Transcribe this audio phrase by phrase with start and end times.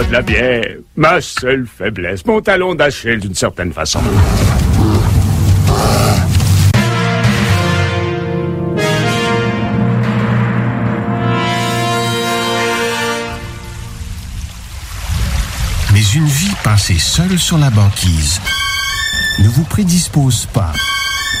[0.00, 0.76] De la bière.
[0.96, 2.24] Ma seule faiblesse.
[2.24, 4.00] Mon talon d'Achille, d'une certaine façon.
[15.92, 18.40] Mais une vie passée seule sur la banquise
[19.40, 20.72] ne vous prédispose pas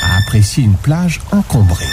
[0.02, 1.86] à apprécier une plage encombrée.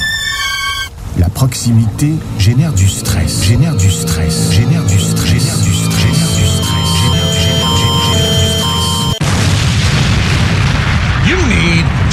[1.17, 5.26] La proximité génère du stress, génère du stress, génère du stress,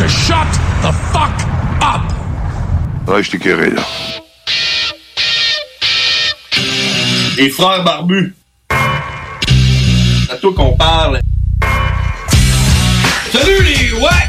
[0.04, 0.46] to shut
[0.82, 1.32] the fuck
[1.80, 2.02] up!
[3.08, 3.82] Ouais, je t'ai carré, là.
[7.38, 8.34] Les frères barbus.
[8.68, 11.20] C'est à toi qu'on parle.
[13.32, 14.24] Salut les ouais!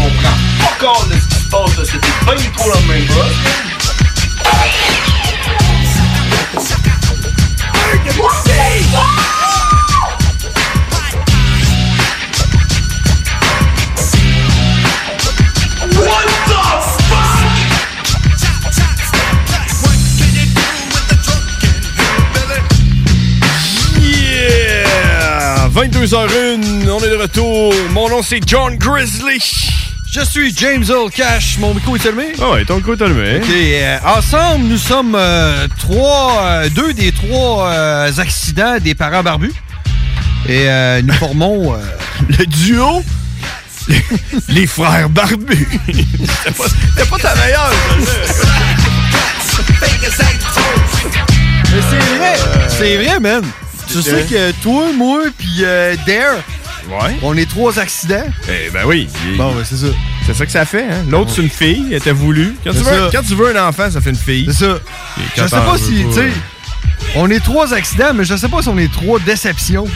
[0.00, 2.80] On prend pas compte de ce qui se passe là, c'était pas du tout la
[2.92, 3.06] même
[8.16, 9.43] What
[25.74, 27.74] 22h01, on est de retour.
[27.90, 29.40] Mon nom c'est John Grizzly.
[30.08, 31.58] Je suis James Earl Cash.
[31.58, 32.32] Mon micro est allumé?
[32.40, 33.38] Ah ouais, ton micro est allumé.
[33.38, 39.24] Ok, euh, ensemble, nous sommes euh, trois, euh, deux des trois euh, accidents des parents
[39.24, 39.52] barbus.
[40.48, 41.74] Et euh, nous formons
[42.28, 43.02] le duo
[44.48, 45.66] Les frères barbus.
[45.86, 46.64] C'était pas,
[46.96, 47.72] c'était pas ta meilleure.
[51.72, 52.36] Mais c'est vrai,
[52.68, 53.42] c'est vrai, man.
[54.02, 56.36] Tu sais que toi, moi, puis euh, Dare,
[56.88, 57.16] Ouais.
[57.22, 58.24] on est trois accidents.
[58.48, 59.08] Eh ben oui.
[59.30, 59.86] il- Bon, ben c'est ça.
[60.26, 61.02] C'est ça que ça fait, hein?
[61.08, 62.54] L'autre, c'est une fille, elle était voulue.
[62.64, 64.46] Quand tu, veux, quand tu veux un enfant, ça fait une fille.
[64.48, 64.78] C'est ça.
[65.36, 66.30] Je sais pas si, tu sais,
[67.16, 69.86] on est trois accidents, mais je sais pas si on est trois déceptions.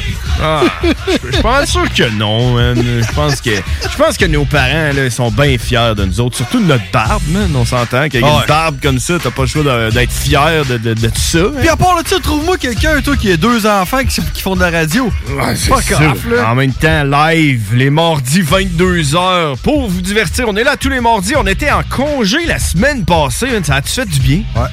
[0.43, 2.77] Ah, je je pense sûr que non, man.
[2.77, 6.37] Je pense que je pense que nos parents là, sont bien fiers de nous autres,
[6.37, 7.51] surtout de notre barbe, man.
[7.57, 10.77] On s'entend qu'avec Ah une barbe comme ça, t'as pas le choix d'être fier de,
[10.79, 11.39] de, de tout ça.
[11.39, 11.53] hein.
[11.59, 14.57] Puis à part là, tu trouve-moi quelqu'un, toi, qui a deux enfants qui, qui font
[14.57, 15.11] de la radio.
[15.57, 16.51] Fuck off, là.
[16.51, 20.47] En même temps, live, les mardis 22h, pour vous divertir.
[20.49, 21.35] On est là tous les mardis.
[21.37, 23.47] On était en congé la semaine passée.
[23.51, 23.65] man.
[23.65, 24.43] Ça a-tu fait du bien?
[24.57, 24.69] Ouais.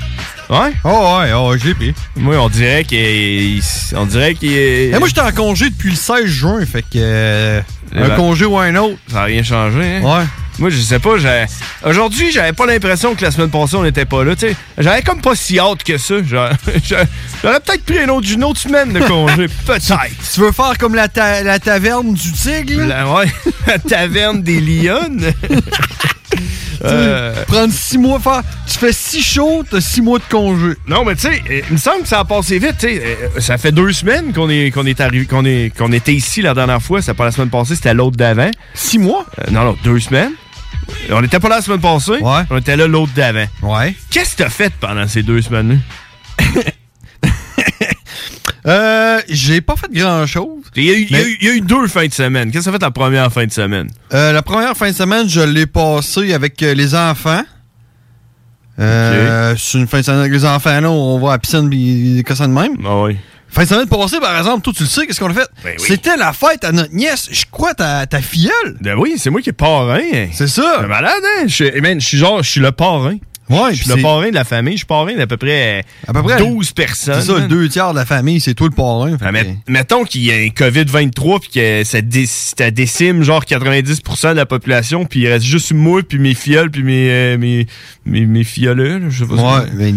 [0.49, 0.73] Ouais?
[0.83, 1.93] Oh ouais, oh, je l'ai pris.
[2.15, 3.61] Moi, on dirait qu'il
[3.95, 4.89] on dirait qu'il est...
[4.91, 6.87] Mais moi, j'étais en congé depuis le 16 juin, fait que.
[6.97, 7.61] euh,
[7.95, 8.97] Eh un ben, congé ou un autre.
[9.07, 10.01] Ça n'a rien changé, hein?
[10.03, 10.25] Ouais.
[10.57, 11.45] Moi, je sais pas, j'ai-
[11.83, 14.55] aujourd'hui, j'avais pas l'impression que la semaine passée, on n'était pas là, tu sais.
[14.77, 16.15] J'avais comme pas si hâte que ça.
[16.25, 16.51] J'aurais
[17.43, 19.99] j'aurais peut-être pris une autre, une autre semaine de congé, peut-être.
[20.33, 22.83] Tu veux faire comme la, ta- la taverne du tigre?
[22.85, 23.03] là?
[23.03, 23.25] La, ouais,
[23.67, 25.33] la taverne des lionnes.
[26.85, 28.41] Euh, Prendre six mois, faire.
[28.67, 30.73] Tu fais six shows, t'as six mois de congé.
[30.87, 32.83] Non, mais tu sais, euh, il me semble que ça a passé vite.
[32.83, 36.41] Euh, Ça fait deux semaines qu'on est, qu'on est arrivé, qu'on est, qu'on était ici
[36.41, 37.01] la dernière fois.
[37.01, 38.51] C'était pas la semaine passée, c'était l'autre d'avant.
[38.73, 39.25] Six mois?
[39.39, 40.31] Euh, non, non, deux semaines.
[41.11, 42.19] On était pas là la semaine passée.
[42.49, 43.45] On était là l'autre d'avant.
[43.63, 43.95] Ouais.
[44.11, 46.45] Qu'est-ce que t'as fait pendant ces deux semaines-là?
[48.67, 50.63] Euh, j'ai pas fait grand chose.
[50.75, 52.49] Il y, a eu, y y a deux fins de semaine.
[52.51, 53.89] Qu'est-ce que ça fait la première fin de semaine?
[54.13, 57.43] Euh, la première fin de semaine, je l'ai passée avec euh, les enfants.
[58.79, 61.71] Euh, C'est une fin de semaine avec les enfants, là, on va à la piscine
[61.71, 62.75] et des cossins de même.
[62.85, 63.17] Ah oui.
[63.47, 65.47] Fin de semaine passée, par exemple, toi, tu le sais, qu'est-ce qu'on a fait?
[65.63, 65.85] Ben oui.
[65.87, 67.29] C'était la fête à notre nièce.
[67.31, 68.77] Je crois ta, ta filleule.
[68.81, 70.01] Ben oui, c'est moi qui est parrain.
[70.33, 70.79] C'est ça.
[70.81, 71.45] C'est malade, hein?
[71.47, 73.17] Je, eh ben, je suis genre, je suis le parrain.
[73.47, 74.73] Ouais, je suis le parrain de la famille.
[74.73, 77.21] Je suis parrain d'à peu près, À peu près 12 personnes.
[77.21, 79.17] C'est ça, le deux tiers de la famille, c'est toi le parrain.
[79.19, 82.71] fait Ah, que- met- mettons qu'il y a un COVID-23 puis que ça, dé- ça
[82.71, 86.81] décime genre 90% de la population puis il reste juste moi puis mes fioles puis
[86.81, 87.67] mes, euh, mes,
[88.07, 89.93] mes, mes fioleux, là, je sais pas Ouais, mais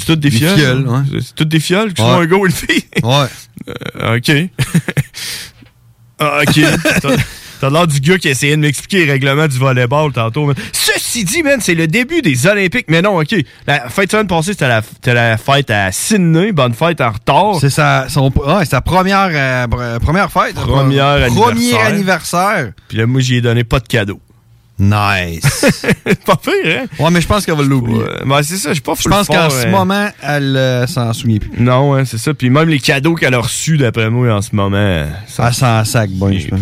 [0.00, 0.84] C'est toutes des fioles.
[1.20, 2.08] C'est- toutes des fioles qui Ouais.
[2.08, 2.84] un gars ou une fille?
[3.02, 3.26] Ouais.
[4.00, 4.30] Euh, OK.
[6.18, 6.60] ah, OK.
[7.60, 10.46] T'as- l'air du gars qui essayait de m'expliquer les règlements du volleyball tantôt.
[10.46, 10.54] man.
[10.72, 12.86] Ceci dit, man, c'est le début des Olympiques.
[12.88, 13.34] Mais non, OK.
[13.66, 16.52] La fête de semaine passée, c'était la, fête à Sydney.
[16.52, 17.56] Bonne fête en retard.
[17.60, 20.54] C'est sa, son, ouais, sa première, euh, première fête.
[20.54, 21.86] Premier Premier anniversaire.
[21.86, 22.72] anniversaire.
[22.88, 24.20] Puis là, moi, j'y ai donné pas de cadeau.
[24.78, 25.64] Nice.
[26.26, 26.86] pas pire, hein?
[26.98, 27.98] Ouais, mais je pense qu'elle va l'oublier.
[27.98, 29.70] Ouais, ben, c'est ça, je suis pas Je pense qu'en ce hein.
[29.70, 31.50] moment, elle euh, s'en souvient plus.
[31.58, 32.34] Non, hein, c'est ça.
[32.34, 35.04] Puis même les cadeaux qu'elle a reçus, d'après moi, en ce moment.
[35.28, 36.60] ça- Elle s'en sac, bon, je pense.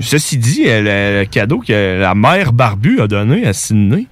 [0.00, 0.80] Ceci dit, euh,
[1.14, 4.08] le, le cadeau que la mère Barbu a donné à Sydney,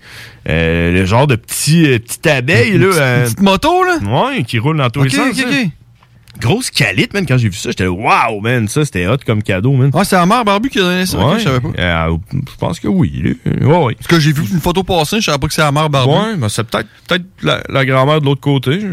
[0.48, 2.86] euh, le genre de petit, euh, petite abeille, là.
[2.86, 3.98] euh, Petite moto, là?
[4.02, 5.38] Ouais, qui roule dans tous les sens.
[5.38, 5.64] hein.
[6.40, 9.72] Grosse calitre, man, quand j'ai vu ça, j'étais wow, man, ça, c'était hot comme cadeau,
[9.74, 9.90] man.
[9.94, 11.18] Ah, c'est la mère Barbu qui a donné ça?
[11.18, 11.68] Ouais, je savais pas.
[11.78, 13.36] euh, je pense que oui.
[13.44, 13.94] Ouais, ouais.
[13.94, 16.12] Parce que j'ai vu une photo passer, je savais pas que c'est la mère Barbu.
[16.12, 18.80] Ouais, ben c'est peut-être peut-être la, la grand-mère de l'autre côté.
[18.80, 18.86] Je,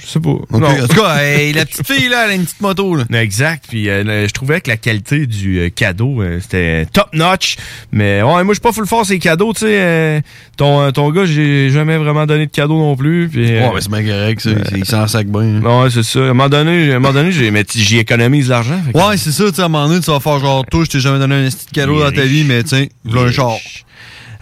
[0.00, 0.30] je sais pas.
[0.52, 0.66] Non.
[0.68, 1.16] En tout cas,
[1.52, 3.04] la petite fille, là, elle a une petite moto, là.
[3.20, 3.64] Exact.
[3.68, 7.56] Puis euh, je trouvais que la qualité du euh, cadeau, c'était top notch.
[7.92, 10.22] Mais ouais, moi, je suis pas full fort ces cadeaux, tu sais.
[10.56, 13.28] ton, ton gars, j'ai jamais vraiment donné de cadeau non plus.
[13.28, 14.50] Puis, Ouais, mais c'est bien correct, ça.
[14.76, 15.60] Il s'en sac bien.
[15.62, 16.20] Ouais, c'est ça.
[16.20, 18.80] À un moment donné, à un moment donné j'y économise l'argent.
[18.94, 20.90] Ouais, c'est ça, tu sais, à un moment donné, tu vas faire genre, toi, je
[20.90, 23.56] t'ai jamais donné un petit cadeau dans ta vie, mais tiens, voilà un char.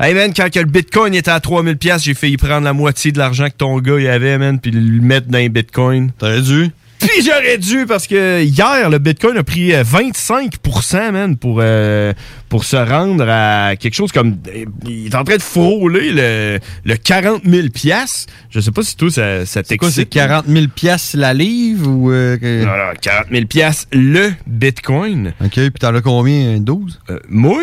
[0.01, 3.13] Hey man, quand que le bitcoin était à 3000 pièces, j'ai failli prendre la moitié
[3.13, 6.11] de l'argent que ton gars y avait, man, puis le mettre dans un bitcoin.
[6.19, 6.71] T'aurais dû.
[7.07, 12.13] Puis j'aurais dû parce que hier le Bitcoin a pris euh, 25% man pour euh,
[12.49, 16.59] pour se rendre à quelque chose comme euh, il est en train de frôler le,
[16.85, 18.27] le 40 000 pièces.
[18.51, 20.13] Je sais pas si toi ça, ça C'est quoi, c'est t'excite.
[20.29, 22.11] 40 000 piastres la livre ou...
[22.11, 25.35] euh, que- Non, non, 40 000 pièces le Bitcoin.
[25.45, 26.59] OK, puis t'en as combien?
[26.59, 27.01] 12?
[27.11, 27.63] Euh, moi?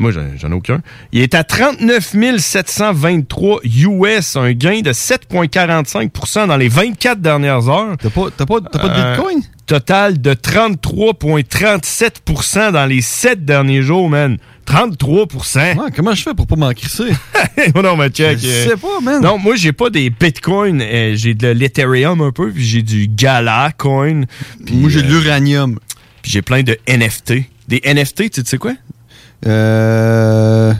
[0.00, 0.80] Moi, j'en ai aucun.
[1.12, 7.96] Il est à 39 723 US, un gain de 7,45% dans les 24 dernières heures.
[8.00, 9.42] T'as pas, t'as pas, t'as pas de Euh, bitcoin?
[9.66, 14.38] Total de 33,37% dans les 7 derniers jours, man.
[14.64, 15.26] 33
[15.56, 17.10] Ouais, comment je fais pour pas m'en crisser?
[17.74, 18.38] Non, mais check.
[18.38, 19.20] Je euh, sais pas, man.
[19.22, 20.80] Non, moi, j'ai pas des bitcoins.
[20.80, 24.22] euh, j'ai de l'Ethereum un peu, puis j'ai du Gala coin.
[24.64, 25.78] puis, Moi, j'ai de l'uranium.
[26.22, 27.34] Puis j'ai plein de NFT.
[27.68, 28.72] Des NFT, tu sais quoi?
[29.46, 30.74] Euh...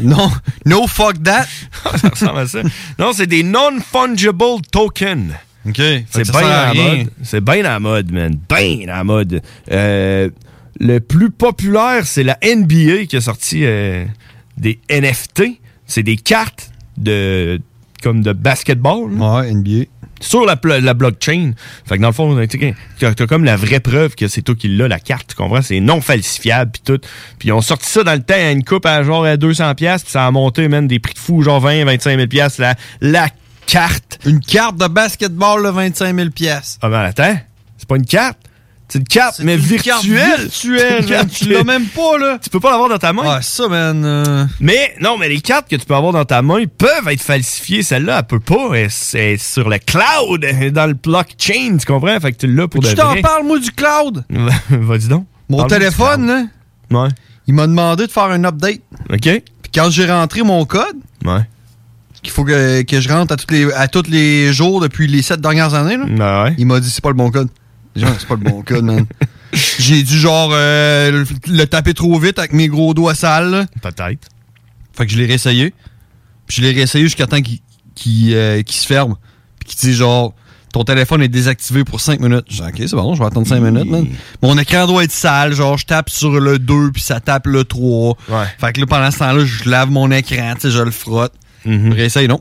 [0.00, 0.30] non,
[0.64, 1.46] no fuck that.
[1.96, 2.62] ça ressemble à ça.
[2.98, 5.32] Non, c'est des non-fungible tokens.
[5.66, 5.82] OK.
[6.10, 7.10] C'est bien à à la mode.
[7.22, 8.38] C'est bien à la mode, man.
[8.48, 9.42] Bien à la mode.
[9.70, 10.30] Euh,
[10.80, 14.04] le plus populaire, c'est la NBA qui a sorti euh,
[14.56, 15.60] des NFT.
[15.86, 17.60] C'est des cartes de
[18.02, 19.10] comme de basketball.
[19.16, 19.84] là, Ouais, NBA.
[20.20, 21.52] Sur la, la blockchain.
[21.86, 22.36] Fait que dans le fond,
[22.98, 25.62] t'as t'as comme la vraie preuve que c'est toi qui l'as, la carte, tu comprends?
[25.62, 27.00] C'est non falsifiable, puis tout.
[27.38, 30.06] Puis ont sorti ça dans le temps à une coupe à genre à 200$, piastres,
[30.06, 32.74] puis ça a monté, même des prix de fou, genre 20, 25 000$, piastres, la,
[33.00, 33.28] la
[33.66, 34.18] carte.
[34.26, 36.78] Une carte de basketball de 25 000 piastres.
[36.82, 37.38] Ah ben attends,
[37.76, 38.38] c'est pas une carte?
[38.90, 39.92] C'est une carte, mais une virtuelle.
[39.92, 41.28] carte virtuelle, C'est une carte man.
[41.30, 42.38] Tu l'as même pas, là.
[42.42, 43.22] Tu peux pas l'avoir dans ta main.
[43.26, 44.02] Ah, ça, man.
[44.04, 47.20] euh, Mais non, mais les cartes que tu peux avoir dans ta main peuvent être
[47.22, 47.82] falsifiées.
[47.82, 48.70] Celle-là, elle peut pas.
[48.74, 52.18] Elle- C'est sur le cloud, dans le blockchain, tu comprends?
[52.18, 54.24] Fait que tu l'as pour de Tu t'en parles, moi, du cloud?
[54.70, 55.26] Vas-y donc.
[55.50, 56.44] Mon téléphone, là.
[56.90, 57.08] Ouais.
[57.46, 58.80] il m'a demandé de faire un update.
[59.12, 59.20] OK.
[59.20, 59.42] Puis
[59.74, 61.40] quand j'ai rentré mon code, Ouais.
[62.22, 65.40] qu'il faut que, que je rentre à tous les, à les jours depuis les sept
[65.42, 66.54] dernières années, là, Ben ouais.
[66.56, 67.48] il m'a dit c'est pas le bon code.
[67.96, 69.06] J'ai c'est pas le bon code, man.
[69.52, 73.66] J'ai dû genre euh, le, le taper trop vite avec mes gros doigts sales.
[73.82, 74.28] Peut-être.
[74.92, 75.72] Fait que je l'ai réessayé.
[76.46, 77.40] Puis je l'ai réessayé jusqu'à temps
[77.94, 79.16] qu'il euh, se ferme.
[79.58, 80.34] Puis qu'il dit genre
[80.72, 82.44] ton téléphone est désactivé pour 5 minutes.
[82.50, 84.06] Dis, OK, c'est bon, je vais attendre 5 minutes, man.
[84.42, 87.64] Mon écran doit être sale, genre, je tape sur le 2 puis ça tape le
[87.64, 88.16] 3.
[88.58, 91.32] Fait que là, pendant ce temps-là, je lave mon écran, tu sais, je le frotte.
[91.64, 92.40] Je réessaye, non.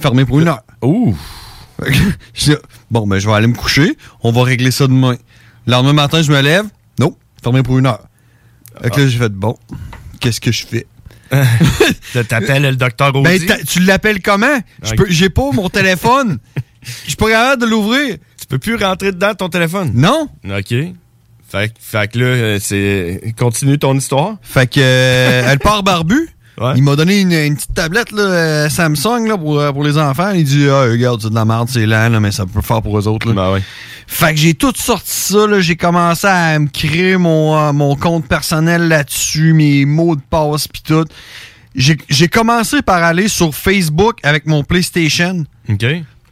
[0.00, 0.62] Fermé pour une heure.
[0.82, 1.16] Ouh.
[2.34, 2.56] Je dis,
[2.90, 3.96] bon, ben, je vais aller me coucher.
[4.22, 5.16] On va régler ça demain.
[5.66, 6.66] Le lendemain matin, je me lève.
[6.98, 8.04] Non, fermé pour une heure.
[8.82, 9.56] Fait que là, j'ai fait, bon,
[10.20, 10.86] qu'est-ce que je fais?
[12.28, 13.46] T'appelles le docteur Audi?
[13.46, 14.58] Ben, tu l'appelles comment?
[15.08, 16.38] J'ai pas mon téléphone.
[16.82, 18.16] Je suis pas capable de l'ouvrir.
[18.40, 19.90] Tu peux plus rentrer dedans ton téléphone?
[19.94, 20.28] Non.
[20.44, 20.68] OK.
[21.50, 23.34] Fait, que- fait que là, euh, c'est.
[23.36, 24.36] Continue ton histoire.
[24.42, 26.28] Fait que euh, elle part barbu.
[26.76, 29.96] Il m'a donné une, une petite tablette là, euh, Samsung là, pour, euh, pour les
[29.98, 30.30] enfants.
[30.30, 32.82] Il dit ah, regarde, c'est de la merde, c'est lent, là, mais ça peut faire
[32.82, 33.32] pour eux autres.
[33.32, 33.34] Là.
[33.34, 33.62] Ben
[34.06, 35.60] Fait que j'ai tout sorti ça.
[35.60, 40.68] J'ai commencé à me créer mon, euh, mon compte personnel là-dessus, mes mots de passe
[40.68, 41.06] pis tout.
[41.74, 45.44] J'ai j'ai commencé par aller sur Facebook avec mon PlayStation.
[45.68, 45.84] OK.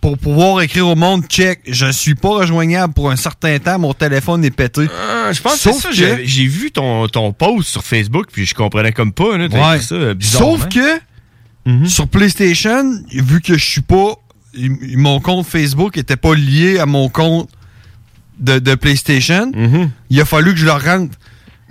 [0.07, 3.93] Pour pouvoir écrire au monde, check, je suis pas rejoignable pour un certain temps, mon
[3.93, 4.87] téléphone est pété.
[4.97, 6.17] Ah, je pense que Sauf c'est ça.
[6.17, 9.37] que- j'ai- vu ton, ton post sur Facebook, puis je comprenais comme pas.
[9.37, 9.81] Là, Ouais.
[9.81, 9.97] ça.
[10.21, 11.01] Sauf que
[11.69, 11.87] Mhm.
[11.87, 14.15] sur PlayStation, vu que je suis pas.
[14.55, 17.51] Mon compte Facebook était pas lié à mon compte
[18.39, 19.51] de, de PlayStation,
[20.09, 21.19] il a fallu que je le rentre.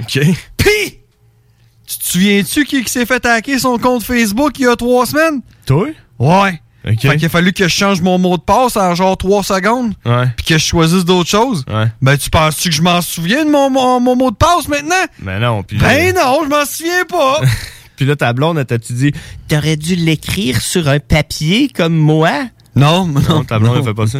[0.01, 0.19] OK.
[0.57, 0.97] Pis!
[1.87, 5.05] Tu te souviens-tu qui, qui s'est fait hacker son compte Facebook il y a trois
[5.05, 5.39] semaines?
[5.65, 5.87] Toi?
[6.19, 6.59] Ouais.
[6.85, 9.93] Fait qu'il a fallu que je change mon mot de passe en genre trois secondes.
[10.05, 10.27] Ouais.
[10.37, 11.65] Puis que je choisisse d'autres choses.
[11.67, 11.87] Ouais.
[12.01, 14.95] Ben, tu penses-tu que je m'en souviens de mon, mon, mon mot de passe maintenant?
[15.19, 15.63] Ben non.
[15.63, 17.41] Puis Ben non, je m'en souviens pas.
[17.95, 19.11] Puis là, ta blonde, t'a-tu dit
[19.47, 22.31] T'aurais dû l'écrire sur un papier comme moi?
[22.75, 24.19] Non, Non, ta blonde, non, elle fait pas ça?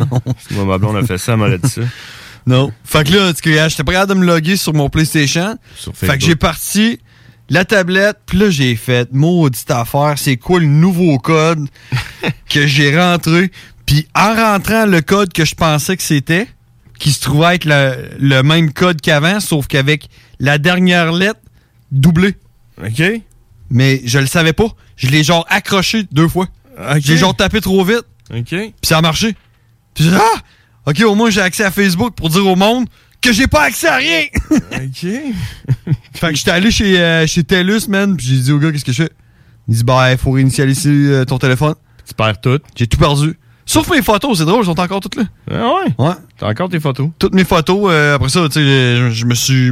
[0.51, 1.81] Moi, ma blonde a fait ça, elle m'aurait dit ça.
[2.47, 2.71] Non.
[2.83, 5.57] Fait que là, tu sais, j'étais capable de me loguer sur mon PlayStation.
[5.75, 6.99] Sur Fait que j'ai parti
[7.49, 11.67] la tablette, puis là, j'ai fait maudite affaire, c'est quoi le nouveau code
[12.49, 13.51] que j'ai rentré?
[13.85, 16.47] Puis en rentrant le code que je pensais que c'était,
[16.97, 20.09] qui se trouvait être le, le même code qu'avant, sauf qu'avec
[20.39, 21.39] la dernière lettre
[21.91, 22.35] doublée.
[22.83, 23.03] OK.
[23.69, 24.67] Mais je le savais pas.
[24.95, 26.47] Je l'ai genre accroché deux fois.
[26.77, 26.99] OK.
[26.99, 28.05] J'ai genre tapé trop vite.
[28.33, 28.47] OK.
[28.47, 29.35] Puis ça a marché.
[29.93, 30.39] Puis ah!
[30.87, 32.87] OK, au moins j'ai accès à Facebook pour dire au monde
[33.25, 34.21] que j'ai pas accès à rien!
[34.51, 35.05] OK.
[36.13, 38.85] fait que j'étais allé chez, euh, chez TELUS, man, puis j'ai dit au gars, qu'est-ce
[38.85, 39.09] que je fais?
[39.67, 41.73] Il dit, bah, il faut réinitialiser euh, ton téléphone.
[42.07, 42.59] Tu perds tout.
[42.75, 43.37] J'ai tout perdu.
[43.65, 45.23] Sauf mes photos, c'est drôle, elles sont encore toutes là.
[45.49, 45.91] Ah ouais?
[45.97, 46.13] Ouais.
[46.37, 47.09] T'as encore tes photos?
[47.17, 49.71] Toutes mes photos, euh, après ça, tu sais, je, me suis.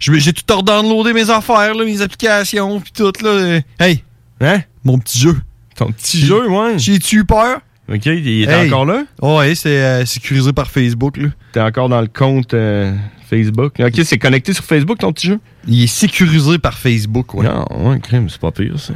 [0.00, 3.60] je me- J'ai tout redownloadé mes affaires, là, mes applications, puis tout, là.
[3.78, 4.02] Hey!
[4.40, 4.62] Hein?
[4.82, 5.36] Mon petit jeu.
[5.76, 6.78] Ton petit jeu, ouais.
[6.78, 7.60] J'ai-tu eu peur?
[7.92, 8.66] OK, il est Hey.
[8.68, 9.02] encore là?
[9.20, 11.28] Ouais, c'est euh, sécurisé par Facebook, là.
[11.52, 12.94] T'es encore dans le compte euh,
[13.28, 13.74] Facebook?
[13.78, 15.38] OK, c'est connecté sur Facebook, ton petit jeu?
[15.68, 17.44] Il est sécurisé par Facebook, ouais.
[17.46, 18.94] Non, ouais, crime, c'est pas pire, ça.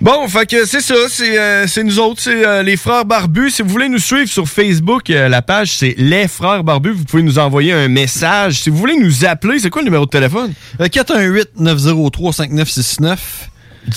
[0.00, 3.50] Bon, fait que c'est ça, c'est euh, nous autres, c'est les Frères Barbus.
[3.50, 6.92] Si vous voulez nous suivre sur Facebook, la page c'est Les Frères Barbus.
[6.92, 8.60] Vous pouvez nous envoyer un message.
[8.60, 10.52] Si vous voulez nous appeler, c'est quoi le numéro de téléphone?
[10.80, 13.16] Euh, 418-903-5969.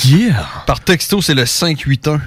[0.06, 0.48] Yeah!
[0.68, 2.22] Par texto, c'est le 581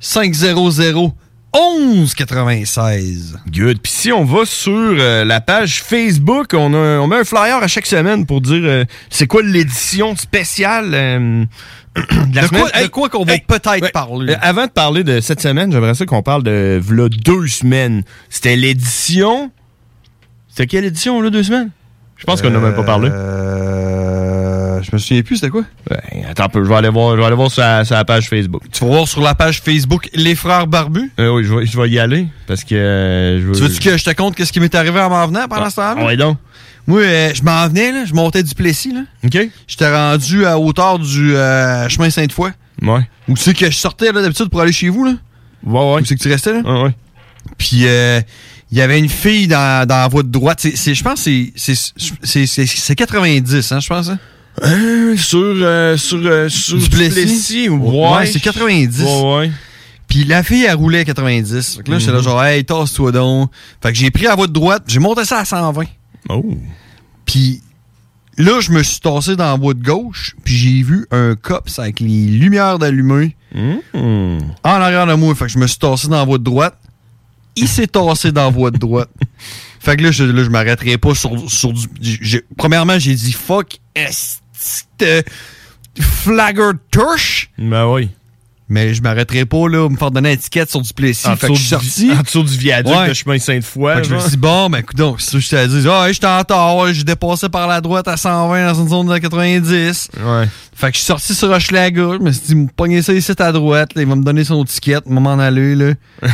[0.00, 1.14] 500
[1.54, 3.38] 1196.
[3.50, 3.80] Good.
[3.80, 7.56] Puis si on va sur euh, la page Facebook, on, a, on met un flyer
[7.62, 11.44] à chaque semaine pour dire euh, c'est quoi l'édition spéciale euh,
[11.96, 12.62] de la De semaine?
[12.70, 14.34] quoi- de quoi qu'on va peut-être parler?
[14.40, 18.02] Avant de parler de cette semaine, j'aimerais ça qu'on parle de v'là deux semaines.
[18.28, 19.50] C'était l'édition.
[20.48, 21.70] C'était quelle édition, là, deux semaines?
[22.16, 23.08] Je pense qu'on n'a même pas parlé.
[23.12, 23.77] Euh,
[24.82, 25.64] je me souviens plus, c'était quoi?
[25.88, 27.94] Ben, attends un peu, je vais aller voir, je vais aller voir sur, la, sur
[27.94, 28.62] la page Facebook.
[28.72, 31.10] Tu vas voir sur la page Facebook Les Frères Barbus?
[31.20, 33.52] Euh, oui, je vais, je vais y aller parce que euh, je veux.
[33.54, 35.70] Tu veux-tu que je te compte qu'est-ce qui m'est arrivé en m'en venant pendant Ah,
[35.70, 36.04] ce temps-là?
[36.04, 36.38] ouais, donc.
[36.86, 38.92] Moi, euh, je m'en venais, là, je montais du Plessis.
[38.94, 39.02] Là.
[39.22, 39.38] OK.
[39.66, 42.50] J'étais rendu à hauteur du euh, chemin Sainte-Foy.
[42.80, 43.00] Ouais.
[43.28, 45.04] Où tu sais que je sortais là, d'habitude pour aller chez vous.
[45.04, 45.12] Là.
[45.64, 46.00] Ouais, ouais.
[46.00, 46.54] Où c'est que tu restais?
[46.54, 46.60] Là?
[46.60, 46.94] Ouais, ouais.
[47.58, 48.22] Puis euh,
[48.70, 50.62] il y avait une fille dans, dans la voie de droite.
[50.64, 51.30] Je pense que
[52.24, 54.08] c'est 90, hein, je pense.
[54.08, 54.18] Hein?
[54.64, 56.78] Euh, sur euh, sur, euh, sur
[57.68, 58.16] ouais.
[58.16, 59.02] Ouais, c'est 90.
[59.02, 59.50] Ouais, ouais.
[60.08, 61.76] Puis la fille, elle roulait à 90.
[61.76, 62.24] Fait que là, j'étais là, Mhm.
[62.24, 63.50] genre, hey, tasse-toi donc.
[63.82, 65.84] Fait que j'ai pris la voie de droite, j'ai monté ça à 120.
[66.30, 66.44] Oh.
[67.26, 67.60] Puis
[68.38, 71.78] là, je me suis tassé dans la voie de gauche, puis j'ai vu un cops
[71.78, 73.80] avec les lumières d'allumées Mhm.
[74.64, 75.34] en arrière de moi.
[75.34, 76.76] Fait que je me suis tassé dans la voie de droite.
[77.56, 79.10] Il s'est tassé dans la voie de droite.
[79.80, 82.42] Fait que là, je, là, je m'arrêterai pas sur, sur du.
[82.56, 84.40] premièrement, j'ai dit fuck, est
[86.00, 87.50] flagger tush.
[87.58, 88.10] Ben oui.
[88.70, 91.26] Mais je m'arrêterai pas là, me faire donner une étiquette sur du Plessis.
[91.26, 92.12] En fait que je suis sorti.
[92.12, 93.08] en dessous du viaduc Ouais.
[93.08, 93.94] de chemin Sainte-Foy.
[93.94, 96.02] Fait que je me suis dit, bon, ben, écoute donc, si je t'ai dit, ah,
[96.02, 99.16] ouais, j'étais en tort, j'ai dépassé par la droite à 120 dans une zone de
[99.16, 100.10] 90.
[100.22, 100.48] Ouais.
[100.74, 103.52] Fait que je suis sorti sur Hochelaga, je me suis dit, pogner ça ici à
[103.52, 104.62] droite, là, il va me donner son
[105.06, 105.94] va m'en aller, là.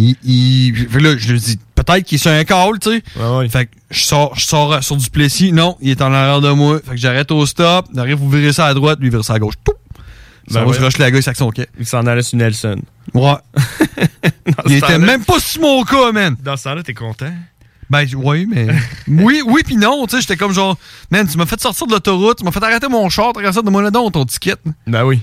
[0.00, 2.90] Il, il- fait que là, je lui dis, peut-être qu'il est sur un call, tu
[2.90, 3.48] sais.
[3.48, 5.52] Fait que je sors, je sors euh, sur du Plessis.
[5.52, 6.80] Non, il est en arrière de moi.
[6.84, 7.86] Fait que j'arrête au stop.
[7.94, 9.54] J'arrive, vous virez ça à droite, lui, il vire ça à gauche.
[9.64, 9.72] Tout.
[10.48, 10.78] Ça Ben va, ouais.
[10.78, 11.68] je rush la gars, il son quai.
[11.78, 12.80] Il s'en allait sur Nelson.
[13.14, 13.34] Ouais.
[14.66, 16.36] il était même pas sur mon cas, man.
[16.42, 17.32] Dans ce temps-là, t'es content?
[17.90, 18.66] Ben oui, mais.
[19.08, 20.76] oui, oui, puis non, tu sais, j'étais comme genre,
[21.10, 23.62] man, tu m'as fait sortir de l'autoroute, tu m'as fait arrêter mon char, t'as ça
[23.62, 24.56] de moi là-dedans, ton ticket.
[24.86, 25.20] Ben oui.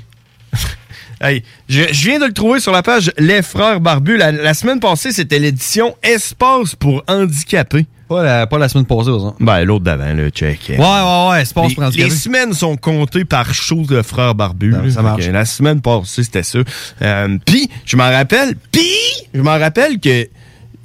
[1.22, 4.18] Hey, je, je viens de le trouver sur la page Les Frères Barbus.
[4.18, 7.86] La, la semaine passée, c'était l'édition Espace pour handicapés.
[8.08, 9.44] Pas la, pas la semaine passée, par exemple.
[9.44, 10.60] Ben, l'autre d'avant, le check.
[10.70, 12.10] Ouais, ouais, ouais, Espace pour handicapés.
[12.10, 14.76] les semaines sont comptées par show de Frères Barbus.
[14.92, 15.26] Ça- marche.
[15.28, 16.60] La semaine passée, c'était ça.
[17.02, 18.92] Euh, Puis, je m'en rappelle, puis,
[19.34, 20.28] je m'en rappelle que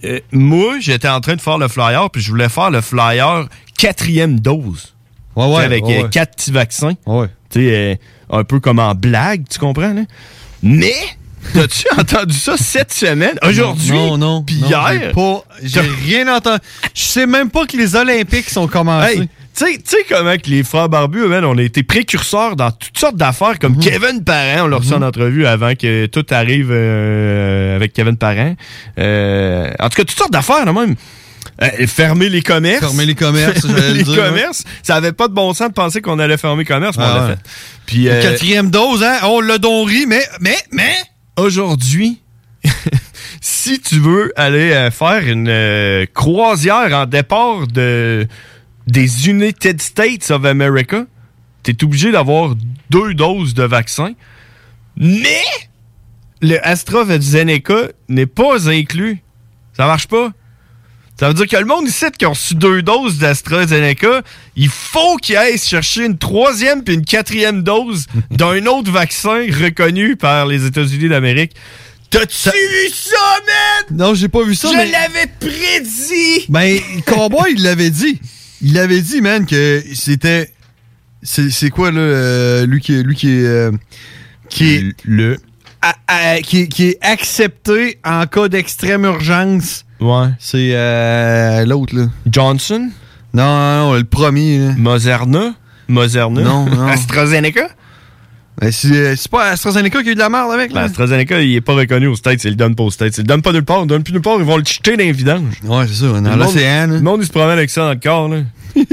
[0.04, 3.46] euh, moi, j'étais en train de faire le flyer, puis je voulais faire le flyer
[3.76, 4.94] quatrième dose.
[5.37, 5.62] Ouais, ouais.
[5.64, 6.08] Avec ouais, euh, ouais.
[6.10, 6.94] quatre petits vaccins.
[7.04, 7.26] Ouais.
[7.50, 7.94] Tu sais, euh,
[8.30, 10.02] un peu comme en blague, tu comprends, là?
[10.62, 10.94] Mais,
[11.54, 13.38] as-tu entendu ça cette semaine?
[13.42, 13.92] Aujourd'hui?
[13.92, 14.42] Non, non.
[14.42, 14.90] Puis non, hier?
[14.92, 15.44] J'ai pas.
[15.62, 16.60] J'ai rien entendu.
[16.94, 19.20] Je sais même pas que les Olympiques sont commencés.
[19.62, 22.96] Hey, tu sais- comment que les frères barbus, man, on a été précurseurs dans toutes
[22.96, 23.80] sortes d'affaires, comme Mhm.
[23.80, 28.54] Kevin Parent, on l'a reçu en entrevue avant que tout arrive euh, avec Kevin Parent.
[28.99, 30.94] Euh, en tout cas, toutes sortes d'affaires, là, même.
[31.62, 32.81] Euh, fermer les commerces.
[32.81, 34.64] Fermer les commerces, Fermer j'allais les le dire, commerces.
[34.83, 37.07] Ça avait pas de bon sens de penser qu'on allait fermer les commerces, mais on
[37.07, 37.33] Ah l'a ouais.
[37.35, 37.40] fait.
[37.87, 39.19] Puis, euh, Quatrième dose, hein?
[39.25, 40.95] On l'a donc ri, mais, mais, mais.
[41.37, 42.21] aujourd'hui,
[43.40, 48.26] si tu veux aller euh, faire une euh, croisière en départ de
[48.87, 51.05] des United States of America,
[51.62, 52.55] t'es obligé d'avoir
[52.88, 54.14] deux doses de vaccin.
[54.97, 55.43] Mais
[56.43, 59.23] le AstraZeneca n'est pas inclus.
[59.76, 60.31] Ça marche pas.
[61.20, 64.22] Ça veut dire que le monde ici qui ont reçu deux doses d'AstraZeneca,
[64.56, 70.16] il faut qu'ils aillent chercher une troisième puis une quatrième dose d'un autre vaccin reconnu
[70.16, 71.52] par les États-Unis d'Amérique.
[72.08, 73.98] T'as-tu vu ça, man?
[73.98, 74.90] Non, j'ai pas vu ça, Je mais.
[74.90, 76.46] l'avais prédit!
[76.48, 78.18] Ben, le Cowboy, il l'avait dit.
[78.62, 80.50] Il l'avait dit, man, que c'était.
[81.22, 83.44] C'est quoi, là, euh, lui qui, lui qui est.
[83.46, 83.70] euh,
[84.48, 84.84] qui est.
[85.04, 85.36] Le.
[85.82, 89.84] à- à- qui, est- qui est accepté en cas d'extrême urgence.
[90.00, 90.28] Ouais.
[90.38, 92.07] C'est euh, l'autre, là.
[92.30, 92.90] Johnson?
[93.33, 94.73] Non, non, non, le premier, là.
[94.76, 95.54] Moderna?
[95.88, 96.40] Moderna?
[96.40, 96.87] Non, non.
[96.88, 97.68] AstraZeneca?
[98.70, 100.83] C'est euh, c'est pas AstraZeneca qui a eu de la merde avec, Ben?
[100.83, 103.16] AstraZeneca, il est pas reconnu aux States, il le donne pas aux States.
[103.16, 104.64] Il le donne pas nulle part, il le donne plus nulle part, ils vont le
[104.64, 105.61] jeter dans les vidanges.
[105.64, 106.87] Ouais, c'est ça, dans Le monde- l'océan.
[106.88, 108.38] Le monde, il se promène avec ça dans le corps, là.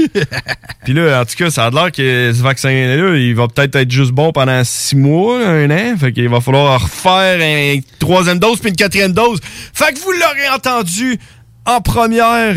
[0.84, 3.90] Puis là, en tout cas, ça a l'air que ce vaccin-là, il va peut-être être
[3.90, 5.96] juste bon pendant six mois, un an.
[5.98, 9.38] Fait qu'il va falloir refaire une troisième dose puis une quatrième dose.
[9.72, 11.18] Fait que vous l'aurez entendu
[11.64, 12.56] en première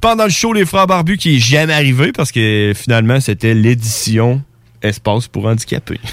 [0.00, 4.42] pendant le show Les Frères Barbus qui est jamais arrivé parce que finalement, c'était l'édition
[4.86, 6.00] Espace pour handicapés.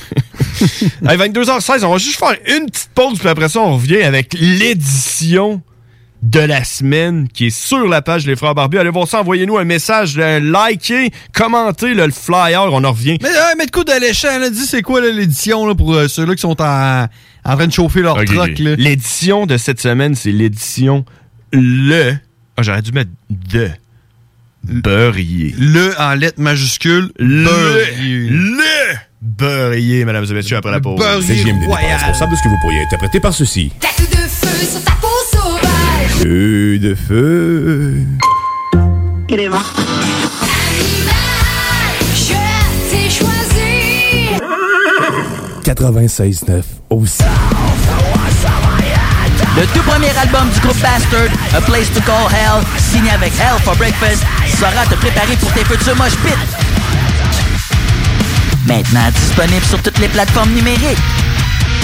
[1.06, 4.34] Hey, 22h16, on va juste faire une petite pause, puis après ça, on revient avec
[4.40, 5.62] l'édition
[6.22, 8.78] de la semaine qui est sur la page Les Frères Barbus.
[8.78, 13.18] Allez voir ça, envoyez-nous un message, euh, likez, commentez le flyer, on en revient.
[13.22, 16.62] Mais, ouais, mais de coup d'alléchant, dis c'est quoi l'édition pour euh, ceux-là qui sont
[16.62, 17.08] en,
[17.44, 18.60] en train de chauffer leur Ok, truck, ok.
[18.60, 18.76] là?
[18.78, 21.04] L'édition de cette semaine, c'est l'édition
[21.52, 22.14] Le.
[22.56, 23.70] Ah, j'aurais dû mettre de.
[24.64, 25.54] Beurrier.
[25.58, 27.44] Le en lettres majuscules, Le.
[27.44, 28.30] beurrier.
[28.30, 28.96] Le.
[29.22, 30.98] Beurrier, mesdames et messieurs, après la pause.
[31.00, 31.94] Beurrier royal.
[31.98, 33.72] responsable de ce que vous pourriez interpréter par ceci.
[33.80, 36.22] Tatou de feu sur ta peau sauvage.
[36.22, 37.96] Feu de feu.
[39.30, 39.36] Je
[42.90, 44.30] t'ai choisi.
[45.64, 47.24] 96.9 aussi.
[49.56, 53.62] Le tout premier album du groupe Bastard, A Place to Call Hell, signé avec Hell
[53.64, 54.24] for Breakfast,
[54.58, 56.34] saura te préparer pour tes futurs mosh pits.
[58.66, 60.98] Maintenant disponible sur toutes les plateformes numériques.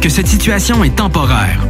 [0.00, 1.69] que cette situation est temporaire.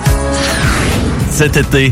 [1.41, 1.91] Cet été,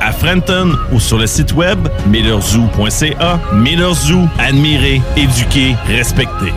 [0.00, 3.40] à Frenton ou sur le site web millerzoo.ca.
[3.54, 6.52] Miller Zoo, admirer, éduquer, respecter.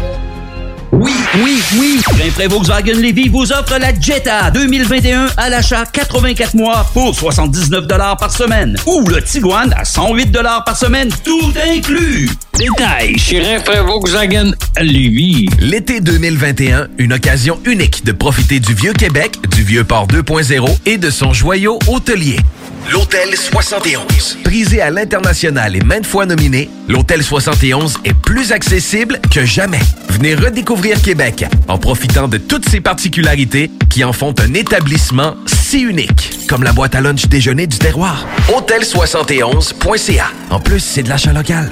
[0.97, 1.11] Oui,
[1.43, 2.01] oui, oui!
[2.17, 7.85] Rainfray Volkswagen Levy vous offre la Jetta 2021 à l'achat 84 mois pour 79
[8.17, 8.77] par semaine.
[8.85, 10.31] Ou le Tiguan à 108
[10.65, 12.29] par semaine, tout inclus.
[12.57, 15.47] Détail chez Rainfray Volkswagen Lévy.
[15.59, 20.97] L'été 2021, une occasion unique de profiter du Vieux Québec, du Vieux Port 2.0 et
[20.97, 22.37] de son joyau hôtelier.
[22.91, 24.37] L'Hôtel 71.
[24.43, 29.79] Prisé à l'international et maintes fois nominé, l'Hôtel 71 est plus accessible que jamais.
[30.09, 30.84] Venez redécouvrir
[31.67, 36.73] En profitant de toutes ses particularités qui en font un établissement si unique, comme la
[36.73, 38.27] boîte à lunch déjeuner du terroir.
[38.49, 40.27] Hôtel71.ca.
[40.51, 41.71] En plus, c'est de l'achat local.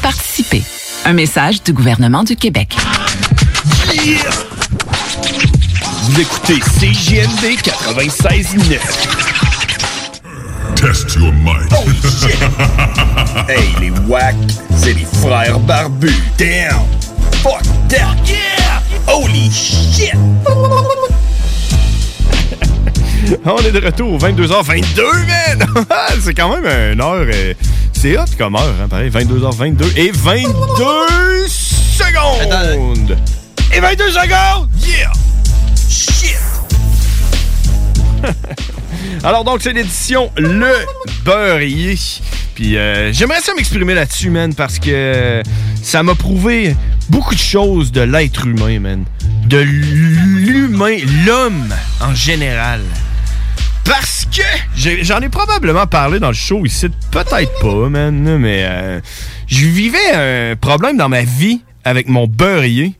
[0.00, 0.62] participer.
[1.04, 2.74] Un message du gouvernement du Québec.
[6.04, 8.78] Vous écoutez CJMD 96.9.
[10.74, 11.70] Test your might.
[11.72, 12.36] Oh shit!
[13.48, 14.34] hey, les wack,
[14.76, 16.14] c'est les frères barbus.
[16.38, 16.80] Damn!
[17.42, 18.16] Fuck that!
[18.26, 18.80] Yeah!
[19.06, 20.14] Holy shit!
[23.44, 25.66] On est de retour, 22h22, man!
[26.20, 27.26] c'est quand même une heure.
[27.32, 27.54] euh,
[27.92, 29.10] c'est hot comme heure, hein, pareil.
[29.10, 33.16] 22h22 et 22 secondes!
[33.72, 34.68] Et 22 secondes!
[34.84, 35.12] Yeah!
[35.88, 36.36] Shit!
[39.24, 40.72] Alors, donc, c'est l'édition Le
[41.24, 41.96] Beurrier.
[42.54, 45.42] Puis, euh, j'aimerais ça m'exprimer là-dessus, man, parce que
[45.82, 46.74] ça m'a prouvé
[47.08, 49.04] beaucoup de choses de l'être humain, man.
[49.46, 52.80] De l'humain, l'homme en général.
[53.90, 59.00] Parce que j'en ai probablement parlé dans le show ici, peut-être pas, man, mais euh,
[59.48, 62.92] je vivais un problème dans ma vie avec mon beurrier.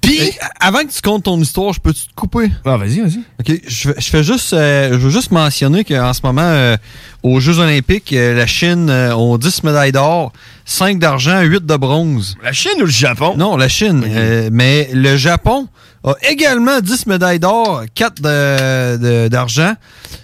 [0.00, 0.32] Puis.
[0.60, 2.50] Avant que tu comptes ton histoire, je peux-tu te couper?
[2.64, 3.20] Ah, vas-y, vas-y.
[3.40, 3.60] OK.
[3.66, 6.76] Je, fais- je fais juste, euh, je veux juste mentionner qu'en ce moment, euh,
[7.22, 10.32] aux Jeux Olympiques, euh, la Chine euh, ont 10 médailles d'or,
[10.64, 12.36] 5 d'argent, 8 de bronze.
[12.42, 13.34] La Chine ou le Japon?
[13.36, 14.04] Non, la Chine.
[14.06, 15.68] Euh, mais le Japon
[16.06, 19.74] a également 10 médailles d'or, 4 de- de- d'argent,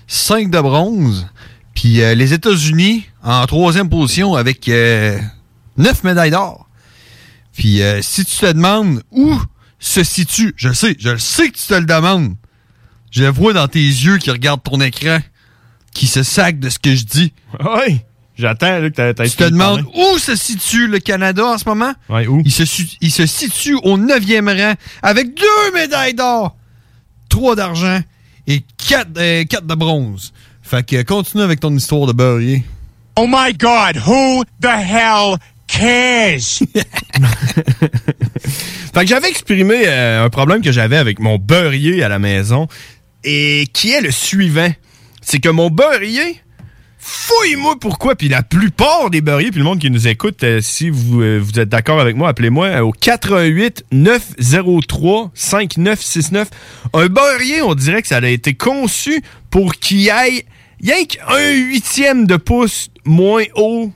[0.06, 1.26] 5 de bronze.
[1.74, 6.68] Puis euh, les États-Unis en troisième position avec 9 médailles d'or.
[7.52, 9.34] Puis euh, si tu te demandes où
[9.78, 10.54] se situe?
[10.56, 12.34] Je le sais, je le sais que tu te le demandes.
[13.10, 15.18] Je vois dans tes yeux qui regardent ton écran,
[15.92, 17.32] qui se sac de ce que je dis.
[17.60, 18.00] Oui,
[18.42, 21.64] j'attends là, que t'as t'as Tu te demandes où se situe le Canada en ce
[21.66, 21.92] moment?
[22.10, 22.42] Ouais, où?
[22.44, 26.54] Il se, su- il se situe au 9e rang avec deux médailles d'or,
[27.30, 28.00] trois d'argent
[28.46, 30.32] et quatre, euh, quatre de bronze.
[30.62, 32.62] Fait que continue avec ton histoire de beurrier.
[33.16, 36.62] Oh my god, who the hell cares?
[38.94, 42.68] Fait que j'avais exprimé euh, un problème que j'avais avec mon beurrier à la maison
[43.24, 44.70] et qui est le suivant?
[45.22, 46.41] C'est que mon beurrier,
[47.04, 50.88] fouille-moi pourquoi, puis la plupart des beurriers, puis le monde qui nous écoute, euh, si
[50.88, 56.48] vous, euh, vous êtes d'accord avec moi, appelez-moi euh, au 88 903 5969.
[56.94, 60.44] Un beurrier, on dirait que ça a été conçu pour qu'il aille
[60.80, 63.90] rien qu'un huitième de pouce moins haut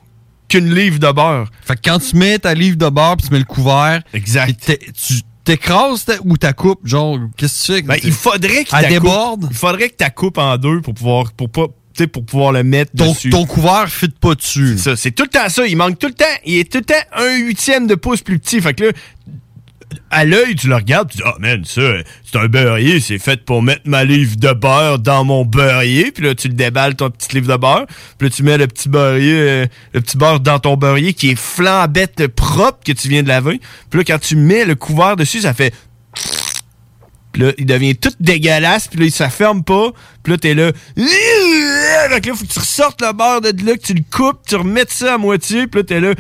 [0.48, 1.48] qu'une livre de beurre.
[1.64, 4.78] Fait que quand tu mets ta livre de beurre puis tu mets le couvert, exact.
[5.06, 5.14] tu
[5.44, 7.82] t'écrases ou ta coupe, genre, qu'est-ce que tu fais?
[7.82, 9.42] Ben, il faudrait que ta déborde?
[9.42, 11.66] coupe- il faudrait que ta coupe en deux pour pouvoir pour pas
[12.06, 13.30] pour pouvoir le mettre Ton, dessus.
[13.30, 14.78] ton couvert fit pas dessus.
[14.78, 15.66] Ça, c'est tout le temps ça.
[15.66, 16.24] Il manque tout le temps.
[16.44, 18.60] Il est tout le temps un huitième de pouce plus petit.
[18.60, 18.92] Fait que là,
[20.10, 21.80] à l'œil, tu le regardes, tu dis, ah, man, ça,
[22.24, 26.10] c'est un beurrier, c'est fait pour mettre ma livre de beurre dans mon beurrier.
[26.12, 27.86] Puis là, tu le déballes, ton petit livre de beurre.
[28.18, 31.30] Puis là, tu mets le petit beurrier, euh, le petit beurre dans ton beurrier qui
[31.30, 33.60] est flambette propre que tu viens de laver.
[33.90, 35.72] Puis là, quand tu mets le couvert dessus, ça fait
[37.40, 39.90] là, il devient tout dégueulasse, puis là, il se ferme pas.
[40.22, 40.72] Puis là, t'es là.
[40.96, 44.56] Que là, faut que tu ressortes le beurre de là, que tu le coupes, tu
[44.56, 46.14] remettes ça à moitié, puis là, t'es là.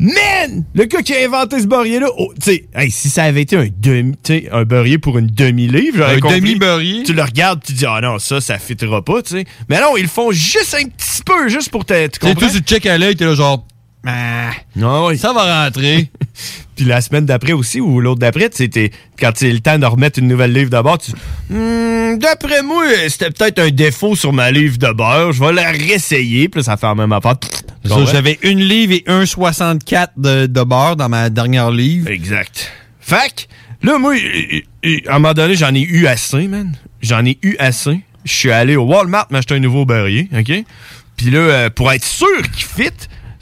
[0.00, 0.64] Man!
[0.74, 3.68] Le gars qui a inventé ce beurrier-là, oh, tu hey, si ça avait été un
[3.78, 4.14] demi,
[4.50, 6.40] un beurrier pour une demi-livre, j'aurais Un compris.
[6.40, 7.02] demi-beurrier?
[7.04, 9.44] Tu le regardes, tu dis, ah non, ça, ça fitera pas, tu sais.
[9.68, 12.48] Mais non, ils le font juste un petit peu, juste pour te, tu comprends?
[12.48, 13.64] tu check à l'œil, t'es là, genre,
[14.06, 15.18] Ah, oui.
[15.18, 16.10] ça va rentrer.
[16.76, 19.78] Puis la semaine d'après aussi, ou l'autre d'après, tu sais, t'es- quand c'est le temps
[19.78, 21.12] de remettre une nouvelle livre de beurre, tu
[21.48, 25.32] Hmm, d'après moi, c'était peut-être un défaut sur ma livre de beurre.
[25.32, 26.48] Je vais la réessayer.
[26.48, 27.36] Puis là, ça fait la même affaire.
[28.10, 32.08] J'avais une livre et 1,64 de, de beurre dans ma dernière livre.
[32.10, 32.72] Exact.
[33.00, 33.46] Fac,
[33.82, 36.74] là, moi, à un moment donné, j'en ai eu assez, man.
[37.02, 38.00] J'en ai eu assez.
[38.24, 40.52] Je suis allé au Walmart m'acheter un nouveau beurrier, OK?
[41.16, 42.90] Puis là, euh, pour être sûr qu'il fit,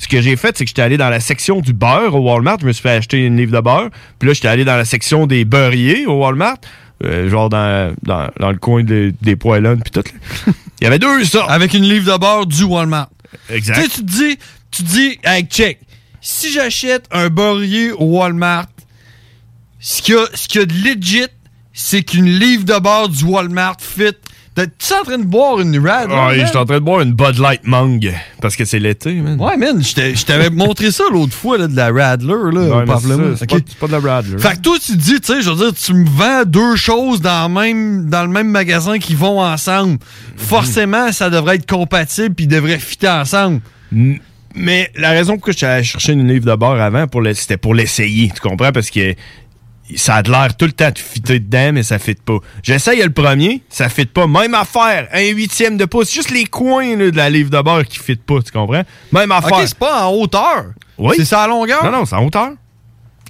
[0.02, 2.58] ce que j'ai fait, c'est que j'étais allé dans la section du beurre au Walmart.
[2.60, 3.88] Je me suis fait acheter une livre de beurre.
[4.18, 6.56] Puis là, j'étais allé dans la section des beurriers au Walmart.
[7.04, 10.02] euh, genre dans, dans, dans le coin des, des poêlons puis tout.
[10.46, 10.52] là.
[10.80, 11.50] Il y avait deux sortes.
[11.50, 13.08] Avec une livre de beurre du Walmart.
[13.48, 13.76] Exact.
[13.76, 14.38] Tu sais, tu te dis,
[14.72, 15.78] tu te dis, hey, check,
[16.20, 18.66] si j'achète un beurrier au Walmart,
[19.78, 21.26] ce qu'il y qu'il y a de legit,
[21.72, 24.16] c'est qu'une livre de beurre du Walmart fit.
[24.54, 26.10] T'es- Tu es en train de boire une rad?
[26.10, 26.30] man?
[26.38, 28.12] je suis en train de boire une Bud Light Mangue
[28.42, 29.40] parce que c'est l'été, man.
[29.40, 33.08] Ouais, man, je t'avais montré ça l'autre fois, là, de la Radler, là, Ouais, c'est
[33.08, 33.62] ça, Ok.
[33.66, 34.38] c'est pas, de la Radler.
[34.38, 37.22] Fait que toi, tu dis, tu sais, je veux dire, tu me vends deux choses
[37.22, 39.98] dans, le même, dans le même magasin qui vont ensemble.
[40.36, 43.60] Forcément, ça devrait être compatible puis ils devraient fitter ensemble.
[44.54, 47.56] Mais la raison pour laquelle je suis allé chercher une livre de beurre avant, c'était
[47.56, 48.70] pour l'essayer, tu comprends?
[48.72, 49.14] Parce que
[49.96, 52.38] ça a de l'air tout le temps de fitter dedans, mais ça fit pas.
[52.62, 54.26] J'essaye le premier, ça fit pas.
[54.26, 57.84] Même affaire, un huitième de pouce, juste les coins là, de la livre de beurre
[57.84, 58.82] qui fit pas, tu comprends?
[59.12, 59.58] Même affaire.
[59.58, 60.66] Ok, c'est pas en hauteur.
[60.98, 61.14] Oui.
[61.16, 61.84] C'est ça à longueur?
[61.84, 62.50] Non, non, c'est en hauteur.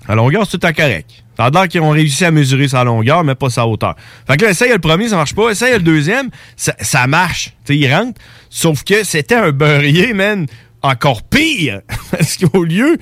[0.08, 1.10] À longueur, c'est tout à correct.
[1.36, 3.96] Ça a l'air qu'ils ont réussi à mesurer sa longueur, mais pas sa hauteur.
[4.26, 5.50] Fait que là, essaye le premier, ça marche pas.
[5.50, 7.54] Essaye le deuxième, ça, ça marche.
[7.64, 8.20] Tu sais, il rentre.
[8.50, 10.46] Sauf que c'était un beurrier, man,
[10.82, 11.80] encore pire.
[12.10, 12.98] Parce qu'au lieu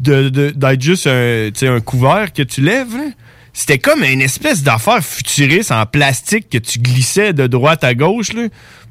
[0.00, 3.04] de- de- d'être juste un, couvert que tu lèves, là,
[3.52, 8.32] c'était comme une espèce d'affaire futuriste en plastique que tu glissais de droite à gauche.
[8.32, 8.48] Là.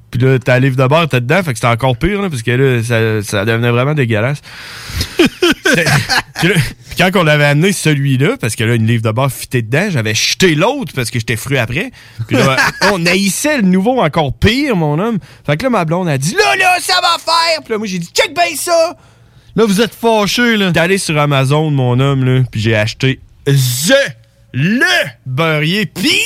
[0.09, 2.43] Puis là, ta livre de beurre, t'es dedans, fait que c'était encore pire, là, parce
[2.43, 4.41] que là, ça, ça devenait vraiment dégueulasse.
[6.39, 6.55] Puis là,
[6.97, 10.13] quand on avait amené celui-là, parce que là, une livre de beurre fitée dedans, j'avais
[10.13, 11.91] jeté l'autre parce que j'étais fru après.
[12.27, 12.57] Puis là,
[12.91, 15.17] on haïssait le nouveau encore pire, mon homme.
[15.45, 17.63] Fait que là, ma blonde a dit Là, là, ça va faire!
[17.63, 18.95] Puis là, moi, j'ai dit Check bien ça!
[19.55, 20.71] Là, vous êtes fâché, là.
[20.71, 23.93] T'es allé sur Amazon, mon homme, là, puis j'ai acheté THE,
[24.53, 24.85] le
[25.25, 25.85] beurrier.
[25.85, 26.19] Puis,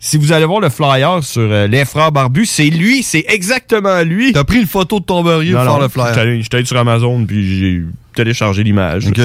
[0.00, 4.02] si vous allez voir le flyer sur euh, les frères barbus, c'est lui, c'est exactement
[4.02, 4.32] lui.
[4.32, 6.14] T'as pris une photo de ton beurrier pour faire le flyer.
[6.42, 7.82] J'étais allé- sur Amazon, puis j'ai
[8.14, 9.06] téléchargé l'image.
[9.08, 9.20] OK.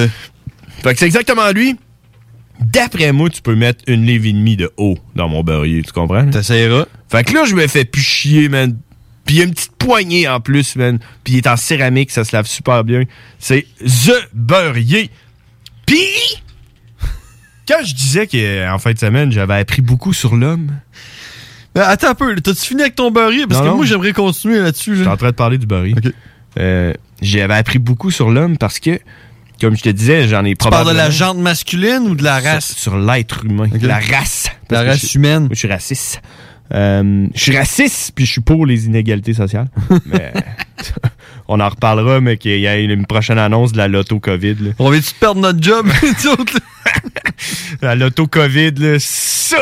[0.82, 1.76] Fait que c'est exactement lui.
[2.60, 5.92] D'après moi, tu peux mettre une livre et demie de haut dans mon beurrier, tu
[5.92, 6.30] comprends?
[6.30, 6.86] T'essayeras.
[7.10, 8.76] Fait que là, je me fais plus chier, man.
[9.26, 10.98] Puis il y a une petite poignée en plus, man.
[11.24, 13.02] Puis il est en céramique, ça se lave super bien.
[13.38, 15.10] C'est The Beurrier.
[15.84, 16.06] Puis,
[17.68, 20.70] quand je disais qu'en fin de semaine, j'avais appris beaucoup sur l'homme,
[21.74, 23.46] Mais attends un peu, t'as-tu fini avec ton beurrier?
[23.46, 23.76] Parce Non, que non.
[23.76, 24.96] moi, j'aimerais continuer là-dessus.
[24.96, 25.94] j'étais en train de parler du beurrier.
[26.58, 28.98] Euh, j'avais appris beaucoup sur l'homme parce que
[29.60, 30.92] comme je te disais, j'en ai Tu parles de probablement...
[31.04, 32.66] la jante masculine ou de la race?
[32.72, 33.68] Sur, sur l'être humain.
[33.80, 34.46] La race.
[34.70, 35.40] La Parce race je suis- humaine.
[35.40, 36.20] Moi, je suis raciste.
[36.74, 39.68] Euh, je suis raciste, puis je suis pour les inégalités sociales.
[40.06, 40.32] mais
[41.48, 44.54] on en reparlera, mais qu'il y a une prochaine annonce de la loto COVID.
[44.54, 44.70] là.
[44.78, 45.86] On vient-tu perdre notre job?
[47.82, 49.58] La loto COVID, là, ça,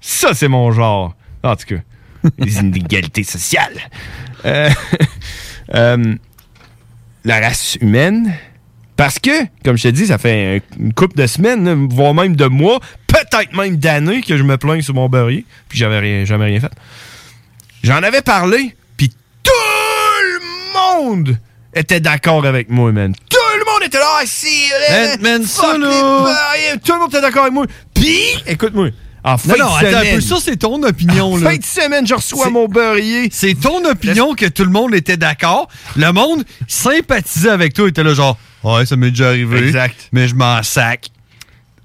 [0.00, 1.14] ça, c'est mon genre.
[1.42, 3.78] En tout cas, les inégalités sociales.
[4.44, 4.70] Euh,
[5.74, 6.14] euh,
[7.24, 8.32] la race humaine.
[8.98, 9.30] Parce que,
[9.64, 13.56] comme je te dis, ça fait une couple de semaines, voire même de mois, peut-être
[13.56, 16.72] même d'années que je me plains sur mon beurrier, puis j'avais rien, jamais rien fait.
[17.84, 19.12] J'en avais parlé, puis
[19.44, 19.52] tout
[20.24, 20.40] le
[20.74, 21.38] monde
[21.72, 23.14] était d'accord avec moi, man.
[23.30, 26.80] Tout le monde était là, ah, si, Man, man, ça, les.
[26.80, 27.66] Tout le monde était d'accord avec moi.
[27.94, 28.88] Puis, écoute-moi,
[29.24, 30.20] en fin Non, non, de attends un semaine, peu.
[30.20, 31.50] Ça, c'est ton opinion, en là.
[31.50, 33.28] fin de semaine, je reçois mon beurrier.
[33.32, 35.68] C'est ton opinion que tout le monde était d'accord.
[35.96, 37.86] Le monde sympathisait avec toi.
[37.86, 39.66] Il était là, genre, ouais, ça m'est déjà arrivé.
[39.66, 40.08] Exact.
[40.12, 41.08] Mais je m'en sac.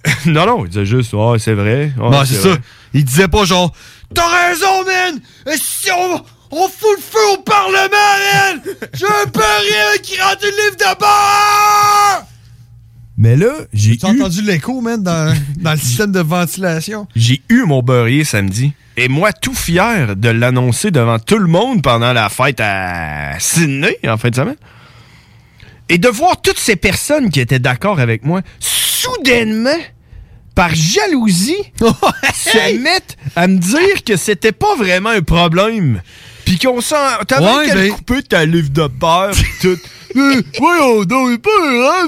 [0.25, 1.91] non, non, il disait juste, oh, c'est vrai.
[1.97, 2.49] Ouais, non, c'est ça.
[2.49, 2.57] vrai.
[2.93, 3.73] Il disait pas, genre,
[4.13, 5.19] t'as raison, man!
[5.51, 6.15] Et Si on,
[6.51, 8.61] on fout le feu au Parlement, man!
[8.93, 12.22] J'ai un beurrier qui rentre une livre de beurre!
[13.17, 17.07] Mais là, j'ai T'as entendu l'écho, man, dans, dans le système de ventilation?
[17.15, 18.73] J'ai eu mon beurrier samedi.
[18.97, 23.97] Et moi, tout fier de l'annoncer devant tout le monde pendant la fête à Sydney,
[24.07, 24.55] en fin de semaine.
[25.89, 29.77] Et de voir toutes ces personnes qui étaient d'accord avec moi, soudainement,
[30.55, 31.55] par jalousie,
[32.33, 36.01] se mettre à me dire que c'était pas vraiment un problème.
[36.53, 36.95] Puis qu'on s'en.
[37.27, 39.77] T'avais Ouais, qu'à ben- couper ta livre de beurre, pis tout.
[40.15, 41.49] Euh, Voyons donc, pas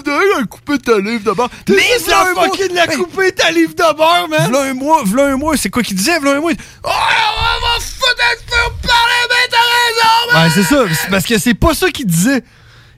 [0.03, 1.49] t'avais qu'à couper ta livre de beurre.
[1.67, 1.75] Mais
[2.13, 4.47] un mois- fucking la couper ta livre de beurre, man!
[4.47, 6.51] V'là un mois, v'là un mois, c'est quoi qu'il disait, v'là un mois?
[6.83, 10.43] Oh, on va foutre le feu au Parlement, t'as raison, man!
[10.43, 10.63] Ouais, c'est
[11.01, 11.09] ça.
[11.09, 12.43] Parce que c'est pas ça qu'il disait.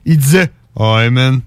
[0.05, 1.39] Il disait, ouais, man.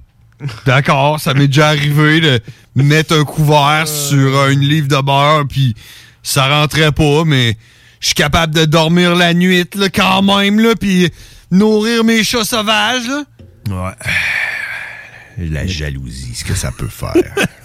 [0.64, 2.40] D'accord, ça m'est déjà arrivé de
[2.76, 5.74] mettre un couvert sur une livre de beurre, puis
[6.22, 7.58] ça rentrait pas, mais
[8.00, 11.10] je suis capable de dormir la nuit, là, quand même, là, puis
[11.50, 13.24] nourrir mes chats sauvages, là.
[13.68, 15.48] Ouais.
[15.50, 17.14] La jalousie, ce que ça peut faire.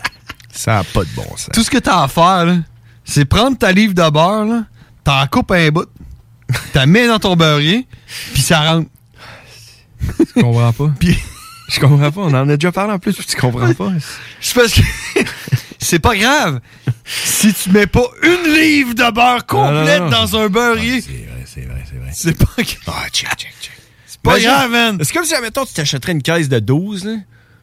[0.51, 1.49] ça a pas de bon sens.
[1.53, 2.57] Tout ce que t'as à faire, là,
[3.05, 4.65] c'est prendre ta livre de beurre, là,
[5.03, 5.89] t'en coupes un bout,
[6.73, 7.87] t'as mets dans ton beurrier,
[8.33, 8.89] puis ça rentre.
[10.19, 10.93] Tu comprends pas?
[11.69, 13.91] Je comprends pas, on en a déjà parlé en plus, puis tu comprends pas.
[14.39, 14.81] C'est parce que
[15.85, 16.59] c'est pas grave.
[17.05, 20.09] Si tu mets pas une livre de beurre complète non, non.
[20.09, 22.09] dans un beurrier, c'est vrai, c'est vrai, c'est vrai.
[22.11, 22.77] c'est pas grave.
[22.87, 23.71] Ah, check, check, check.
[24.07, 24.97] C'est pas grave, man.
[25.03, 27.11] C'est comme si, admettons, tu t'achèterais une caisse de 12, là.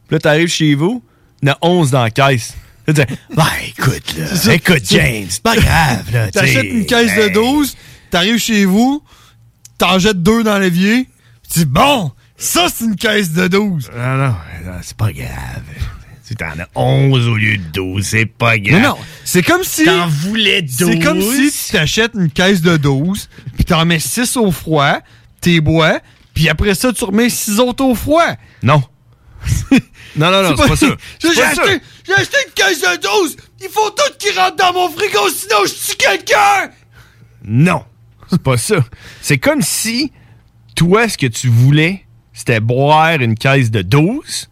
[0.07, 1.03] Puis là, t'arrives chez vous,
[1.41, 2.53] il y en a 11 dans la caisse.
[2.87, 3.01] Tu dis,
[3.35, 4.27] bah, écoute, là.
[4.33, 4.53] Ça.
[4.53, 6.31] Écoute, James, c'est pas grave, là.
[6.31, 7.31] T'achètes une caisse de Hey.
[7.31, 7.75] 12,
[8.11, 9.03] t'arrives chez vous,
[9.77, 11.09] t'en jettes deux dans l'évier,
[11.51, 13.91] tu dis bon, ça c'est une caisse de 12.
[13.93, 15.63] Non, non, non, c'est pas grave.
[16.25, 18.81] Tu t'en as 11 au lieu de 12, c'est pas grave.
[18.81, 19.83] Non, non, c'est comme si.
[19.83, 20.75] T'en voulais 12.
[20.77, 24.99] C'est comme si tu t'achètes une caisse de 12, puis t'en mets 6 au froid,
[25.41, 25.99] t'es bois,
[26.33, 28.23] puis après ça, tu remets 6 autres au froid.
[28.61, 28.81] Non.
[30.15, 30.85] non, non, non, c'est pas ça.
[31.21, 31.61] J'ai C'est pas ça.
[31.63, 33.37] acheté, j'ai acheté une caisse de 12!
[33.61, 36.71] Il faut tout qui rentre dans mon frigo, sinon je tue quelqu'un!
[37.43, 37.83] Non,
[38.29, 38.77] c'est pas ça.
[39.21, 40.13] C'est comme si,
[40.75, 44.49] toi, ce que tu voulais, c'était boire une caisse de 12,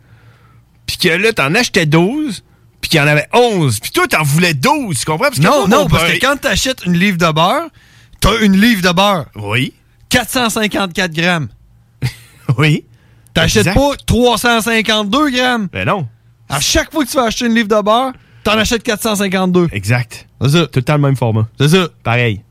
[0.97, 2.43] puis que là, t'en achetais 12,
[2.81, 5.25] puis qu'il y en avait 11, puis toi, t'en voulais 12, tu comprends?
[5.27, 7.69] Parce que Non, moi, non, parce beurre- que quand t'achètes une livre de beurre,
[8.19, 9.25] t'as une livre de beurre.
[9.35, 9.73] Oui.
[10.09, 11.47] 454 grammes.
[12.57, 12.83] Oui.
[13.33, 15.67] T'achètes pas 352 grammes.
[15.71, 16.07] Ben non.
[16.49, 18.11] À chaque fois que tu vas acheter une livre de beurre,
[18.43, 19.69] t'en achètes 452.
[19.71, 20.27] Exact.
[20.41, 20.65] C'est ça.
[20.67, 21.47] Tout le temps le même format.
[21.57, 21.87] C'est ça.
[22.03, 22.41] Pareil.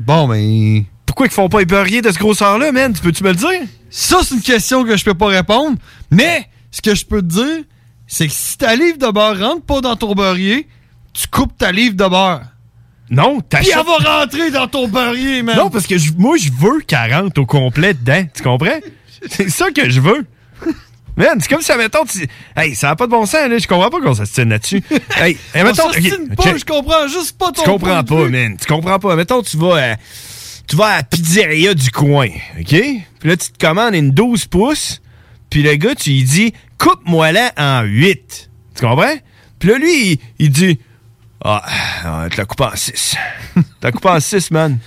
[0.00, 0.84] Bon, mais.
[1.06, 2.92] Pourquoi ils font pas les beurriers de ce grosseur-là, man?
[2.92, 3.60] Tu peux-tu me le dire?
[3.90, 5.76] Ça, c'est une question que je peux pas répondre.
[6.10, 7.64] Mais, ce que je peux te dire,
[8.06, 10.68] c'est que si ta livre de beurre rentre pas dans ton beurrier,
[11.12, 12.42] tu coupes ta livre de beurre.
[13.10, 13.74] Non, Puis t'achètes...
[13.78, 15.56] elle va rentrer dans ton beurrier, man.
[15.56, 18.24] Non, parce que je- moi, je veux 40 au complet dedans.
[18.34, 18.78] Tu comprends?
[19.30, 20.24] C'est ça que je veux.
[21.16, 22.28] Man, c'est comme si, mettons, tu...
[22.56, 23.58] Hey, ça n'a pas de bon sens, là.
[23.58, 24.80] Je comprends pas qu'on s'assine là-dessus.
[25.16, 25.90] hey, hey, On mettons...
[25.92, 28.56] s'ostine ok, pas, je comprends juste pas ton Tu comprends point de pas, man.
[28.56, 29.16] Tu comprends pas.
[29.16, 29.96] Mettons, tu vas à,
[30.68, 32.28] tu vas à la pizzeria du coin,
[32.60, 32.68] OK?
[32.68, 35.00] Puis là, tu te commandes une 12 pouces,
[35.50, 38.50] puis le gars, tu lui dis, coupe-moi là en 8.
[38.74, 39.16] Tu comprends?
[39.58, 40.78] Puis là, lui, il, il dit,
[41.44, 41.64] ah,
[42.04, 43.16] ah, tu l'as coupé en 6.
[43.80, 44.78] T'as coupé en 6, man.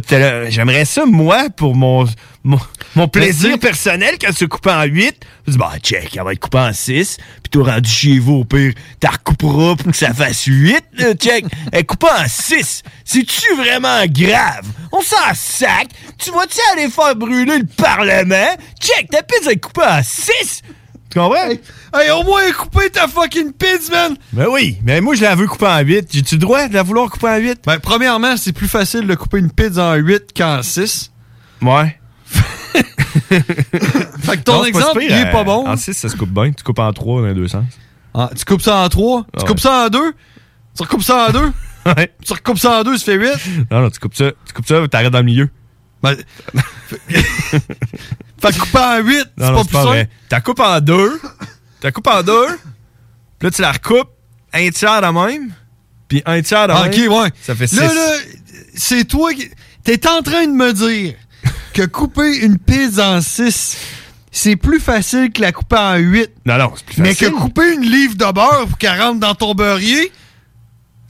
[0.00, 2.06] T'es j'aimerais ça, moi, pour mon,
[2.44, 2.58] mon,
[2.94, 5.16] mon plaisir personnel, quand c'est coupé en 8.
[5.44, 7.16] Tu dis, bah, check, elle va être coupée en 6.
[7.42, 10.82] Puis toi, rendu chez vous, au pire, t'as recouperas pour que ça fasse 8.
[10.94, 11.44] là, check.
[11.72, 12.82] Elle est coupée en 6.
[13.04, 14.66] C'est-tu vraiment grave?
[14.92, 15.88] On s'en sac.
[16.18, 18.56] Tu vas-tu aller faire brûler le Parlement?
[18.80, 20.62] Check, ta pizza est coupée en 6.
[21.12, 21.48] Tu comprends?
[21.94, 24.16] Hey, au moins couper ta fucking pizza, man!
[24.32, 26.08] Ben oui, mais moi, je la veux couper en 8.
[26.10, 27.60] J'ai-tu le droit de la vouloir couper en 8?
[27.66, 31.12] Ben, premièrement, c'est plus facile de couper une pizza en 8 qu'en 6.
[31.60, 31.98] Ouais.
[32.32, 35.68] Fait que ton Non, exemple, pire, il est euh, pas bon.
[35.68, 36.50] En 6, ça se coupe bien.
[36.50, 37.64] Tu coupes en 3 dans les deux sens.
[38.14, 40.12] Ah, tu coupes ça en 3, Ah tu coupes ça en 2,
[40.76, 41.52] tu recoupes ça en 2,
[41.96, 42.12] Ouais.
[42.24, 43.70] tu recoupes ça en 2, ça fait 8.
[43.70, 45.50] Non, non, tu coupes ça, tu coupes ça, t'arrêtes dans le milieu.
[46.02, 46.16] Ben,
[48.42, 50.06] fait que couper en 8, c'est pas plus simple.
[50.06, 51.20] Tu la coupes en deux.
[51.80, 52.46] Tu la coupes en deux.
[53.38, 54.10] Puis là, tu la recoupes
[54.52, 55.52] un tiers de même.
[56.08, 56.92] Puis un tiers de Ah, même.
[57.10, 57.30] ok, ouais.
[57.42, 57.76] Ça fait 6.
[57.76, 58.12] Là, là,
[58.74, 59.50] c'est toi qui.
[59.84, 61.14] T'es en train de me dire
[61.72, 63.76] que couper une pizza en 6,
[64.30, 66.30] c'est plus facile que la couper en 8.
[66.46, 67.32] Non, non, c'est plus Mais facile.
[67.32, 70.12] que couper une livre de beurre pour qu'elle rentre dans ton beurrier,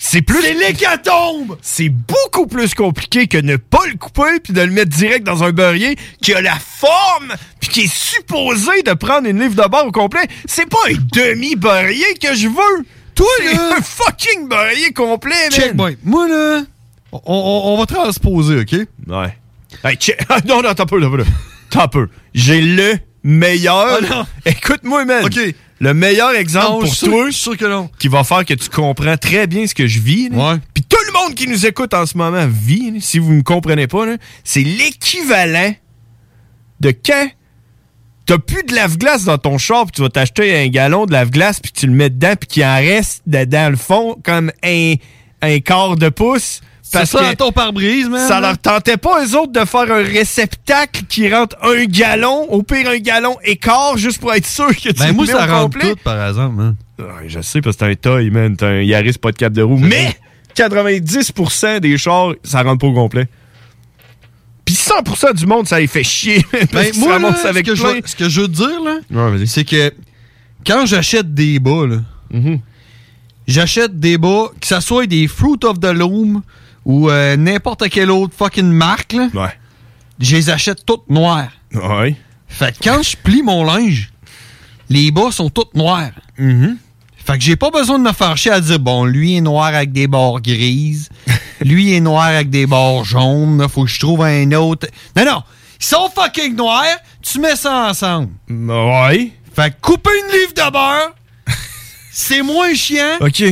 [0.04, 0.42] C'est plus.
[0.42, 1.56] c'est l'hécatombe!
[1.62, 5.44] C'est beaucoup plus compliqué que ne pas le couper puis de le mettre direct dans
[5.44, 9.68] un beurrier qui a la forme puis qui est supposé de prendre une livre de
[9.68, 10.26] beurre au complet.
[10.46, 12.84] C'est pas un demi-beurrier que je veux.
[13.14, 15.52] Toi, C'est là- un fucking beurrier complet, man.
[15.52, 15.96] Check, boy.
[16.02, 16.62] Moi, là,
[17.12, 18.72] on, on- on va transposer, OK?
[19.06, 19.36] Ouais.
[19.84, 20.18] Hey, check.
[20.28, 21.24] Ah, non, non, t'as peu, t'as peu.
[21.70, 22.08] T'as peu.
[22.34, 24.00] J'ai le meilleur.
[24.10, 24.26] Ah.
[24.46, 25.24] Écoute-moi, man.
[25.24, 25.38] OK.
[25.82, 27.90] Le meilleur exemple Non, pour je suis sûr- toi je suis sûr que non.
[27.98, 30.28] qui va faire que tu comprends très bien ce que je vis.
[30.30, 30.54] Ouais.
[30.72, 33.42] Puis tout le monde qui nous écoute en ce moment vit, là, si vous ne
[33.42, 34.04] comprenez pas,
[34.44, 35.74] c'est l'équivalent
[36.78, 37.28] de quand
[38.26, 41.58] t'as plus de lave-glace dans ton char, puis tu vas t'acheter un gallon de lave-glace,
[41.58, 44.94] puis tu le mets dedans, puis qu'il en reste dedans le fond comme un,
[45.42, 46.60] un quart de pouce.
[46.92, 48.26] Parce ça que ton pare-brise, man.
[48.28, 52.62] ça leur tentait pas, eux autres, de faire un réceptacle qui rentre un gallon, au
[52.62, 55.62] pire un gallon et quart, juste pour être sûr que tu Ben, moi, ça rentre
[55.74, 55.90] complet.
[55.90, 56.76] tout, par exemple, man.
[56.98, 58.56] Ouais, je sais, parce que c'est un toy, man.
[58.56, 59.78] T'as un Yaris, pas de cap de roue.
[59.78, 60.14] Mais
[60.54, 63.26] 90% des chars, ça rentre pas au complet.
[64.64, 66.44] Puis 100% du monde, ça les fait chier.
[66.52, 68.00] man, Ben, moi, là, avec ce, que je plein.
[68.04, 68.98] ce que je veux te dire, là,
[69.30, 69.92] Ouais, c'est que
[70.66, 71.96] quand j'achète des bas, là,
[72.30, 72.60] Mhm.
[73.48, 76.42] j'achète des bas, que ça soit des Fruit of the Loom
[76.84, 79.56] ou euh, n'importe quelle autre fucking marque, là, Ouais.
[80.18, 81.50] je les achète toutes noires.
[81.74, 82.16] Ouais.
[82.48, 84.10] Fait que quand je plie mon linge,
[84.88, 86.10] les bas sont toutes noirs.
[86.38, 86.76] Mhm.
[87.24, 89.66] Fait que j'ai pas besoin de me faire chier à dire, bon, lui est noir
[89.66, 91.08] avec des bords grises,
[91.60, 94.88] lui est noir avec des bords jaunes, là, faut que je trouve un autre.
[95.16, 95.42] Non, non,
[95.80, 98.30] ils sont fucking noirs, tu mets ça ensemble.
[98.50, 99.30] Ouais.
[99.54, 101.14] Fait que couper une livre de beurre,
[102.10, 103.18] c'est moins chiant.
[103.20, 103.42] OK.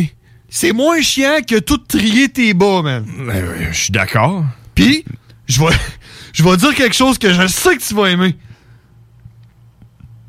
[0.50, 3.06] C'est moins chiant que tout trier tes bas, man.
[3.24, 4.44] Ben, je suis d'accord.
[4.74, 5.04] Puis,
[5.46, 5.72] je vais,
[6.32, 8.36] je vais dire quelque chose que je sais que tu vas aimer.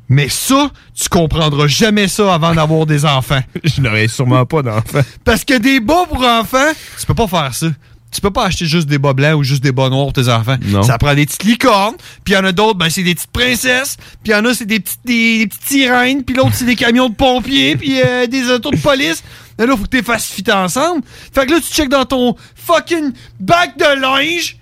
[0.08, 3.40] Mais ça, tu comprendras jamais ça avant d'avoir des enfants.
[3.64, 5.00] Je n'aurais sûrement pas d'enfant.
[5.24, 6.70] Parce que des bas pour enfants,
[7.00, 7.68] tu peux pas faire ça.
[8.10, 10.28] Tu peux pas acheter juste des bas blancs ou juste des bas noirs pour tes
[10.28, 10.58] enfants.
[10.66, 10.82] Non.
[10.82, 11.94] Ça prend des petites licornes,
[12.24, 14.44] puis il y en a d'autres, ben c'est des petites princesses, puis il y en
[14.44, 17.74] a c'est des petites des, des petites sirènes, puis l'autre c'est des camions de pompiers,
[17.76, 19.24] puis euh, des autos de police.
[19.58, 21.02] Là, là, faut que tu fasses fitter ensemble.
[21.32, 24.56] Fait que là, tu checkes dans ton fucking bac de linge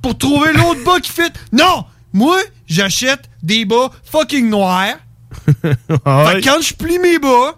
[0.00, 1.30] pour trouver l'autre bas qui fit.
[1.52, 1.84] Non!
[2.12, 4.96] Moi, j'achète des bas fucking noirs.
[5.62, 7.56] Fait que quand je plie mes bas,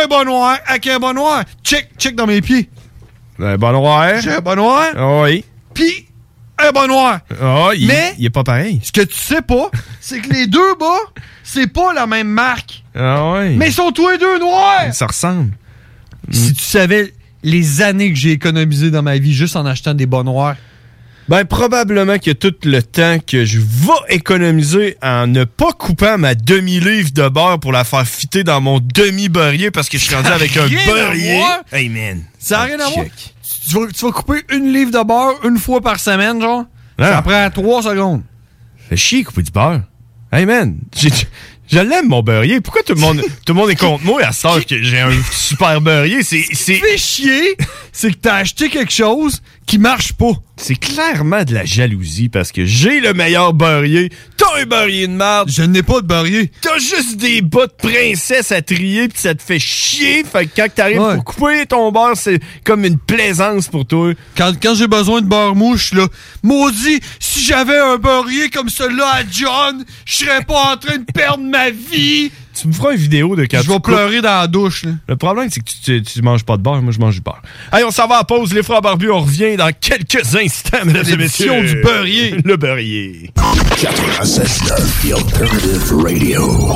[0.00, 1.42] un bas noir avec un bas noir.
[1.64, 2.70] Check, check dans mes pieds.
[3.40, 4.20] Un bon noir.
[4.20, 4.90] J'ai un bas noir,
[5.24, 5.44] Oui.
[5.74, 6.06] puis
[6.58, 7.20] un bas noir.
[7.40, 8.80] Ah, il, Mais- il est pas pareil.
[8.82, 11.00] Ce que tu sais pas, c'est que les deux bas,
[11.42, 12.82] c'est pas la même marque.
[12.94, 13.50] Ah ouais.
[13.56, 14.92] Mais ils sont tous les deux noirs.
[14.92, 15.52] ça ressemble.
[16.30, 20.06] Si tu savais les années que j'ai économisé dans ma vie juste en achetant des
[20.06, 20.56] bas noirs.
[21.28, 26.34] Ben, probablement que tout le temps que je vais économiser en ne pas coupant ma
[26.34, 30.28] demi-livre de beurre pour la faire fitter dans mon demi-beurrier parce que je suis rendu
[30.30, 31.40] avec un beurrier.
[31.72, 32.22] Hey, man.
[32.38, 33.06] Ça n'a rien à voir.
[33.68, 36.64] Tu vas, tu vas couper une livre de beurre une fois par semaine, genre?
[36.98, 37.12] Ah.
[37.16, 38.22] Ça prend trois secondes.
[38.88, 39.80] Fait chier couper du beurre.
[40.32, 40.76] Hey, man.
[40.94, 41.10] j'ai-
[41.70, 42.60] Je l'aime, mon beurrier.
[42.60, 45.12] Pourquoi tout le monde, tout le monde est contre moi à ce que j'ai un
[45.30, 46.22] super beurrier?
[46.22, 47.56] C'est, c'est, fait chier,
[47.92, 50.32] c'est que t'as acheté quelque chose qui marche pas.
[50.56, 54.10] c'est clairement de la jalousie parce que j'ai le meilleur beurrier.
[54.36, 55.48] T'as un beurrier de merde.
[55.50, 56.50] Je n'ai pas de beurrier.
[56.60, 60.24] T'as juste des bas de princesse à trier pis ça te fait chier.
[60.24, 61.14] Fait que quand t'arrives Ouais.
[61.16, 64.12] pour couper ton beurre, c'est comme une plaisance pour toi.
[64.36, 66.06] Quand, quand j'ai besoin de beurre mouche, là,
[66.42, 71.04] maudit, si j'avais un beurrier comme celui-là à John, je serais pas en train de
[71.12, 72.30] perdre ma vie.
[72.54, 74.92] Tu me feras une vidéo de quand Je tu vais pleurer dans la douche, là.
[75.08, 76.82] Le problème, c'est que tu, tu, tu manges pas de beurre.
[76.82, 77.40] Moi, je mange du beurre.
[77.70, 78.52] Allez, on s'en va à pause.
[78.52, 81.62] Les frères barbus, on revient dans quelques instants, mesdames et messieurs.
[81.66, 82.34] Du beurrier.
[82.44, 83.30] Le beurrier.
[83.76, 86.72] 96.9 The Alternative Radio.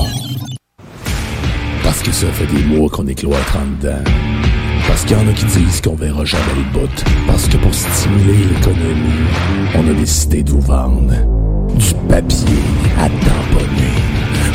[1.83, 4.03] Parce que ça fait des mois qu'on est cloître en dedans.
[4.89, 7.05] Parce qu'il y en a qui disent qu'on verra jamais le bout.
[7.27, 9.27] Parce que pour stimuler l'économie,
[9.75, 11.13] on a décidé de vous vendre
[11.75, 12.63] du papier
[12.99, 13.96] à tamponner.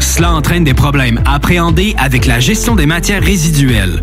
[0.00, 4.02] Cela entraîne des problèmes appréhendés avec la gestion des matières résiduelles.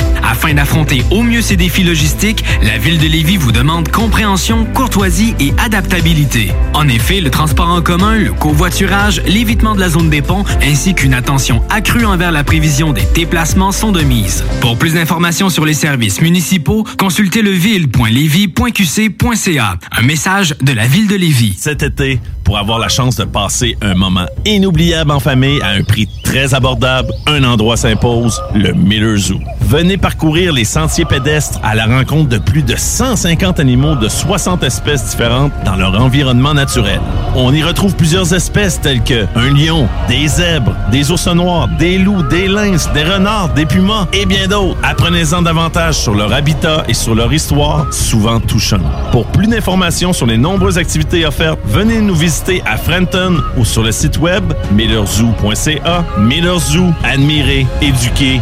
[0.23, 5.35] Afin d'affronter au mieux ces défis logistiques, la ville de Lévis vous demande compréhension, courtoisie
[5.39, 6.51] et adaptabilité.
[6.73, 10.93] En effet, le transport en commun, le covoiturage, l'évitement de la zone des ponts, ainsi
[10.93, 14.43] qu'une attention accrue envers la prévision des déplacements sont de mise.
[14.61, 19.77] Pour plus d'informations sur les services municipaux, consultez leville.lévis.qc.ca.
[19.91, 21.55] Un message de la ville de Lévis.
[21.57, 25.83] Cet été, pour avoir la chance de passer un moment inoubliable en famille à un
[25.83, 29.39] prix très abordable, un endroit s'impose, le Miller Zoo.
[29.71, 34.63] Venez parcourir les sentiers pédestres à la rencontre de plus de 150 animaux de 60
[34.63, 36.99] espèces différentes dans leur environnement naturel.
[37.35, 41.97] On y retrouve plusieurs espèces telles que un lion, des zèbres, des ours noirs, des
[41.97, 44.77] loups, des lynx, des renards, des pumas et bien d'autres.
[44.83, 48.81] Apprenez-en davantage sur leur habitat et sur leur histoire, souvent touchante.
[49.13, 53.83] Pour plus d'informations sur les nombreuses activités offertes, venez nous visiter à Frenton ou sur
[53.83, 56.03] le site web millerzoo.ca.
[56.17, 58.41] Miller Zoo, admirer, éduquer.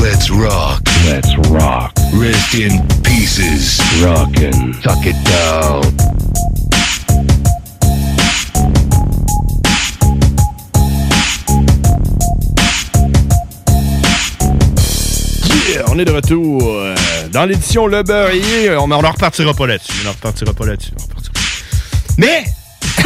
[0.00, 1.92] Let's rock, let's rock.
[2.14, 3.80] Rest in pieces.
[4.02, 5.82] Rockin', tuck it down.
[15.90, 16.94] On est de retour euh,
[17.32, 18.76] dans l'édition Le Beurrier.
[18.76, 19.92] On n'en repartira pas là-dessus.
[20.02, 20.92] On n'en repartira pas là-dessus.
[22.18, 22.44] Mais!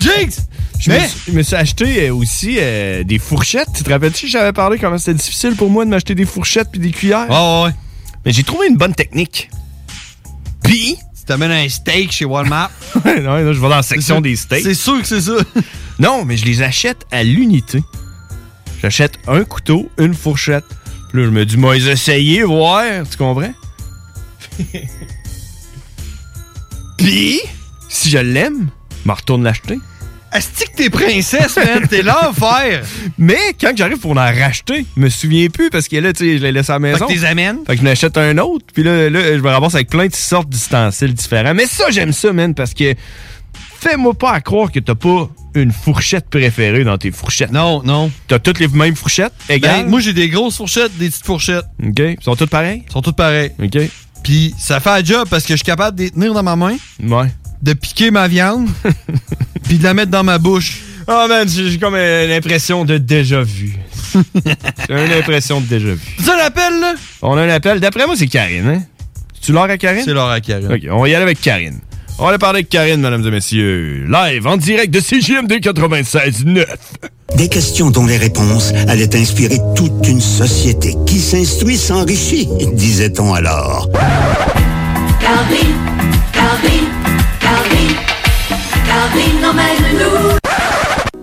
[0.00, 0.46] Jinx!
[0.84, 3.68] Je me, suis, je me suis acheté euh, aussi euh, des fourchettes.
[3.74, 6.80] Tu te rappelles-tu, j'avais parlé comment c'était difficile pour moi de m'acheter des fourchettes puis
[6.80, 7.30] des cuillères?
[7.30, 7.74] Ouais, ouais.
[8.26, 9.48] Mais j'ai trouvé une bonne technique.
[10.62, 10.96] Puis.
[11.16, 12.70] Tu t'amènes un steak chez Walmart.
[13.06, 14.62] non, là, je vais dans la section des steaks.
[14.62, 15.36] C'est sûr que c'est ça.
[16.00, 17.80] Non, mais je les achète à l'unité.
[18.82, 20.64] J'achète un couteau, une fourchette.
[21.08, 23.54] Puis là, je me dis, moi, les essayer, voir, tu comprends?
[26.98, 27.40] Puis,
[27.88, 28.70] si je l'aime,
[29.06, 29.78] je retourne l'acheter.
[30.34, 31.86] Est-ce que t'es princesse, man?
[31.88, 32.82] T'es l'enfer!
[33.18, 36.38] Mais quand j'arrive pour en racheter, je me souviens plus parce que là, tu sais,
[36.38, 37.06] je l'ai laissé à la maison.
[37.06, 37.58] Fait que t'es amènes?
[37.66, 38.66] Fait que je n'achète un autre.
[38.74, 41.54] Puis là, là, je me ramasse avec plein de sortes d'ustensiles différents.
[41.54, 42.94] Mais ça, j'aime ça, man, parce que
[43.80, 47.52] fais-moi pas à croire que t'as pas une fourchette préférée dans tes fourchettes.
[47.52, 48.10] Non, non.
[48.26, 49.84] T'as toutes les mêmes fourchettes égales?
[49.84, 51.64] Ben, moi, j'ai des grosses fourchettes, des petites fourchettes.
[51.80, 51.98] OK.
[52.00, 52.82] Ils sont toutes pareilles?
[52.88, 53.52] Ils sont toutes pareilles.
[53.62, 53.78] OK.
[54.24, 56.56] Puis ça fait un job parce que je suis capable de les tenir dans ma
[56.56, 57.28] main, Ouais.
[57.62, 58.68] de piquer ma viande,
[59.64, 60.80] puis de la mettre dans ma bouche.
[61.06, 63.76] Oh man, j'ai comme l'impression de déjà vu.
[64.14, 66.16] j'ai une impression de déjà vu.
[66.18, 66.94] C'est un appel, là?
[67.20, 67.80] On a un appel.
[67.80, 68.82] D'après moi, c'est Karine, hein?
[69.42, 70.02] Tu l'heure à Karine?
[70.04, 70.72] C'est l'heure à Karine.
[70.72, 71.80] OK, on va y aller avec Karine.
[72.18, 74.06] On va aller parler avec Karine, mesdames et messieurs.
[74.08, 76.64] Live, en direct de CGMD 96.9.
[77.36, 83.90] Des questions dont les réponses allaient inspirer toute une société qui s'instruit s'enrichit, disait-on alors.
[85.20, 86.13] Calvin,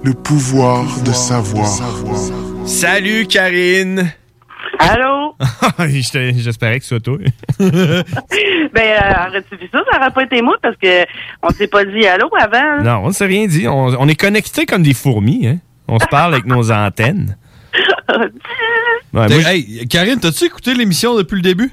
[0.04, 1.68] Le pouvoir de savoir.
[2.68, 4.14] Salut, Karine!
[4.78, 5.36] Allô?
[5.90, 7.18] J'espérais que ce soit toi.
[7.60, 9.80] ben, euh, aurais-tu vu ça?
[9.92, 11.06] Ça aurait pas été moi parce que
[11.42, 12.84] on s'est pas dit allô avant.
[12.84, 13.68] non, on ne s'est rien dit.
[13.68, 15.58] On, on est connectés comme des fourmis, hein?
[15.88, 17.36] On se parle avec nos antennes.
[19.14, 21.70] Ouais, T'es- moi, hey, Karine, t'as-tu écouté l'émission depuis le début?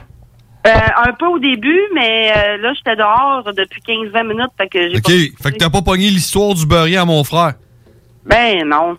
[0.67, 4.91] Euh, un peu au début, mais euh, là, j'étais dehors depuis 15-20 minutes, fait que
[4.91, 5.03] j'ai OK.
[5.03, 5.43] pas...
[5.43, 7.55] Fait que t'as pas pogné l'histoire du beurrier à mon frère.
[8.29, 8.95] Ben, non.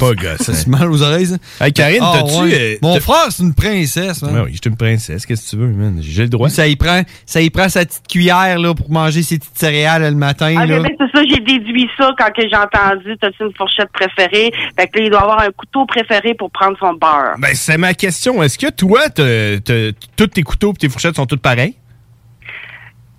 [0.00, 0.38] Pas gosse.
[0.42, 1.36] Ça se mal aux oreilles, ça.
[1.64, 2.42] Hey, Karine, Ah, t'as-tu...
[2.42, 2.74] ouais.
[2.74, 4.34] euh, Mon frère, c'est une princesse, man.
[4.34, 5.24] Ouais, oui, j'étais une princesse.
[5.26, 5.98] Qu'est-ce que tu veux, man?
[6.00, 6.48] J'ai le droit.
[6.48, 10.02] Ça y prend, ça y prend sa petite cuillère là, pour manger ses petites céréales
[10.02, 10.54] le matin.
[10.58, 10.80] Ah, là.
[10.80, 14.88] ben, c'est ça, j'ai déduit ça quand que j'ai entendu «T'as-tu une fourchette préférée?» Fait
[14.88, 17.34] que là, il doit avoir un couteau préféré pour prendre son beurre.
[17.38, 18.42] Ben, c'est ma question.
[18.42, 21.74] Est-ce que toi, t'as- t'as- tous tes couteaux et tes fourchettes sont toutes pareilles?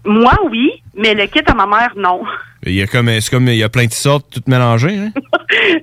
[0.06, 2.24] Moi, oui, mais le kit à ma mère, non.
[2.66, 5.12] Il y a comme, c'est comme, il y a plein de sortes, toutes mélangées, hein?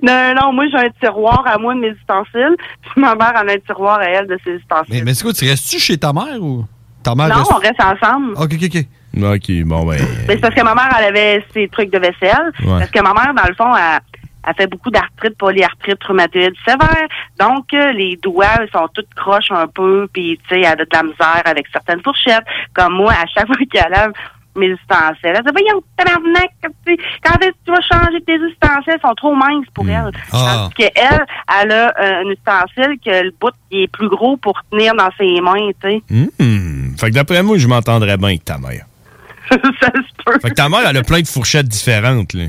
[0.03, 3.47] non, non, moi, j'ai un tiroir à moi de mes ustensiles, puis ma mère en
[3.47, 4.93] a un tiroir à elle de ses ustensiles.
[4.93, 6.65] Mais, mais c'est quoi, tu restes-tu chez ta mère ou
[7.01, 8.33] ta mère non, reste- on reste ensemble.
[8.33, 8.85] Ok, ok, ok.
[9.19, 9.97] OK, bon, ben...
[10.27, 12.51] Mais c'est parce que ma mère, elle avait ses trucs de vaisselle.
[12.63, 12.77] Ouais.
[12.79, 13.99] Parce que ma mère, dans le fond, elle,
[14.47, 17.07] elle fait beaucoup d'arthrite, polyarthrite, rhumatoïde sévère.
[17.39, 20.87] Donc, euh, les doigts sont toutes croches un peu, puis, tu sais, elle a de
[20.91, 22.45] la misère avec certaines fourchettes.
[22.73, 24.13] Comme moi, à chaque fois qu'elle lave
[24.55, 28.95] mes ustensiles, elle dit, voyons, tabarnak, quand est-ce que tu vas changer tes ustensiles?
[28.97, 30.11] Ils sont trop minces pour elle.
[30.31, 30.69] Ah.
[30.69, 31.25] Parce qu'elle,
[31.61, 35.09] elle a euh, un ustensile que le bout il est plus gros pour tenir dans
[35.17, 36.01] ses mains, tu sais.
[36.09, 36.95] Hmm.
[36.97, 38.85] Fait que d'après moi, je m'entendrais bien avec ta mère.
[39.49, 40.39] Ça se peut.
[40.41, 42.45] Fait que ta mère, elle a plein de fourchettes différentes, là.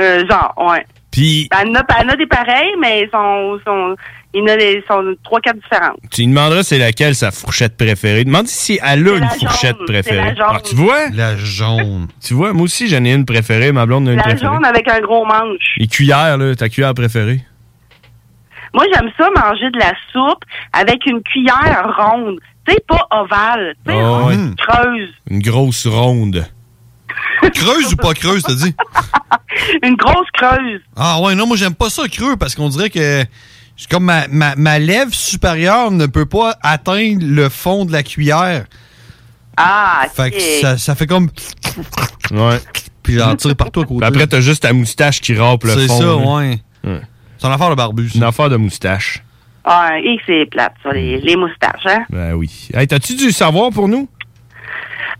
[0.00, 0.84] Euh, genre, ouais.
[1.16, 3.96] Puis, Elle en a, elle en a des pareils, mais ils sont, sont,
[4.34, 5.96] il y en a des, sont trois, quatre différentes.
[6.10, 8.24] tu lui demanderas c'est laquelle sa fourchette préférée.
[8.24, 10.16] Demande si elle a une la fourchette jaune, préférée.
[10.18, 10.46] la jaune.
[10.48, 11.08] Ah, tu vois?
[11.14, 12.08] La jaune.
[12.22, 13.72] Tu vois, moi aussi, j'en ai une préférée.
[13.72, 14.54] Ma blonde a une La préférée.
[14.54, 15.74] jaune avec un gros manche.
[15.78, 17.40] Les cuillères, là, ta cuillère préférée?
[18.74, 20.42] Moi, j'aime ça manger de la soupe
[20.74, 22.38] avec une cuillère ronde.
[22.68, 23.74] Tu sais, pas ovale.
[23.86, 24.34] Tu sais, Ah, ouais.
[24.58, 25.08] creuse.
[25.30, 26.44] Une grosse ronde.
[27.54, 28.74] Creuse ou pas creuse, t'as dit?
[29.82, 30.80] Une grosse creuse.
[30.96, 33.24] Ah ouais, non, moi j'aime pas ça creux parce qu'on dirait que
[33.76, 38.02] c'est comme ma, ma, ma lèvre supérieure ne peut pas atteindre le fond de la
[38.02, 38.64] cuillère.
[39.56, 41.30] Ah, Fait que ça, ça fait comme.
[42.30, 42.58] Ouais.
[43.02, 43.98] Puis j'en tire partout à côté.
[44.00, 45.98] Puis après, t'as juste ta moustache qui râpe le C'est fond.
[45.98, 46.16] ça, là.
[46.16, 46.58] ouais.
[46.84, 47.00] Ouais.
[47.38, 48.08] C'est une affaire de barbu.
[48.10, 49.22] C'est une affaire de moustache.
[49.64, 52.04] Ah, et c'est plate, ça, les, les moustaches, hein?
[52.10, 52.68] Ben oui.
[52.74, 54.08] Hey, t'as-tu du savoir pour nous?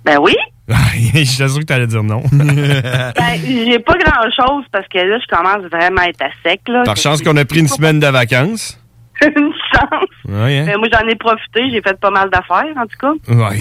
[0.05, 0.35] Ben oui.
[1.15, 2.23] Je suis sûr que t'allais dire non.
[2.33, 6.83] Ben, j'ai pas grand-chose parce que là, je commence vraiment à être à sec, là.
[6.85, 8.81] Par chance qu'on a pris une semaine de vacances.
[9.23, 10.09] une chance.
[10.29, 10.65] Ouais, hein?
[10.67, 11.71] Ben, moi, j'en ai profité.
[11.71, 13.33] J'ai fait pas mal d'affaires, en tout cas.
[13.33, 13.59] Ouais,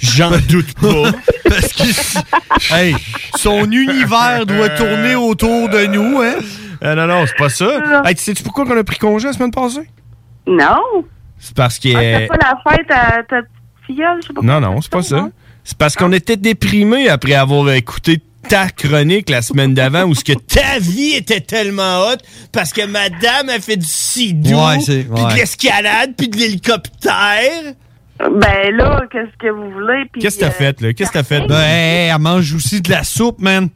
[0.00, 1.10] j'en doute pas.
[1.48, 2.94] Parce que, hey,
[3.36, 6.34] son univers doit tourner autour de nous, hein?
[6.82, 8.02] Euh, non, non, c'est pas ça.
[8.04, 9.88] Hey, tu sais-tu pourquoi on a pris congé la semaine passée?
[10.46, 11.04] Non.
[11.38, 11.88] C'est parce que...
[11.88, 13.40] Ah, c'est pas la fête à ta
[13.86, 15.28] filleule, je sais pas Non, non, c'est pas ça.
[15.64, 20.22] C'est parce qu'on était déprimés après avoir écouté ta chronique la semaine d'avant où ce
[20.22, 22.20] que ta vie était tellement haute
[22.52, 27.72] parce que madame a fait du sidou, Ouais, puis de l'escalade, puis de l'hélicoptère.
[28.18, 30.04] Ben là, qu'est-ce que vous voulez?
[30.20, 30.92] Qu'est-ce que t'as euh, fait, là?
[30.92, 31.40] Qu'est-ce que t'as fait?
[31.48, 33.68] Ben, hey, elle mange aussi de la soupe, man.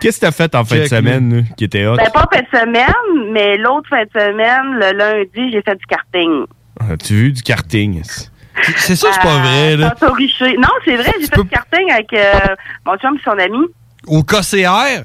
[0.00, 1.96] Qu'est-ce que t'as fait en fin de semaine, là, qui était hot?
[1.96, 5.86] Ben, pas fin de semaine, mais l'autre fin de semaine, le lundi, j'ai fait du
[5.86, 6.46] karting.
[6.80, 8.02] As-tu vu du karting?
[8.76, 9.90] C'est ça, c'est pas vrai, là.
[9.90, 10.56] Tantôt Richer.
[10.58, 12.32] Non, c'est vrai, j'ai fait du karting avec euh,
[12.86, 13.66] mon chum et son ami.
[14.06, 15.04] Au KCR?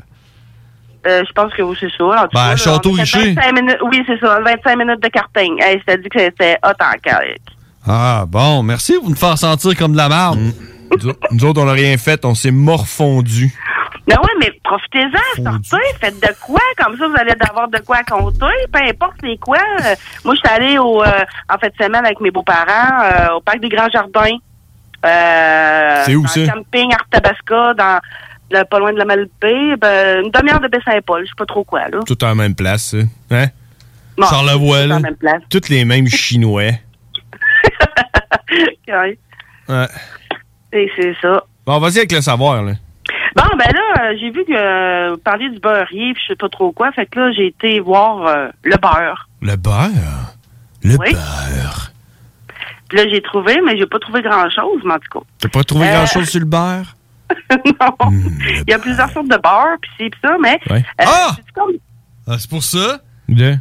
[1.07, 2.03] Euh, je pense que oui, c'est ça.
[2.03, 3.33] En tout Ben, cas, là, Château on a fait Richer.
[3.35, 5.61] 25 minutes, oui, c'est ça, 25 minutes de karting.
[5.61, 7.41] Hey, je t'ai dit que c'était hot en calique.
[7.87, 10.39] Ah, bon, merci pour nous faire sentir comme de la merde.
[10.91, 13.53] Nous autres- Nous autres, on n'a rien fait, on s'est morfondu.
[14.07, 18.03] Ben ouais, mais profitez-en, sortez, faites de quoi, comme ça vous allez avoir de quoi
[18.03, 19.57] compter, peu importe c'est quoi.
[19.57, 21.07] Euh, moi, je suis allée au, euh,
[21.53, 24.37] en fin de semaine avec mes beaux-parents euh, au parc des Grands Jardins.
[25.05, 26.39] Euh, C'est où, ça?
[26.47, 27.99] camping Arthabasca, dans
[28.51, 31.65] le, pas loin de la Malbaie, ben, une demi-heure de Baie-Saint-Paul, je sais pas trop
[31.65, 31.99] quoi, là.
[32.07, 32.97] Tout en même place, ça.
[33.31, 33.47] Hein?
[34.17, 34.95] Bon, Charlevoix, tout là.
[34.95, 35.41] en même place.
[35.49, 36.71] Toutes les mêmes Chinois.
[38.87, 39.19] Ouais,
[39.67, 39.87] Ouais.
[40.71, 41.43] et c'est ça.
[41.65, 42.73] Bon, vas-y avec le savoir, là.
[43.37, 46.35] Bon, ben là, euh, j'ai vu que euh, vous parliez du beurrier, puis je sais
[46.35, 49.29] pas trop quoi, fait que là, j'ai été voir euh, le beurre.
[49.41, 50.33] Le beurre?
[50.83, 51.11] Le Oui.
[51.13, 51.91] beurre.
[52.89, 55.25] Puis là, j'ai trouvé, mais j'ai pas trouvé grand-chose, mais en tout cas.
[55.39, 56.95] T'as pas trouvé Euh, grand-chose sur le beurre?
[57.51, 58.11] non.
[58.65, 60.59] Il y a plusieurs sortes de beurre, puis c'est ça, mais...
[60.69, 60.83] Ouais.
[60.97, 61.31] Ah!
[61.35, 61.71] c'est comme...
[62.25, 62.99] Ah, c'est pour ça?
[63.29, 63.55] De?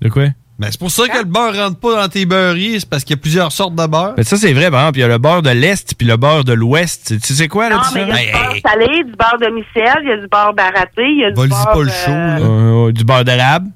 [0.00, 0.26] De quoi?
[0.58, 3.14] Ben, c'est pour ça que le beurre rentre pas dans tes beurriers, c'est parce qu'il
[3.14, 4.14] y a plusieurs sortes de beurre.
[4.16, 6.16] Mais ça, c'est vrai, par exemple, il y a le beurre de l'Est puis le
[6.16, 7.20] beurre de l'Ouest.
[7.20, 9.54] Tu sais quoi, là, Non, mais il y a du beurre salé, du beurre de
[9.54, 11.72] micelle, il y a du beurre baraté, il y a du beurre...
[11.72, 12.38] pas le euh, chaud, là.
[12.40, 13.66] Euh, du beurre d'arabe,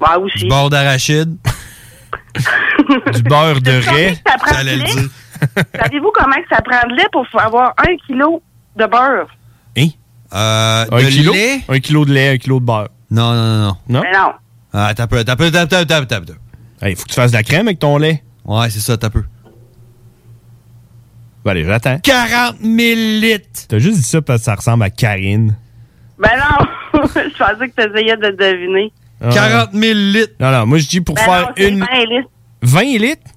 [0.00, 0.38] Ouais, aussi.
[0.40, 1.36] Du beurre d'arachide.
[3.14, 4.16] du beurre de raie.
[4.24, 4.86] que ça prend de lait?
[5.80, 8.42] Savez-vous comment que ça prend de lait pour avoir un kilo
[8.76, 9.28] de beurre?
[9.78, 9.86] Hein?
[10.34, 11.32] Euh, Un de kilo?
[11.32, 11.60] lait?
[11.68, 12.88] Un kilo de lait, un kilo de beurre.
[13.10, 13.76] Non, non, non, non.
[13.88, 14.00] Non?
[14.02, 14.32] Mais non.
[14.72, 16.34] Ah, t'as peu, t'as peu, t'as peu, t'as peu, t'as peu.
[16.82, 18.22] Il faut que tu fasses de la crème avec ton lait.
[18.44, 19.24] Ouais, c'est ça, t'as peu.
[21.44, 21.98] Ben, allez, j'attends.
[22.02, 22.72] 40 000
[23.20, 23.66] litres!
[23.68, 25.56] T'as juste dit ça parce que ça ressemble à Karine.
[26.18, 27.00] Ben non!
[27.14, 28.92] je pensais que tu essayais de deviner.
[29.20, 29.30] Ah.
[29.32, 30.34] 40 000 litres!
[30.40, 31.78] Non, non, moi, je dis pour Ben faire non, une...
[31.80, 32.28] 20 litres.
[32.62, 33.30] 20 litres?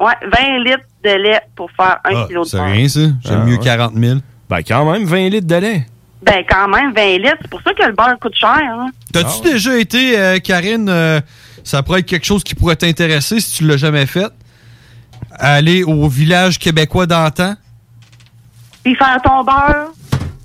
[0.00, 3.00] Ouais, 20 litres de lait pour faire un Ah, kilo de c'est rien, ça.
[3.00, 3.64] J'aime Ah, mieux ouais.
[3.64, 4.20] 40 000.
[4.48, 5.86] Ben, quand même, 20 litres de lait.
[6.22, 7.36] Ben quand même, 20 litres.
[7.42, 8.48] C'est pour ça que le beurre coûte cher.
[8.58, 8.88] Hein?
[9.12, 11.20] T'as-tu Ah déjà été, euh, Karine, euh,
[11.64, 14.30] ça pourrait être quelque chose qui pourrait t'intéresser si tu l'as jamais fait,
[15.38, 17.54] aller au village québécois d'antan?
[18.84, 19.92] Puis faire ton beurre,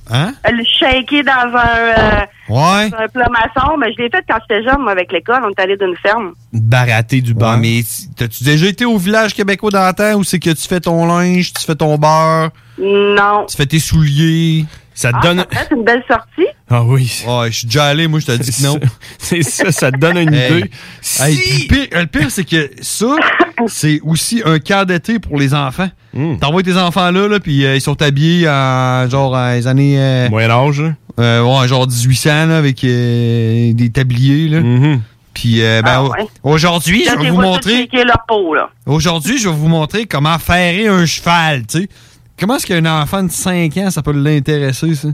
[0.10, 0.34] Hein?
[0.50, 2.90] le shaker dans un, euh, Ouais.
[2.90, 3.76] dans un plat maçon.
[3.78, 5.42] Mais je l'ai fait quand j'étais jeune, moi, avec l'école.
[5.44, 6.32] On est allé d'une ferme.
[6.54, 7.56] Barater du beurre.
[7.56, 7.82] Ouais, mais
[8.16, 11.66] t'as-tu déjà été au village québécois d'antan où c'est que tu fais ton linge, tu
[11.66, 13.46] fais ton beurre, Non.
[13.50, 14.66] tu fais tes souliers?
[14.94, 15.46] Ça te Ah, donne...
[15.52, 16.48] ça fait une belle sortie.
[16.70, 17.24] Ah oui.
[17.28, 18.80] Ouais, je suis déjà allé, moi, je t'ai dit que non.
[19.20, 20.52] C'est ça, ça te donne une Hey.
[20.60, 20.72] idée.
[21.20, 23.16] Hey, puis le pire, le pire, c'est que ça,
[23.68, 25.90] c'est aussi un cas d'été pour les enfants.
[26.14, 26.38] Hmm.
[26.38, 30.00] T'envoies tes enfants là, là puis euh, ils sont habillés en genre les années.
[30.00, 30.94] euh, Moyen âge, là.
[31.20, 34.48] euh, ouais, genre 1800 là, avec euh, des tabliers.
[34.50, 34.62] Là.
[34.62, 35.00] Mm-hmm.
[35.36, 36.28] Puis euh, ben, Ah ouais.
[36.42, 37.88] aujourd'hui, je vais vous montrer.
[38.28, 38.70] peau, là.
[38.88, 41.90] Aujourd'hui, je vais vous montrer comment faire un cheval, tu sais.
[42.40, 45.10] Comment est-ce qu'un enfant de 5 ans, ça peut l'intéresser, ça?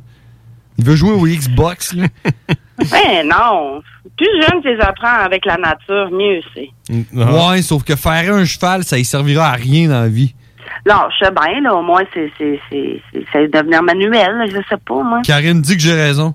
[0.77, 2.07] Il veut jouer au Xbox, là.
[2.77, 3.81] Ben non.
[4.17, 6.69] Plus jeune tu les apprends avec la nature, mieux c'est.
[7.13, 10.33] Ouais, sauf que faire un cheval, ça y servira à rien dans la vie.
[10.89, 14.45] Non, je sais bien, là, au moins, c'est, c'est, c'est, c'est, c'est devenir manuel, là,
[14.47, 15.21] je sais pas, moi.
[15.23, 16.33] Karine dit que j'ai raison.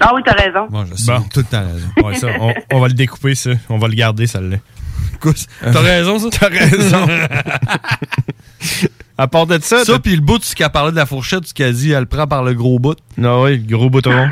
[0.00, 0.66] Ah oui, t'as raison.
[0.70, 1.20] Bon, je sais, Bon.
[1.32, 1.88] tout le temps raison.
[2.08, 3.50] Ouais, ça, on, on va le découper, ça.
[3.68, 4.56] On va le garder, celle-là.
[5.60, 6.28] T'as raison, ça?
[6.30, 7.06] T'as raison.
[9.18, 11.52] à part de ça, Ça, puis le bout, ce qu'elle parlait de la fourchette, ce
[11.52, 12.96] qu'elle dit, elle le prend par le gros bout.
[13.16, 14.12] Non, oui, gros bouton.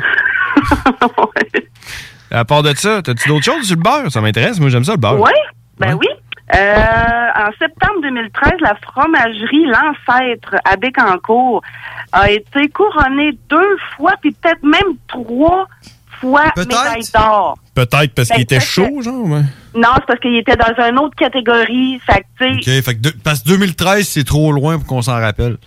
[2.29, 4.11] À part de ça, t'as-tu d'autres choses sur le beurre?
[4.11, 5.19] Ça m'intéresse, moi j'aime ça le beurre.
[5.19, 5.31] Oui,
[5.79, 6.07] ben oui.
[6.55, 11.61] Euh, en septembre 2013, la fromagerie L'Ancêtre à Bécancourt
[12.11, 15.67] a été couronnée deux fois, puis peut-être même trois
[16.21, 16.67] fois Peut-être.
[16.69, 17.57] médaille d'or.
[17.75, 19.25] Peut-être parce Ben, qu'il était parce que- chaud, genre.
[19.25, 19.41] ouais.
[19.75, 21.99] Non, c'est parce qu'il était dans une autre catégorie.
[22.05, 24.87] Fait que, tu sais, OK, fait que de- parce que 2013, c'est trop loin pour
[24.87, 25.57] qu'on s'en rappelle.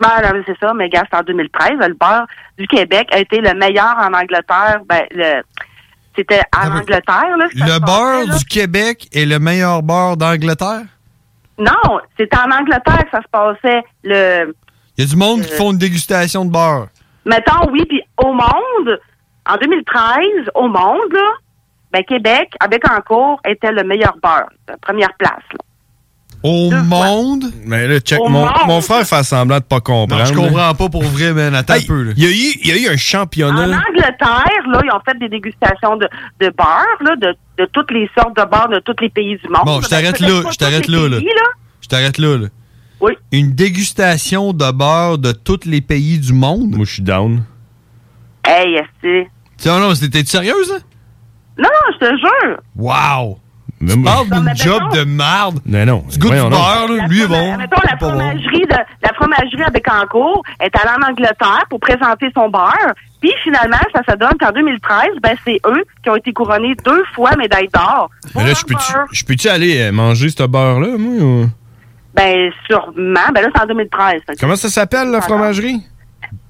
[0.00, 1.70] Ben, non, c'est ça, mais gars, c'est en 2013.
[1.80, 2.26] Le beurre
[2.58, 4.80] du Québec a été le meilleur en Angleterre.
[4.88, 5.42] Ben, le,
[6.14, 7.46] c'était en Angleterre, là.
[7.54, 8.38] Le beurre passait, là.
[8.38, 10.82] du Québec est le meilleur beurre d'Angleterre?
[11.58, 13.82] Non, c'était en Angleterre que ça se passait.
[14.04, 14.54] Le,
[14.98, 15.44] Il y a du monde Euh.
[15.44, 16.88] qui font une dégustation de beurre.
[17.24, 19.00] mettons, oui, puis au monde,
[19.48, 21.30] en 2013, au monde, là,
[21.92, 24.48] ben, Québec, à Bécancourt, était le meilleur beurre.
[24.68, 25.58] La première place, là.
[26.42, 27.44] Au monde?
[27.64, 30.22] Mais là, check, mon, mon frère fait semblant de pas comprendre.
[30.22, 31.54] Non, je comprends pas pour vrai, man.
[31.54, 32.12] Attends Hey, un peu, là.
[32.16, 33.62] Il y, a eu, il y a eu un En championnat.
[33.88, 36.08] Angleterre, là, ils ont fait des dégustations de,
[36.40, 39.48] de beurre, là, de, de toutes les sortes de beurre de tous les pays du
[39.48, 39.62] monde.
[39.64, 41.18] Bon, je t'arrête là, je t'arrête là, là.
[41.80, 42.46] Je t'arrête là, là.
[43.00, 43.12] Oui.
[43.32, 46.76] Une dégustation de beurre de tous les pays du monde?
[46.76, 47.42] Moi, je suis down.
[48.46, 49.28] Hey, c'est.
[49.58, 50.78] Tiens, non, t'es sérieuse, là?
[51.58, 52.56] Non, non, je te jure.
[52.76, 53.38] Wow!
[53.78, 55.60] Mais tu parles Non, mais d'une job de marde.
[55.66, 56.04] Non, non.
[56.10, 57.06] Tu goûtes du beurre, là.
[57.08, 57.56] Lui est bon.
[57.58, 62.48] Mettons, la fromagerie, de, la fromagerie à Bécancourt est allée en Angleterre pour présenter son
[62.48, 62.94] beurre.
[63.20, 67.04] Puis finalement, ça se donne qu'en 2013, ben, c'est eux qui ont été couronnés deux
[67.14, 68.08] fois médaille d'or.
[68.34, 71.22] Mais là, je peux-tu je peux-tu aller euh, manger ce beurre-là, moi?
[71.22, 71.50] ou-
[72.14, 72.92] Ben, sûrement.
[73.34, 74.22] Ben là, c'est en 2013.
[74.26, 75.82] fait que- Comment ça s'appelle, la fromagerie?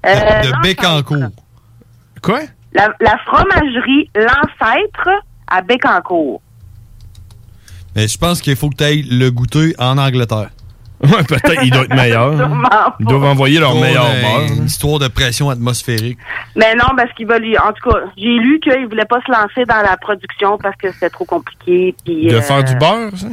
[0.05, 0.61] Euh, de.
[0.63, 1.29] Bécancourt.
[2.21, 2.39] Quoi?
[2.73, 5.09] La, la fromagerie L'Ancêtre
[5.47, 6.41] à Bécancourt.
[7.95, 10.49] Mais je pense qu'il faut que tu ailles le goûter en Angleterre.
[11.03, 12.35] Ouais, peut-être il doit être meilleur.
[12.63, 12.95] Pas.
[12.99, 14.57] Ils doivent envoyer leur meilleur euh, beurre.
[14.57, 16.17] Une histoire de pression atmosphérique.
[16.55, 17.55] Mais non, parce qu'il va lui.
[17.55, 20.91] En tout cas, j'ai lu qu'il voulait pas se lancer dans la production parce que
[20.91, 21.95] c'était trop compliqué.
[22.03, 23.27] Puis, De euh, faire du beurre, ça?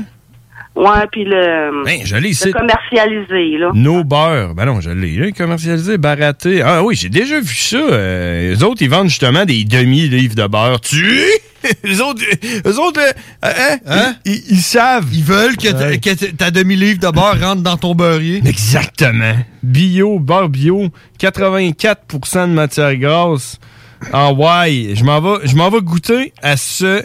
[0.76, 1.84] Ouais, puis le.
[1.84, 2.46] Ben, je l'ai ici.
[2.48, 3.70] le commercialiser, là.
[3.74, 4.54] Nos beurres.
[4.54, 6.62] Ben non, je l'ai commercialisé, baraté.
[6.62, 7.76] Ah oui, j'ai déjà vu ça.
[7.76, 10.80] Euh, les autres, ils vendent justement des demi-livres de beurre.
[10.80, 11.06] Tu?
[11.84, 12.22] les autres,
[12.64, 13.12] les autres, euh,
[13.42, 13.78] hein?
[13.86, 14.14] Hein?
[14.24, 15.06] Ils, ils savent.
[15.12, 15.98] Ils veulent que, ta- Ouais.
[15.98, 18.42] que ta- ta demi-livre de beurre rentre dans ton beurrier.
[18.44, 19.36] Exactement.
[19.62, 20.88] Bio, beurre bio,
[21.20, 23.58] 84% de matière grasse.
[24.12, 27.02] Ah ouais, je m'en vais, je m'en vais goûter à ce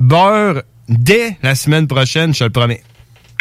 [0.00, 2.82] beurre dès la semaine prochaine, je te le promets.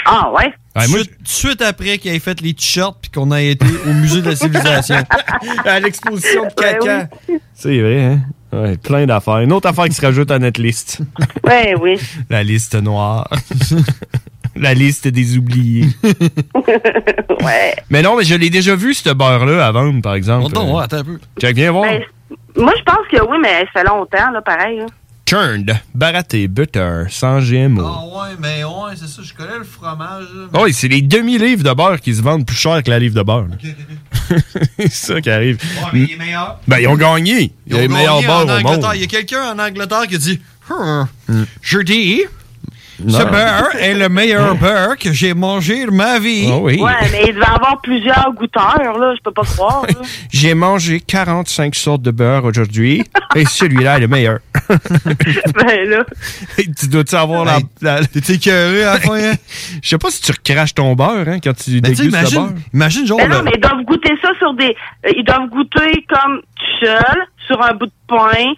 [0.05, 0.53] Ah, ouais?
[0.75, 3.93] Ouais, moi, Suite- suite après qu'il ait fait les t-shirts puis qu'on a été au
[3.93, 4.97] musée de la civilisation.
[5.65, 7.07] à l'exposition de Ouais, caca.
[7.53, 8.19] C'est vrai, hein?
[8.53, 9.39] Ouais, plein d'affaires.
[9.39, 10.99] Une autre affaire qui se rajoute à notre liste.
[11.43, 11.99] Ouais, oui.
[12.29, 13.27] La liste noire.
[14.57, 15.87] La liste des oubliés.
[17.41, 17.75] ouais.
[17.89, 20.47] Mais non, mais je l'ai déjà vu, ce beurre-là, à vendre, par exemple.
[20.47, 21.19] Attends, attends un peu.
[21.39, 21.85] Check, viens voir.
[21.85, 22.01] Ben,
[22.55, 24.77] moi, je pense que oui, mais ça fait longtemps, là, pareil.
[24.79, 24.85] là.
[25.27, 27.81] Churned, baraté, butter, sans GMO.
[27.83, 30.25] Ah ouais, mais ouais, c'est ça, je connais le fromage.
[30.53, 33.15] Oh, oui, c'est les demi-livres de beurre qui se vendent plus cher que la livre
[33.15, 33.47] de beurre.
[34.77, 35.57] c'est ça qui arrive.
[35.57, 36.59] Ouais, mais il est meilleur.
[36.67, 37.51] Ben, ils ont gagné.
[37.65, 38.81] Il y a les Ils ont meilleurs beurres au Angleterre.
[38.81, 38.91] monde.
[38.93, 41.07] Il y a quelqu'un en Angleterre qui a dit Hum,
[41.61, 42.21] Je dis,
[43.03, 43.19] Non.
[43.19, 46.47] ce beurre est le meilleur beurre que j'ai mangé de ma vie.
[46.49, 46.81] Ah oui.
[46.81, 49.13] Ouais, mais il devait avoir plusieurs goûteurs, là.
[49.17, 49.93] Je peux pas croire, là.
[50.31, 53.03] J'ai mangé 45 sortes de beurre aujourd'hui
[53.35, 54.39] et celui-là est le meilleur.
[54.69, 56.05] ben, là.
[56.57, 57.57] tu dois-tu avoir la.
[57.81, 58.05] la...
[58.05, 59.33] T'es écœuré à la fin, hein?
[59.81, 62.05] Je sais pas si tu recraches ton beurre hein, quand tu Mais tu sais, dégustes
[62.05, 62.49] le beurre.
[62.49, 63.17] imagine, imagine genre.
[63.17, 64.75] Mais non, le- mais ils doivent goûter ça sur des.
[65.05, 67.17] euh, ils doivent goûter comme tout seul,
[67.47, 68.53] sur un bout de pain,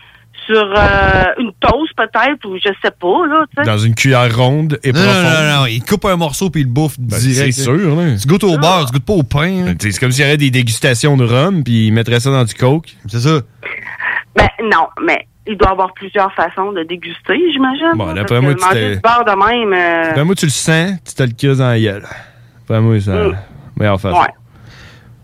[0.47, 3.69] sur euh, une toast peut-être, ou je sais pas, là, tu sais.
[3.69, 5.23] Dans une cuillère ronde et Non, profonde.
[5.23, 7.53] non, non, non, il coupe un morceau puis il le bouffe direct.
[7.53, 8.15] c'est sûr, là.
[8.19, 9.67] Tu goûtes au beurre, tu goûtes pas au pain.
[9.67, 9.75] hein.
[9.79, 12.53] C'est comme s'il y avait des dégustations de rhum, puis ils mettraient ça dans du
[12.55, 12.95] coke.
[13.07, 13.41] C'est ça.
[14.35, 17.93] Ben, non, mais il doit y avoir plusieurs façons de déguster, j'imagine.
[17.95, 18.59] Bon, là, d'après moi, tu
[18.95, 19.73] du beurre de même.
[19.73, 22.03] euh, Ben, moi, tu le sens, tu te le cuises dans la gueule.
[22.69, 23.11] Ben, moi, ça.
[23.13, 23.37] Mm.
[23.77, 24.19] Meilleure façon.
[24.19, 24.27] Ouais.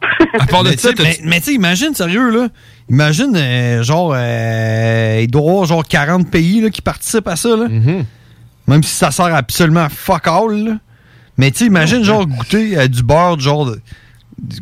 [0.39, 2.47] À part de mais ça, mais, mais tu sais, imagine, sérieux, là.
[2.93, 7.35] Imagine, euh, genre, euh, il doit y avoir genre 40 pays là, qui participent à
[7.35, 7.65] ça, là.
[7.65, 8.03] Mm-hmm.
[8.67, 10.71] Même si ça sert absolument fuck all, là.
[11.37, 13.79] Mais tu sais, imagine, genre, goûter à du beurre, genre de.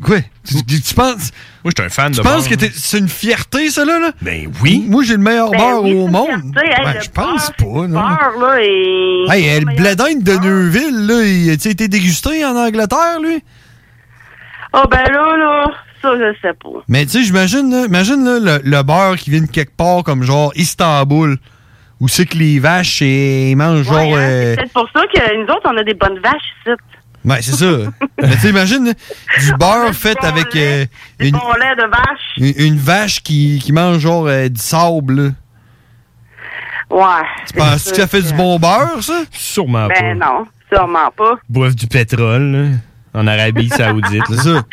[0.02, 0.20] Quoi?
[0.48, 1.32] Tu, tu- tu penses.
[1.64, 2.36] Moi, je suis un fan de Tu beurre.
[2.36, 4.00] penses que t'es- c'est une fierté, ça, là?
[4.00, 4.12] là?
[4.22, 4.86] Ben oui.
[4.88, 6.28] Moi, j'ai le meilleur Ben beurre oui, au monde.
[6.28, 7.88] fierté, hey, Ben, le je pense pas, non.
[7.90, 9.26] beurre, là, et.
[9.30, 13.44] Hey, euh, le bledin de Neuville, là, il a été dégusté en Angleterre, lui?
[14.74, 15.66] Ah, ben là, là,
[16.02, 16.70] ça, je sais pas.
[16.88, 20.04] Mais tu sais, j'imagine, là, imagine là, le, le beurre qui vient de quelque part
[20.04, 21.38] comme genre Istanbul,
[22.00, 23.98] où c'est que les vaches, ils mangent genre.
[24.00, 26.34] Hein, euh, C'est peut-être pour ça que nous autres, on a des bonnes vaches
[26.66, 26.76] ici.
[27.24, 27.66] Ouais, c'est ça.
[28.22, 28.94] Mais tu sais, imagine là,
[29.40, 30.86] du beurre fait avec euh,
[31.20, 32.38] Des une, bons laits de vache.
[32.58, 35.22] une, une vache qui, qui mange genre euh, du sable.
[35.26, 35.30] là.
[36.90, 37.26] Ouais.
[37.48, 39.22] Tu penses que ça fait du bon beurre, ça?
[39.32, 41.36] Sûrement Ben non, sûrement pas.
[41.48, 42.68] Boivent du pétrole, là,
[43.14, 44.24] en Arabie Saoudite.
[44.30, 44.64] C'est ça.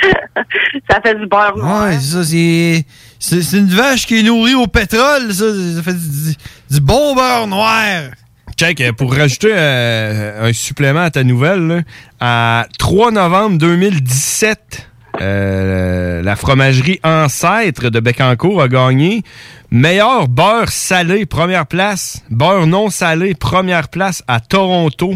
[0.90, 1.84] Ça fait du beurre noir.
[1.84, 2.84] Ouais, c'est ça, c'est.
[3.18, 5.46] C'est c'est une vache qui est nourrie au pétrole, ça.
[5.76, 6.34] Ça fait du,
[6.70, 8.10] du bon beurre noir.
[8.56, 11.80] Check, euh, pour rajouter euh, un supplément à ta nouvelle, là,
[12.20, 14.88] à 3 novembre 2017,
[15.20, 19.22] euh, la fromagerie Ancêtre de Bécancourt a gagné
[19.70, 22.22] meilleur beurre salé, première place.
[22.30, 25.14] Beurre non salé, première place à Toronto.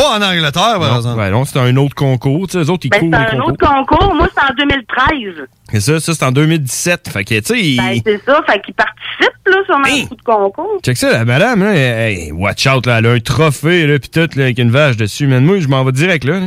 [0.00, 1.16] Pas en Angleterre, par Non, exemple.
[1.18, 2.46] ben non, c'est un autre concours.
[2.46, 3.48] Tu sais, les autres, ils Ben, courent c'est un concours.
[3.48, 4.14] autre concours.
[4.14, 5.46] Moi, c'est en 2013.
[5.74, 7.08] Et ça, ça c'est en 2017.
[7.12, 8.40] Fait que, tu sais, Ben, c'est ça.
[8.48, 10.80] Fait qu'ils participent, là, sur un coup de concours.
[10.82, 14.08] Check ça, la madame, là, hey, watch out, là, elle a un trophée, là, pis
[14.08, 15.26] tout, là, avec une vache dessus.
[15.26, 16.40] Mais moi, je m'en vais direct, là.
[16.40, 16.46] là.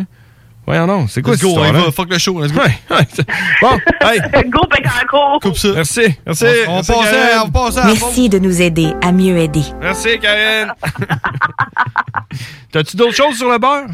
[0.65, 2.61] Voyons non, c'est quoi Let's cette go, on va, fuck le show, let's go.
[2.61, 3.27] Ouais, ouais, c'est-
[3.61, 5.39] bon, hey, Go, Bécancourt.
[5.41, 5.73] Coupe ça.
[5.75, 6.45] merci, merci.
[6.67, 7.85] On, merci, passe à, on passe à.
[7.85, 9.63] Merci de nous aider à mieux aider.
[9.81, 10.73] Merci, Karen.
[12.71, 13.87] T'as-tu d'autres choses sur le beurre?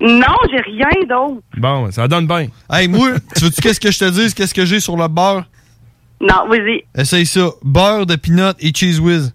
[0.00, 1.40] Non, j'ai rien d'autre.
[1.56, 2.48] Bon, ça donne bien.
[2.70, 4.34] Hey, moi, tu veux-tu qu'est-ce que je te dise?
[4.34, 5.44] Qu'est-ce que j'ai sur le beurre?
[6.20, 6.82] Non, vas-y.
[6.96, 7.50] Essaye ça.
[7.62, 9.32] Beurre de peanut et cheese whiz.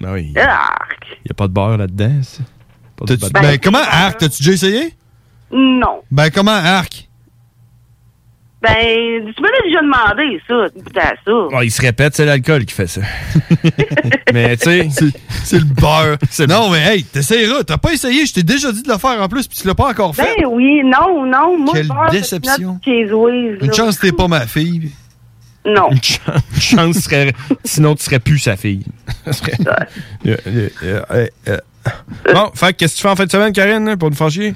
[0.00, 0.32] Ben oui.
[0.36, 1.18] Arc.
[1.24, 2.42] Y a pas de beurre là-dedans, ça?
[2.96, 3.42] Pas de T'as-tu- beurre.
[3.42, 4.18] Ben, comment arc?
[4.18, 4.94] T'as-tu déjà essayé?
[5.52, 6.02] Non.
[6.10, 7.08] Ben, comment arc?
[8.62, 11.48] Ben, tu m'avais déjà demandé ça, à ça.
[11.52, 13.00] Ah, il se répète, c'est l'alcool qui fait ça.
[14.32, 14.88] mais tu sais.
[15.42, 16.16] C'est le beurre.
[16.48, 17.64] Non, mais hey, t'essayeras.
[17.64, 18.24] T'as pas essayé.
[18.24, 20.36] Je t'ai déjà dit de le faire en plus, puis tu l'as pas encore fait.
[20.38, 21.58] Ben oui, non, non.
[21.58, 22.78] Moi, Quelle beurre déception.
[22.84, 24.92] cheese Une chance que t'es pas ma fille.
[25.66, 25.90] Non.
[25.90, 27.32] Une chance, une chance serait.
[27.64, 28.84] Sinon, tu serais plus sa fille.
[29.24, 29.58] Ça serait-
[30.26, 30.36] euh,
[30.84, 31.58] euh, euh.
[32.32, 34.30] Bon, fait que qu'est-ce que tu fais en fin de semaine, Karine, pour nous faire
[34.30, 34.54] chier?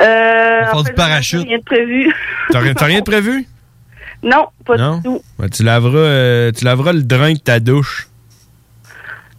[0.00, 1.42] Euh, en du fait, parachute.
[1.46, 2.12] Rien de prévu.
[2.50, 3.46] T'as rien, de prévu?
[4.22, 4.96] non, pas non?
[4.96, 5.22] du tout.
[5.38, 8.08] Ben, tu, laveras, euh, tu laveras le drain de ta douche.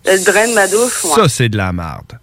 [0.05, 1.11] Le drain de ma douche, ouais.
[1.15, 2.19] Ça, c'est de la merde.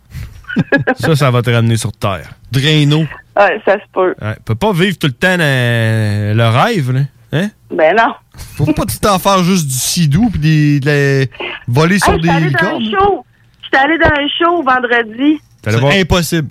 [0.98, 2.30] ça, ça va te ramener sur Terre.
[2.52, 3.06] Draino.
[3.36, 4.14] Ouais, ça se peut.
[4.20, 7.00] Ouais, peut pas vivre tout le temps dans le rêve, là.
[7.32, 7.48] Hein?
[7.70, 8.12] Ben non.
[8.56, 11.26] Faut pas tout en faire juste du sidou puis des, de la-
[11.68, 13.00] voler sur Hey, des j'étais allé dans un licornes.
[13.08, 13.26] show.
[13.62, 15.40] J'étais allé dans un show vendredi.
[15.64, 16.48] C'est impossible.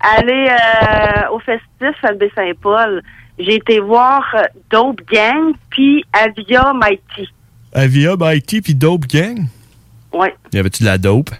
[0.00, 3.02] Aller euh, au festif à Baie-Saint-Paul.
[3.38, 7.28] J'ai été voir euh, Dope Gang puis Avia Mighty.
[7.72, 9.44] Avia, Mighty, puis Dope Gang.
[10.12, 10.34] Ouais.
[10.52, 11.30] Y avait-tu de la dope?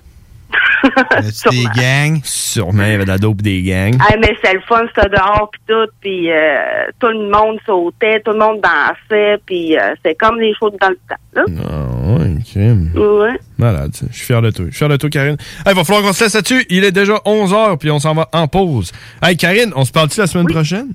[1.51, 2.21] des gangs?
[2.25, 3.97] Sûrement, il y avait de la dope des gangs.
[4.01, 8.21] Ah, mais c'est le fun, c'était dehors, puis tout, puis euh, tout le monde sautait,
[8.21, 11.45] tout le monde dansait, puis euh, c'est comme les shows dans le temps, là.
[11.69, 12.91] Ah, ouais, crime.
[12.95, 13.39] Ouais.
[13.59, 14.07] Malade, ça.
[14.11, 14.65] Je suis fier de toi.
[14.67, 15.37] Je suis fier de toi, Karine.
[15.67, 16.67] Il va falloir qu'on se laisse là-dessus.
[16.69, 18.93] Il est déjà 11h, puis on s'en va en pause.
[19.23, 20.93] Hey, Karine, on se parle-tu la semaine prochaine?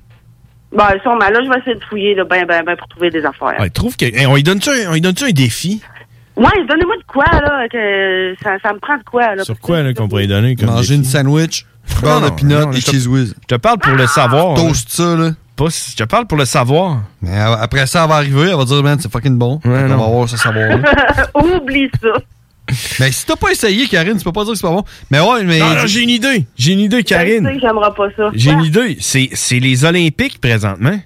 [0.72, 3.24] Bon, sûrement, là, je vais essayer de fouiller, là, ben, ben, ben, pour trouver des
[3.24, 3.60] affaires.
[3.60, 4.06] Ouais, trouve que.
[4.06, 5.82] hey, on lui donne-tu un, on lui donne-tu un défi?
[6.36, 9.44] Ouais, donnez-moi de quoi, là, que ça, ça me prend de quoi, là.
[9.44, 10.56] Sur quoi, là, qu'on pourrait lui donner?
[10.56, 11.66] Comme Manger une sandwich,
[12.02, 13.34] beurre de peanut et cheese whiz.
[13.42, 14.54] Je te parle pour le savoir.
[14.56, 15.30] Toast ça, là.
[15.54, 17.02] Pas, je te parle pour le savoir.
[17.20, 19.60] Mais euh, après ça, elle va arriver, elle va dire, man, c'est fucking bon.
[19.64, 20.78] Ouais, on va voir ce savoir
[21.34, 22.08] Oublie ça.
[23.00, 24.84] Mais si t'as pas essayé, Karine, tu peux pas dire que c'est pas bon.
[25.10, 25.58] Mais ouais, mais.
[25.58, 26.46] Non, non, j'ai une idée.
[26.56, 27.44] J'ai une idée, Je sais Karine.
[27.52, 28.30] que j'aimerais pas ça.
[28.34, 28.96] J'ai une idée.
[29.00, 30.98] C'est c'est les Olympiques présentement.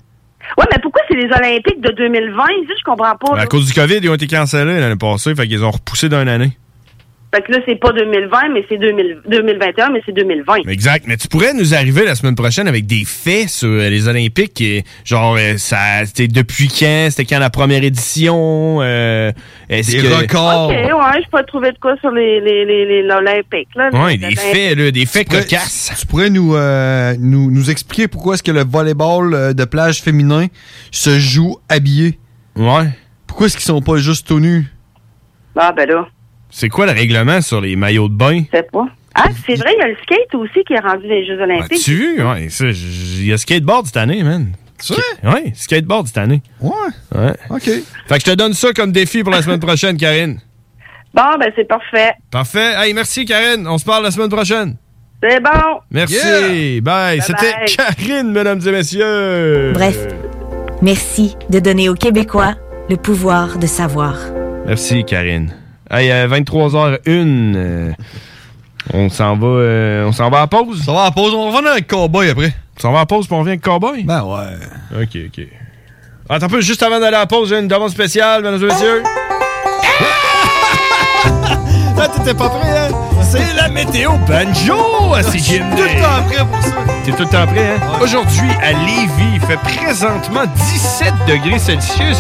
[0.59, 0.79] Ouais, mais
[1.21, 2.37] c'est les Olympiques de 2020?
[2.37, 3.37] Ça, je comprends pas.
[3.37, 3.43] là.
[3.43, 6.29] À cause du COVID, ils ont été cancellés l'année passée, fait qu'ils ont repoussé d'une
[6.29, 6.53] année.
[7.37, 10.69] Fait que là, c'est pas 2020, mais c'est 2000 2021, mais c'est 2020.
[10.69, 11.05] Exact.
[11.07, 14.59] Mais tu pourrais nous arriver la semaine prochaine avec des faits sur euh, les Olympiques.
[14.63, 17.09] et, genre, euh, ça, c'était depuis quand?
[17.11, 18.79] C'était quand la première édition?
[18.81, 19.33] Euh,
[19.69, 20.15] est-ce Des que...
[20.15, 20.69] records.
[20.69, 23.91] Ok, ouais, je peux trouver de quoi sur les, les, les, les l'Olympique, là.
[23.93, 24.41] Ouais, Les des Olympiques.
[24.41, 25.93] faits, là, des faits Tu pourrais- cocasses.
[26.01, 30.47] Tu pourrais nous, euh, nous, nous expliquer pourquoi est-ce que le volleyball de plage féminin
[30.91, 32.19] se joue habillé?
[32.57, 32.89] Ouais.
[33.27, 34.65] Pourquoi est-ce qu'ils sont pas juste tout nus?
[35.55, 36.07] Ah, ben là,
[36.51, 38.43] C'est quoi le règlement sur les maillots de bain?
[38.53, 38.87] je sais pas.
[39.15, 41.41] Ah, c'est vrai, il y a le skate aussi qui est rendu dans les Jeux
[41.41, 41.73] Olympiques.
[41.81, 42.23] As-tu vu?
[42.23, 44.53] Ouais, il y a skateboard cette année, man.
[44.79, 45.33] C'est vrai?
[45.33, 46.43] Ouais, skateboard cette année.
[46.61, 46.71] Ouais.
[47.15, 47.33] Ouais.
[47.49, 47.63] OK.
[47.63, 50.39] Fait que je te donne ça comme défi pour la semaine prochaine, Karine.
[51.15, 52.13] Bon, ben c'est parfait.
[52.31, 52.75] Parfait.
[52.77, 53.67] Hey, merci, Karine.
[53.67, 54.77] On se parle la semaine prochaine.
[55.23, 55.81] C'est bon.
[55.91, 56.83] Merci.
[56.83, 57.23] Bye.
[57.23, 57.77] C'était Bye-bye.
[57.77, 59.73] Karine, mesdames et messieurs.
[59.73, 59.97] Bref,
[60.83, 62.55] merci de donner aux Québécois
[62.91, 64.15] le pouvoir de savoir.
[64.67, 65.55] Merci, Karine.
[65.91, 66.99] Hey, euh, 23h01.
[67.07, 67.93] euh,
[68.93, 70.83] on s'en va, euh, on s'en va à pause.
[70.85, 71.35] Ça va à pause.
[71.35, 72.53] On va revenir avec Cowboy après.
[72.79, 74.03] On s'en va à pause puis on revient avec Cowboy?
[74.05, 75.03] Ben ouais.
[75.03, 75.47] Ok, ok.
[76.29, 78.67] Attends un peu, juste avant d'aller à la pause, j'ai une demande spéciale, mesdames et
[78.67, 79.03] messieurs.
[81.99, 82.89] Ah, t'étais pas prêt, hein?
[83.23, 85.77] C'est la météo banjo à CGMD.
[85.77, 86.71] tout le temps prêt pour ça.
[87.05, 87.99] T'es tout le temps prêt, hein?
[88.03, 92.19] Aujourd'hui, à Lévis, il fait présentement 17 degrés Celsius.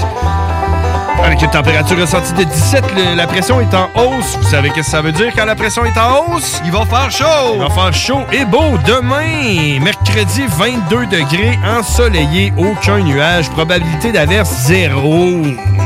[1.25, 4.37] Avec une température ressentie de 17, le- la pression est en hausse.
[4.41, 6.61] Vous savez qu'est-ce que ça veut dire quand la pression est en hausse?
[6.64, 7.55] Il va faire chaud!
[7.55, 9.81] Il va faire chaud et beau demain.
[9.83, 15.29] Mercredi, 22 degrés, ensoleillé, aucun nuage, probabilité d'averse zéro.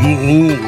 [0.02, 0.06] Oh,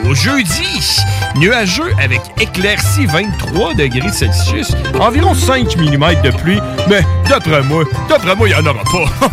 [0.09, 0.15] oh.
[0.15, 0.99] Jeudi,
[1.37, 8.35] nuageux avec éclaircie, 23 degrés Celsius, environ 5 mm de pluie, mais d'après moi, d'après
[8.37, 9.29] moi, il n'y en aura pas.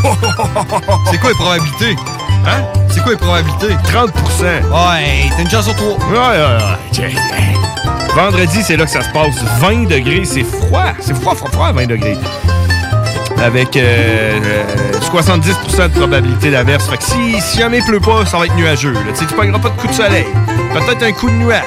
[1.11, 1.95] C'est quoi les probabilités?
[2.47, 2.63] Hein?
[2.89, 3.75] C'est quoi les probabilités?
[3.84, 4.09] 30%
[4.71, 5.97] Ouais, t'as une sur trois.
[5.97, 7.13] Ouais, ouais, ouais.
[8.15, 9.36] Vendredi, c'est là que ça se passe.
[9.59, 10.93] 20 degrés, c'est froid.
[10.99, 12.17] C'est froid, froid, froid, 20 degrés.
[13.38, 16.88] Avec euh, euh, 70% de probabilité d'averse.
[16.88, 18.93] Fait que si, si jamais il pleut pas, ça va être nuageux.
[18.93, 18.99] là.
[19.10, 20.26] Tu sais, tu pogneras pas de coup de soleil.
[20.74, 21.64] Peut-être un coup de nuage.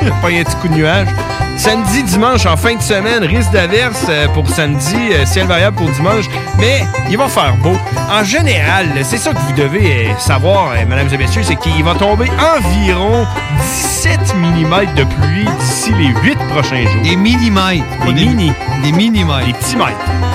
[0.22, 1.08] pas un petit coup de nuage.
[1.56, 5.90] Samedi, dimanche, en fin de semaine, risque d'averse euh, pour samedi, euh, ciel variable pour
[5.90, 6.24] dimanche,
[6.58, 7.76] mais il va faire beau.
[8.10, 11.94] En général, c'est ça que vous devez euh, savoir, mesdames et messieurs, c'est qu'il va
[11.94, 13.26] tomber environ
[13.58, 17.02] 17 mm de pluie d'ici les 8 prochains jours.
[17.02, 17.84] Des millimètres.
[18.06, 18.52] Des mini.
[18.82, 19.46] Des millimètres.
[19.46, 19.90] Des petits mètres.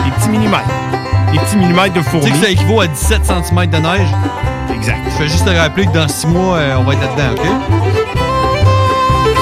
[0.05, 0.69] Des petits millimètres.
[1.35, 2.25] Des petits millimètres de Tu fourmis.
[2.27, 4.07] sais que ça équivaut à 17 cm de neige?
[4.73, 4.99] Exact.
[5.05, 7.45] Je fais juste te rappeler que dans 6 mois, euh, on va être là-dedans, OK?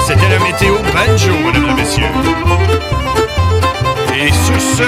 [0.04, 2.02] C'était la météo banjo, mesdames et messieurs.
[4.12, 4.82] Et sur ce,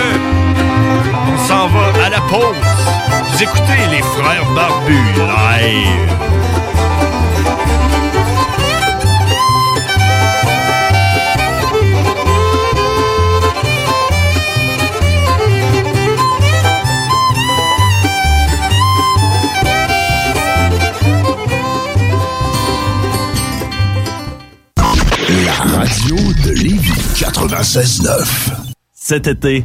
[1.33, 2.57] on s'en va à la pause.
[3.31, 6.11] Vous écoutez les frères barbus live.
[26.17, 28.51] De Lévis 96.9.
[28.95, 29.65] Cet été,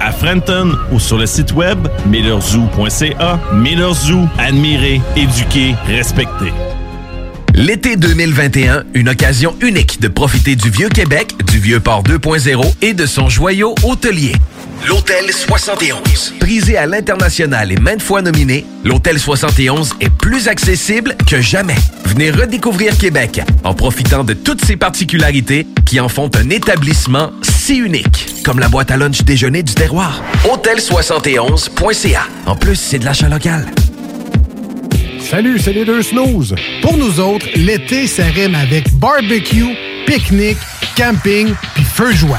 [0.00, 3.40] à Frenton ou sur le site web millerzoo.ca.
[3.52, 6.52] Miller Zoo, admirer, éduquer, respecter.
[7.54, 12.94] L'été 2021, une occasion unique de profiter du Vieux Québec, du Vieux Port 2.0 et
[12.94, 14.34] de son joyau hôtelier.
[14.84, 16.34] L'Hôtel 71.
[16.38, 21.76] Prisé à l'international et maintes fois nominé, l'Hôtel 71 est plus accessible que jamais.
[22.04, 27.76] Venez redécouvrir Québec en profitant de toutes ses particularités qui en font un établissement si
[27.76, 30.22] unique, comme la boîte à lunch déjeuner du terroir.
[30.44, 32.22] Hôtel71.ca.
[32.46, 33.66] En plus, c'est de l'achat local.
[35.20, 36.54] Salut, c'est les deux snooze.
[36.82, 39.74] Pour nous autres, l'été, ça rime avec barbecue,
[40.06, 40.58] pique-nique,
[40.96, 42.38] camping, puis feu de joie.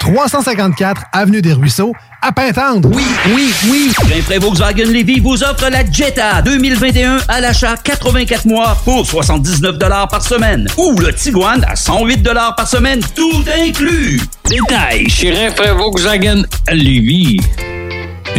[0.00, 1.92] 354 Avenue des Ruisseaux,
[2.22, 2.90] à Pintendre.
[2.92, 3.92] Oui, oui, oui.
[4.12, 9.78] Rainfray Volkswagen Levy vous offre la Jetta 2021 à l'achat 84 mois pour 79
[10.10, 10.66] par semaine.
[10.76, 14.20] Ou le Tiguan à 108 par semaine, tout inclus.
[14.48, 17.38] Détail chez Rainfray Volkswagen Levy.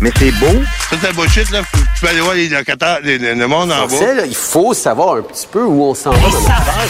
[0.00, 0.46] mais c'est beau.
[0.90, 1.60] Ça, c'est la bullshit, là.
[1.72, 4.14] Tu peux aller voir les locataires, les- les- le monde en bas.
[4.14, 6.28] Là, il faut savoir un petit peu où on s'en va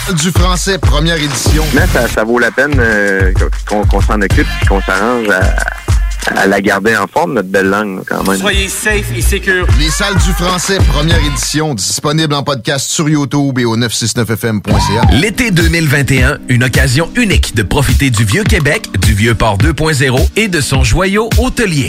[0.09, 0.13] dans.
[0.15, 1.65] Du français, première édition.
[1.75, 3.33] Mais ça, ça vaut la peine euh,
[3.69, 8.03] qu'on s'en occupe et qu'on s'arrange à, à la garder en forme, notre belle langue,
[8.07, 8.39] quand même.
[8.41, 9.67] Soyez safe et secure.
[9.79, 15.03] Les salles du français, première édition, disponible en podcast sur YouTube et au 969fm.ca.
[15.13, 20.49] L'été 2021, une occasion unique de profiter du Vieux Québec, du Vieux Port 2.0 et
[20.49, 21.89] de son joyau hôtelier.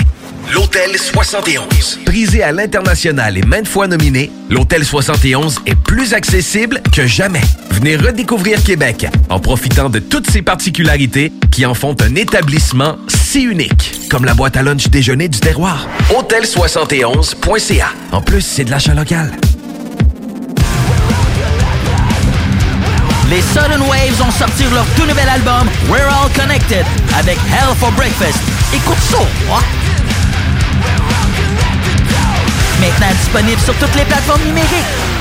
[0.54, 2.00] L'Hôtel 71.
[2.06, 7.42] Prisé à l'international et maintes fois nominé, l'Hôtel 71 est plus accessible que jamais.
[7.70, 13.44] Venez redécouvrir Québec en profitant de toutes ses particularités qui en font un établissement si
[13.44, 15.88] unique, comme la boîte à lunch déjeuner du terroir.
[16.10, 17.88] Hôtel71.ca.
[18.12, 19.32] En plus, c'est de l'achat local.
[23.30, 26.86] Les Sudden Waves ont sorti leur tout nouvel album We're All Connected
[27.18, 28.40] avec Hell for Breakfast.
[28.74, 29.62] Écoute ça, moi.
[32.82, 35.21] Maintenant disponible sur toutes les plateformes numériques.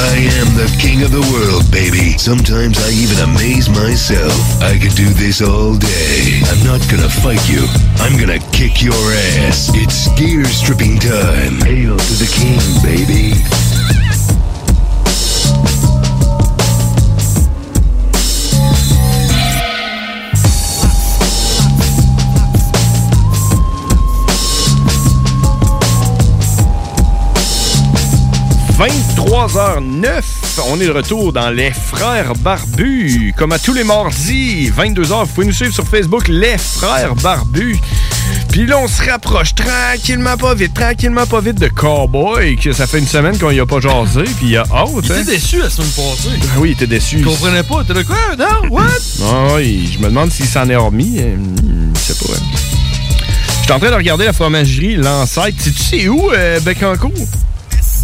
[0.00, 2.16] I am the king of the world, baby.
[2.16, 4.32] Sometimes I even amaze myself.
[4.62, 6.40] I could do this all day.
[6.48, 7.68] I'm not gonna fight you.
[8.00, 8.96] I'm gonna kick your
[9.44, 9.70] ass.
[9.74, 11.60] It's gear stripping time.
[11.60, 13.36] Hail to the king, baby.
[29.48, 30.20] «23h09,
[30.68, 33.32] on est de retour dans Les Frères Barbus.
[33.38, 37.78] Comme à tous les mardis, 22h, vous pouvez nous suivre sur Facebook, Les Frères Barbus.
[38.50, 42.86] Puis là, on se rapproche tranquillement, pas vite, tranquillement, pas vite de Cowboy, que ça
[42.86, 44.88] fait une semaine qu'on y a pas jasé, puis il y a hâte.
[45.04, 45.20] Il hein.
[45.22, 46.28] était déçu la semaine passée.
[46.42, 47.16] Ah Oui, il était déçu.
[47.20, 47.82] Il comprenait pas.
[47.84, 48.16] T'es là quoi?
[48.38, 48.68] Non?
[48.68, 48.82] What?
[49.24, 51.16] Ah oui, je me demande s'il s'en est remis.
[51.18, 51.36] euh,
[51.94, 52.34] Je sais pas.
[52.34, 52.42] hein.
[53.60, 55.56] Je suis en train de regarder la fromagerie, l'ancêtre.
[55.58, 56.60] Sais-tu c'est où, euh,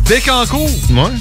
[0.08, 0.68] Bécancourt?
[0.68, 0.70] Bécancourt?
[0.90, 1.18] Ouais.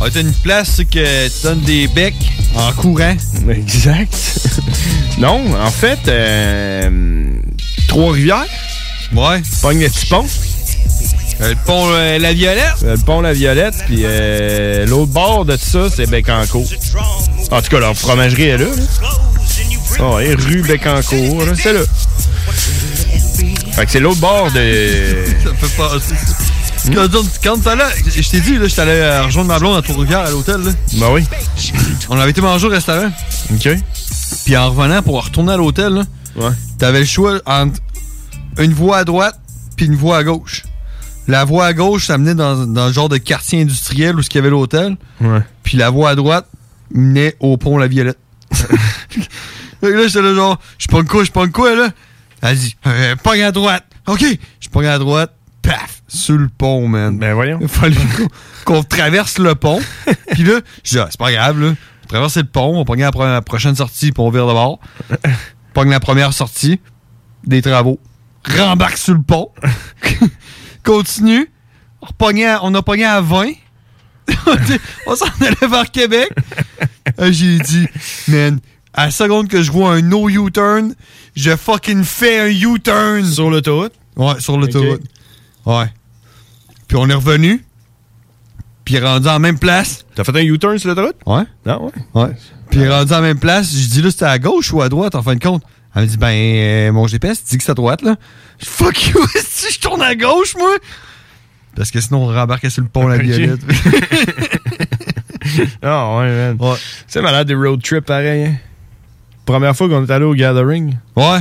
[0.00, 2.14] Ah, t'as une place que tu donnes des becs
[2.54, 3.16] en courant.
[3.50, 4.14] Exact.
[5.18, 7.30] non, en fait, euh,
[7.88, 8.46] Trois-Rivières.
[9.12, 9.42] Ouais.
[9.60, 10.24] Pogne le petit pont.
[11.40, 12.82] le pont La Violette.
[12.82, 16.68] le pont La Violette, puis euh, l'autre bord de ça, c'est Bécancourt.
[17.50, 18.66] En tout cas, leur fromagerie est là.
[18.66, 19.08] là.
[19.98, 21.80] Ah ouais, rue Bécancourt, c'est là.
[23.72, 25.24] Fait que c'est l'autre bord de...
[25.42, 26.14] Ça fait passer.
[26.94, 30.30] Quand, là, je t'ai dit, là, j'étais allé euh, rejoindre ma blonde à Trois-Rivières à
[30.30, 30.60] l'hôtel.
[30.62, 30.70] là.
[30.94, 31.24] Ben oui.
[32.08, 33.10] On avait été manger au restaurant.
[33.52, 33.68] OK.
[34.44, 36.02] Puis en revenant pour retourner à l'hôtel, là,
[36.36, 36.50] Ouais.
[36.78, 37.80] t'avais le choix entre
[38.58, 39.38] une voie à droite
[39.76, 40.64] puis une voie à gauche.
[41.26, 44.34] La voie à gauche, ça menait dans, dans le genre de quartier industriel où il
[44.34, 44.96] y avait l'hôtel.
[45.20, 45.40] Ouais.
[45.62, 46.46] Puis la voie à droite
[46.92, 48.18] menait au pont La Violette.
[49.82, 51.90] Là, j'étais là genre, je pogne quoi, je pogne quoi, là?
[52.42, 53.84] Elle dit, euh, pogne à droite.
[54.06, 54.24] OK,
[54.60, 55.32] je pogne à droite.
[56.08, 57.18] Sur le pont, man.
[57.18, 57.58] Ben voyons.
[57.60, 57.96] Il fallait
[58.64, 59.78] qu'on- traverse le pont.
[60.32, 61.74] Puis là, je dis, ah, c'est pas grave, là.
[62.04, 64.80] On traverse le pont, on pogne la, la prochaine sortie, puis on vire de bord.
[65.74, 66.80] pogne la première sortie,
[67.44, 68.00] des travaux.
[68.56, 69.50] Rembarque sur le pont.
[70.84, 71.50] Continue.
[72.00, 72.06] On,
[72.44, 73.50] à- on a pogné à 20.
[75.06, 76.30] on s'en allait vers Québec.
[77.20, 77.86] Euh, J'ai dit,
[78.28, 78.60] man,
[78.94, 80.94] à la seconde que je vois un no U-turn,
[81.36, 83.24] je fucking fais un U-turn.
[83.24, 83.92] Sur l'autoroute?
[84.16, 85.02] Ouais, sur l'autoroute.
[85.66, 85.86] Ouais.
[86.88, 87.64] Puis on est revenu.
[88.84, 90.04] Puis rendu en la même place.
[90.14, 91.16] T'as fait un U-turn sur l'autoroute?
[91.26, 91.42] Ouais.
[91.66, 91.92] Non, ouais.
[92.22, 92.30] Ouais.
[92.70, 95.14] Puis rendu en la même place, je dis là, c'était à gauche ou à droite
[95.14, 95.62] en fin de compte?
[95.94, 98.16] Elle me dit, ben, euh, mon GPS dit que c'est à droite, là.
[98.58, 100.76] Je Fuck you, si je tourne à gauche, moi?
[101.76, 103.18] Parce que sinon, on rembarquait sur le pont La.
[103.18, 103.60] Violette.
[105.82, 106.76] Ah ouais, man.
[107.06, 108.44] C'est malade des road trips pareil.
[108.46, 108.54] hein.
[109.46, 110.96] Première fois qu'on est allé au Gathering.
[111.16, 111.40] Ouais.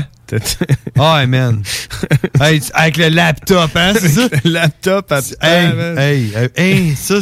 [0.96, 1.64] Ouais, man.
[2.42, 4.28] hey, avec le laptop, hein, c'est ça?
[4.44, 5.98] Le laptop à Hey, man.
[6.56, 7.16] hey, ça,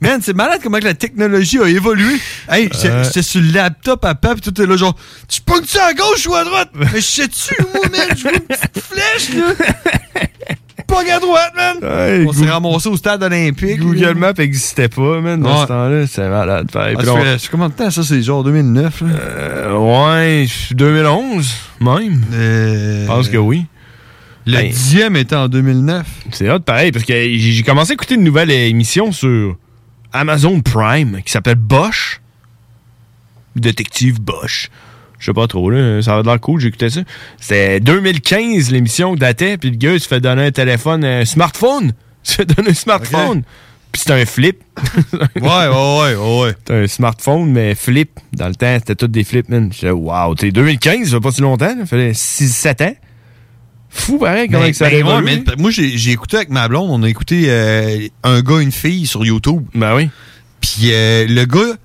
[0.00, 2.20] Man, c'est malade comment la technologie a évolué.
[2.48, 3.02] Hey, j'étais Ouais.
[3.04, 4.94] j'étais sur le laptop à pap, tout est là, genre,
[5.26, 6.70] tu pognes-tu à gauche ou à droite?
[6.74, 8.08] Mais je sais-tu, moi, man?
[8.16, 10.22] Je vois une petite flèche, là.
[10.88, 12.24] Pogne à droite, man.
[12.26, 13.78] On s'est ramassé au stade olympique.
[13.78, 15.62] Google Maps n'existait pas, man, dans Ouais.
[15.62, 16.06] ce temps-là.
[16.08, 16.70] C'est malade.
[16.72, 16.96] pareil.
[16.98, 18.02] Ah, on- fait- combien de temps, ça?
[18.02, 19.08] C'est genre 2009, là?
[19.12, 19.76] Euh,
[20.40, 22.24] ouais, 2011, même.
[22.32, 23.66] Je pense que oui.
[24.46, 26.06] Le Ben, dixième était en 2009.
[26.32, 29.56] C'est hot pareil, parce que j'ai j'ai commencé à écouter une nouvelle émission sur
[30.10, 32.22] Amazon Prime qui s'appelle Bosch.
[33.56, 34.70] Détective Bosch.
[35.18, 36.00] Je sais pas trop, là.
[36.02, 37.00] Ça va de l'air cool, j'écoutais ça.
[37.40, 41.92] C'était 2015, l'émission datait, puis le gars, il se fait donner un téléphone, un smartphone.
[42.24, 43.42] Il se fait donner un smartphone.
[43.90, 44.62] Puis c'était un flip.
[45.36, 46.54] ouais, ouais, ouais, ouais.
[46.58, 48.20] C'était un smartphone, mais flip.
[48.32, 49.70] Dans le temps, c'était tout des flips, man.
[49.72, 51.74] J'étais, wow, sais, 2015, ça fait pas si longtemps.
[51.80, 52.96] Ça fait 6-7 ans.
[53.90, 57.02] Fou, pareil, comment ça ben, ouais, mais moi, j'ai j'ai écouté avec ma blonde, on
[57.02, 59.64] a écouté euh, un gars, une fille sur YouTube.
[59.74, 60.10] Ben oui.
[60.60, 61.76] Puis euh, le gars,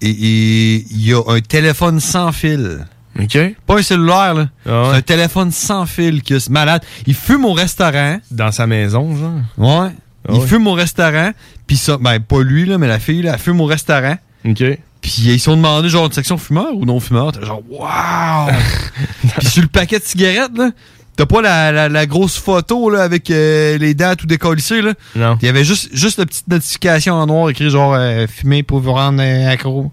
[0.00, 2.86] il, il- il a un téléphone sans fil.
[3.20, 3.36] OK.
[3.66, 4.48] Pas un cellulaire, là.
[4.66, 6.82] Ah C'est un téléphone sans fil, que c'est malade.
[7.06, 8.18] Il fume au restaurant.
[8.30, 9.32] Dans sa maison, genre?
[9.58, 9.90] Ouais.
[10.28, 11.30] Ah il fume au restaurant.
[11.66, 14.16] Puis ça, ben pas lui, là, mais la fille, là, elle fume au restaurant.
[14.46, 14.62] OK.
[15.02, 17.32] Puis ils se sont demandé, genre, une section fumeur ou non fumeur.
[17.32, 18.50] T'es genre, waouh!
[19.38, 20.70] Puis sur le paquet de cigarettes, là,
[21.16, 24.94] t'as pas la, la- la grosse photo, là, avec euh, les dents tout décollissées, là?
[25.16, 25.36] Non.
[25.42, 28.80] Il y avait juste, juste la petite notification en noir écrit, genre, euh, fumer pour
[28.80, 29.92] vous rendre euh, accro.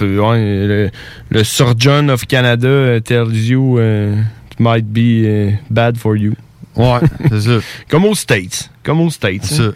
[0.00, 0.90] Le,
[1.28, 4.14] le Surgeon of Canada euh, tells you uh,
[4.50, 6.32] it might be uh, bad for you.
[6.76, 7.50] Ouais, c'est ça.
[7.90, 8.70] Comme aux States.
[8.82, 9.44] Comme aux States.
[9.44, 9.74] C'est hein.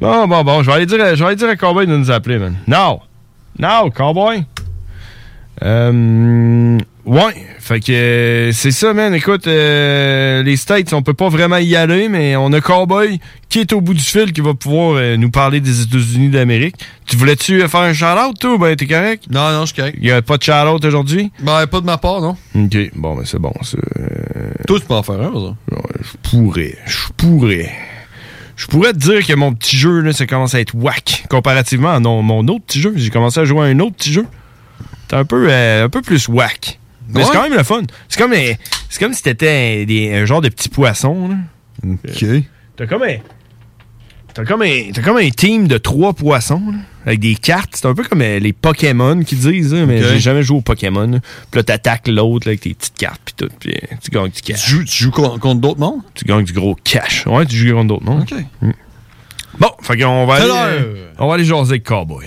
[0.00, 0.62] Bon, bon, bon.
[0.62, 2.54] Je vais aller dire, à- je vais aller dire à Cowboy de nous appeler, man.
[2.66, 3.00] No!
[3.58, 4.44] No, Cowboy!
[5.62, 9.14] Euh, ouais, fait que euh, c'est ça, man.
[9.14, 13.60] Écoute, euh, les States, on peut pas vraiment y aller, mais on a Cowboy qui
[13.60, 16.76] est au bout du fil qui va pouvoir euh, nous parler des États-Unis d'Amérique.
[17.06, 18.58] Tu voulais-tu euh, faire un shout-out, toi?
[18.58, 19.24] Ben, t'es correct?
[19.30, 19.98] Non, non, je suis correct.
[20.00, 21.32] Y a pas de shout-out aujourd'hui?
[21.40, 22.36] Ben, pas de ma part, non.
[22.54, 23.52] Ok, bon, ben c'est bon.
[23.62, 23.78] ça.
[24.66, 25.76] Toi, tu peux en faire un, ça.
[25.76, 26.76] Ouais, je pourrais.
[26.86, 27.72] Je pourrais.
[28.56, 31.90] Je pourrais te dire que mon petit jeu, là, ça commence à être whack comparativement
[31.90, 32.94] à mon autre petit jeu.
[32.96, 34.24] J'ai commencé à jouer à un autre petit jeu.
[35.08, 36.78] C'est un peu, un peu plus whack.
[37.08, 37.82] Mais c'est quand même le fun.
[38.08, 38.52] C'est comme, euh,
[38.88, 41.28] c'est comme si t'étais un, des- un genre de petit poisson.
[41.28, 41.88] Là.
[41.92, 42.24] OK.
[42.76, 43.16] T'as comme un.
[44.34, 47.70] T'as comme un, t'as comme un team de trois poissons, là, avec des cartes.
[47.72, 50.62] C'est un peu comme euh, les Pokémon qui disent, là, mais j'ai jamais joué aux
[50.62, 51.06] Pokémon.
[51.06, 51.20] là.
[51.50, 54.42] Puis là, t'attaques l'autre avec tes petites cartes, puis tout, puis euh, tu gagnes du
[54.42, 54.62] cash.
[54.62, 56.02] Tu joues, tu joues con- contre d'autres mondes?
[56.14, 57.24] Tu gagnes du gros cash.
[57.26, 58.26] Ouais, tu joues contre d'autres mondes.
[58.30, 58.38] OK.
[58.60, 58.70] Mm.
[59.58, 62.26] Bon, fait qu'on va aller, euh, on va aller jaser avec Cowboy.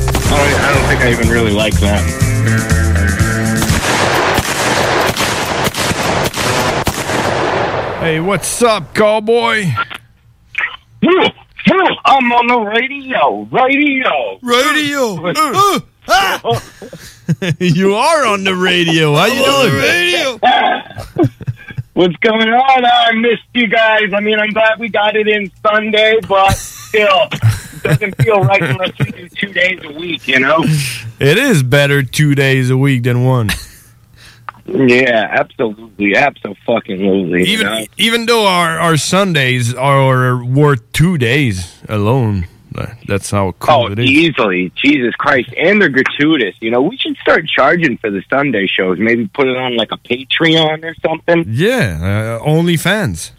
[0.33, 2.01] I don't, I don't think I even really like them.
[8.01, 9.65] Hey, what's up, Cowboy?
[12.05, 13.47] I'm on the radio.
[13.51, 14.39] Radio.
[14.41, 15.85] Radio.
[16.07, 16.41] Ah.
[17.59, 19.13] you are on the radio.
[19.13, 19.45] How you
[21.21, 21.31] doing?
[21.93, 22.85] What's going on?
[22.85, 24.13] I missed you guys.
[24.13, 28.63] I mean, I'm glad we got it in Sunday, but still, it doesn't feel right
[28.63, 30.63] unless we do two days a week, you know?
[31.19, 33.49] It is better two days a week than one.
[34.65, 36.15] Yeah, absolutely.
[36.15, 37.43] Absolutely.
[37.43, 42.47] Even even though our, our Sundays are worth two days alone.
[42.73, 44.09] That- That's how cool Oh, it is.
[44.09, 44.71] easily.
[44.75, 45.53] Jesus Christ.
[45.57, 46.55] And they're gratuitous.
[46.61, 48.97] You know, we should start charging for the Sunday shows.
[48.99, 51.45] Maybe put it on like a Patreon or something.
[51.49, 53.31] Yeah, uh, OnlyFans.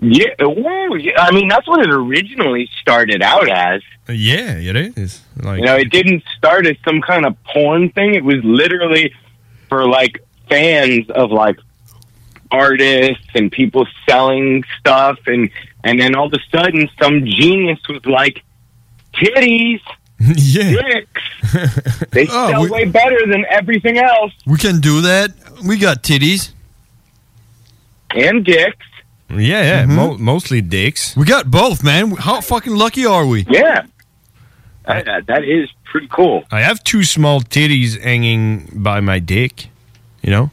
[0.00, 3.80] Yeah, ooh, I mean, that's what it originally started out as.
[4.08, 5.22] Yeah, it is.
[5.36, 8.14] Like, you know, it didn't start as some kind of porn thing.
[8.14, 9.14] It was literally
[9.70, 11.56] for like fans of like
[12.50, 15.48] artists and people selling stuff, and
[15.84, 18.42] and then all of a sudden, some genius was like,
[19.14, 19.80] "Titties,
[20.18, 25.30] yeah, dicks, they Oh, sell we- way better than everything else." We can do that.
[25.64, 26.50] We got titties.
[28.10, 28.86] And dicks.
[29.30, 29.82] Yeah, yeah.
[29.84, 29.96] Mm-hmm.
[29.96, 31.16] Mo- mostly dicks.
[31.16, 32.12] We got both, man.
[32.12, 33.44] How fucking lucky are we?
[33.48, 33.86] Yeah.
[34.86, 36.44] That, that- that is pretty cool.
[36.50, 39.68] I have two small titties hanging by my dick.
[40.22, 40.50] You know?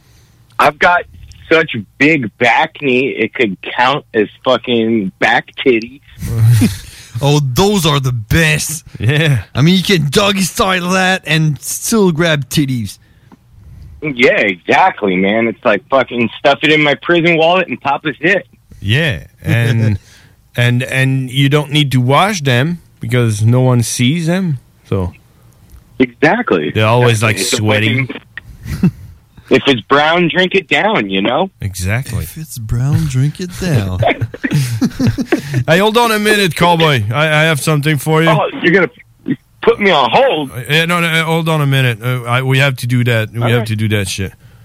[0.58, 1.04] I've got
[1.52, 6.00] such big back knee, it could count as fucking back titties.
[7.24, 8.84] Oh, those are the best.
[8.98, 9.44] Yeah.
[9.54, 12.98] I mean, you can doggy style that and still grab titties.
[14.00, 15.46] Yeah, exactly, man.
[15.46, 18.48] It's like fucking stuff it in my prison wallet and pop a hit.
[18.80, 20.00] Yeah, and
[20.56, 24.58] and and you don't need to wash them because no one sees them.
[24.86, 25.12] So
[26.00, 26.70] Exactly.
[26.72, 28.08] they're always like It's a sweaty.
[29.60, 31.50] Fucking- if it's brown, drink it down, you know?
[31.60, 32.24] Exactly.
[32.24, 34.00] If it's brown, drink it down.
[35.66, 37.02] Hey, hold on a minute, cowboy.
[37.12, 38.28] I, I have something for you.
[38.30, 38.90] Oh, you're gonna
[39.60, 40.50] put me on hold.
[40.68, 42.02] Yeah, no, no, hold on a minute.
[42.02, 43.30] Uh, I, we have to do that.
[43.30, 43.66] We have Alright.
[43.68, 44.32] to do that shit.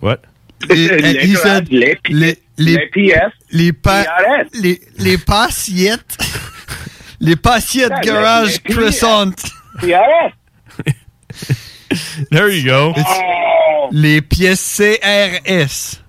[0.00, 0.24] what?
[0.68, 4.04] he said les, les les pièces les pa
[4.52, 6.18] les les passiettes
[7.20, 9.52] les passiettes garage les.
[9.80, 10.32] CRS.
[12.30, 12.94] There you go.
[13.90, 16.00] Les pièces CRS.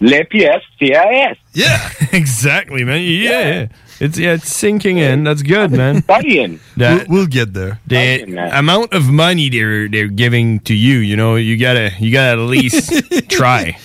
[0.00, 1.36] Les pièces CRS.
[1.54, 1.78] Yeah.
[2.12, 3.00] exactly, man.
[3.02, 3.66] Yeah, yeah.
[4.00, 5.24] It's yeah, it's sinking in.
[5.24, 6.02] That's good, man.
[6.04, 6.60] Studying.
[6.76, 7.80] That, we'll, get there.
[7.86, 8.22] The
[8.52, 12.48] amount of money they're they're giving to you, you know, you gotta you gotta at
[12.48, 12.92] least
[13.28, 13.76] try.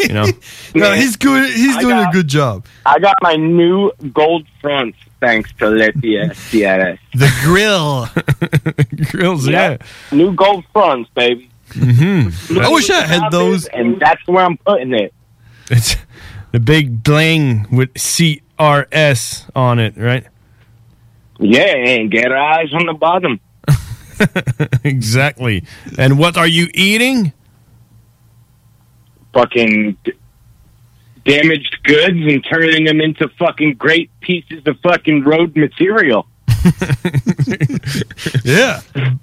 [0.00, 0.26] You know.
[0.74, 1.48] No, he's good.
[1.52, 2.66] He's I doing got- a good job.
[2.84, 6.98] I got my new gold fronts thanks to Les pièces CRS.
[7.14, 8.08] The grill.
[9.10, 9.78] Grills, yeah.
[10.12, 11.48] New gold fronts, baby.
[11.70, 12.58] Mm-hmm.
[12.58, 13.66] I wish I had those.
[13.66, 15.14] And that's where I'm putting it.
[15.70, 15.96] It's
[16.52, 17.96] the big bling with
[18.58, 20.26] CRS on it, right?
[21.38, 23.40] Yeah, and garage on the bottom.
[24.84, 25.64] exactly.
[25.98, 27.32] And what are you eating?
[29.32, 29.96] Fucking
[31.24, 36.26] damaged goods and turning them into fucking great pieces of fucking road material.
[38.44, 38.80] Yeah.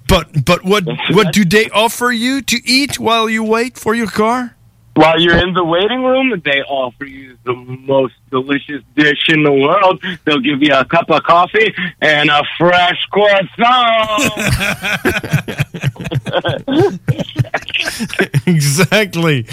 [0.08, 4.08] But but what what do they offer you to eat while you wait for your
[4.08, 4.56] car?
[4.94, 9.52] While you're in the waiting room, they offer you the most delicious dish in the
[9.52, 10.02] world.
[10.24, 14.32] They'll give you a cup of coffee and a fresh croissant.
[18.46, 19.46] exactly.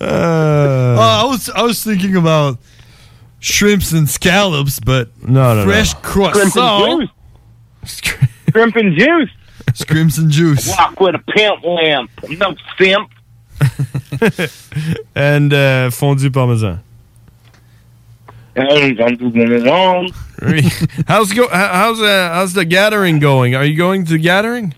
[0.00, 2.58] Uh, oh, I was I was thinking about
[3.40, 6.00] shrimps and scallops, but no, no, fresh no.
[6.00, 7.10] croissant.
[7.84, 9.30] Shrimp and juice.
[9.74, 10.68] Scrimps and juice.
[10.68, 12.10] Walk with a pimp lamp.
[12.28, 13.10] No simp.
[15.14, 16.80] and uh, fondue parmesan.
[18.56, 20.10] And don't do it alone.
[21.08, 21.48] how's go?
[21.48, 23.54] How's uh, how's the gathering going?
[23.54, 24.74] Are you going to the gathering?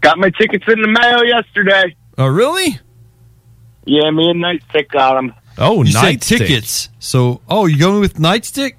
[0.00, 1.94] Got my tickets in the mail yesterday.
[2.18, 2.80] Oh, really?
[3.84, 5.32] Yeah, me and Nightstick got them.
[5.58, 6.38] Oh, you said Nightstick.
[6.38, 6.88] tickets.
[6.98, 8.74] So, oh, you going with Nightstick?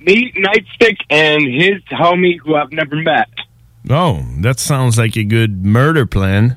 [0.00, 3.28] Me, Nightstick, and his homie who I've never met.
[3.90, 6.56] Oh, that sounds like a good murder plan.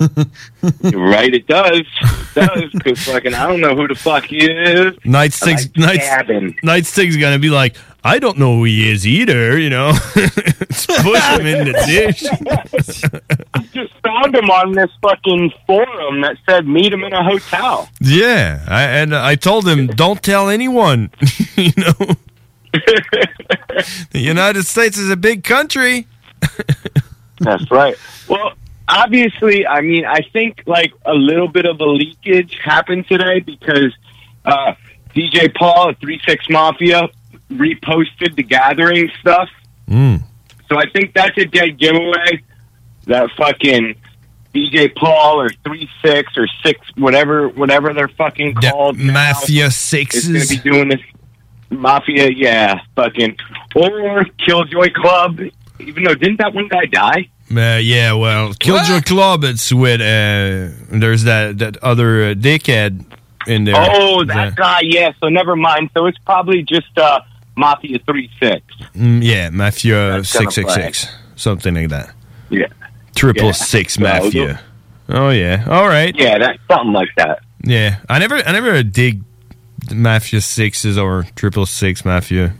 [0.94, 1.80] right, it does.
[1.80, 4.94] It does, because fucking I don't know who the fuck he is.
[5.04, 6.54] Nightstick's I night, stab him.
[6.62, 9.58] Nightstick's gonna be like, I don't know who he is either.
[9.58, 12.20] You know, push him in the dish.
[13.72, 17.90] Just found him on this fucking forum that said meet him in a hotel.
[18.00, 21.10] Yeah, I, and I told him, don't tell anyone.
[21.56, 22.14] you know,
[22.72, 26.06] the United States is a big country.
[27.38, 27.96] That's right.
[28.28, 28.52] Well,
[28.90, 33.94] obviously, I mean, I think like a little bit of a leakage happened today because
[34.44, 34.74] uh,
[35.14, 37.08] DJ Paul at Three Six Mafia
[37.50, 39.48] reposted the gathering stuff.
[39.88, 40.22] Mm.
[40.68, 42.42] So I think that's a dead giveaway.
[43.06, 43.96] That fucking
[44.54, 48.98] DJ Paul or Three Six or Six, whatever, whatever they're fucking called.
[48.98, 50.28] Mafia is sixes.
[50.28, 51.00] going to be doing this.
[51.70, 53.36] Mafia, yeah, fucking
[53.76, 55.40] or Killjoy Club.
[55.78, 57.30] Even though didn't that one guy die?
[57.54, 59.44] Uh, yeah, well, Killjoy Club.
[59.44, 63.04] It's with uh, there's that that other uh, dickhead
[63.46, 63.74] in there.
[63.76, 64.80] Oh, that guy.
[64.82, 65.12] Yeah.
[65.20, 65.90] So never mind.
[65.96, 67.20] So it's probably just uh,
[67.56, 68.62] Mafia Three Six.
[68.94, 72.14] Mm, yeah, Mafia six six six, something like that.
[72.50, 72.66] Yeah.
[73.14, 73.52] Triple Yeah.
[73.52, 74.56] six So,
[75.10, 76.14] Oh yeah, all right.
[76.16, 77.40] Yeah, that's something like that.
[77.64, 79.22] Yeah, I never, I never dig
[79.92, 82.54] Mafia sixes or triple six Mafia.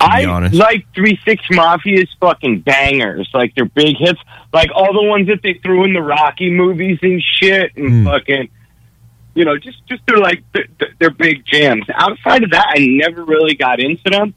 [0.00, 4.20] I honest, like Three Six Mafia's fucking bangers, like their big hits,
[4.52, 8.04] like all the ones that they threw in the Rocky movies and shit, and Hmm.
[8.06, 8.48] fucking,
[9.34, 10.42] you know, just just their like
[10.98, 11.84] their big jams.
[11.94, 14.34] Outside of that, I never really got into them.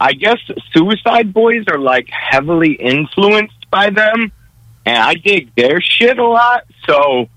[0.00, 0.38] I guess
[0.72, 4.30] Suicide Boys are like heavily influenced by them,
[4.86, 6.64] and I dig their shit a lot.
[6.86, 7.28] So,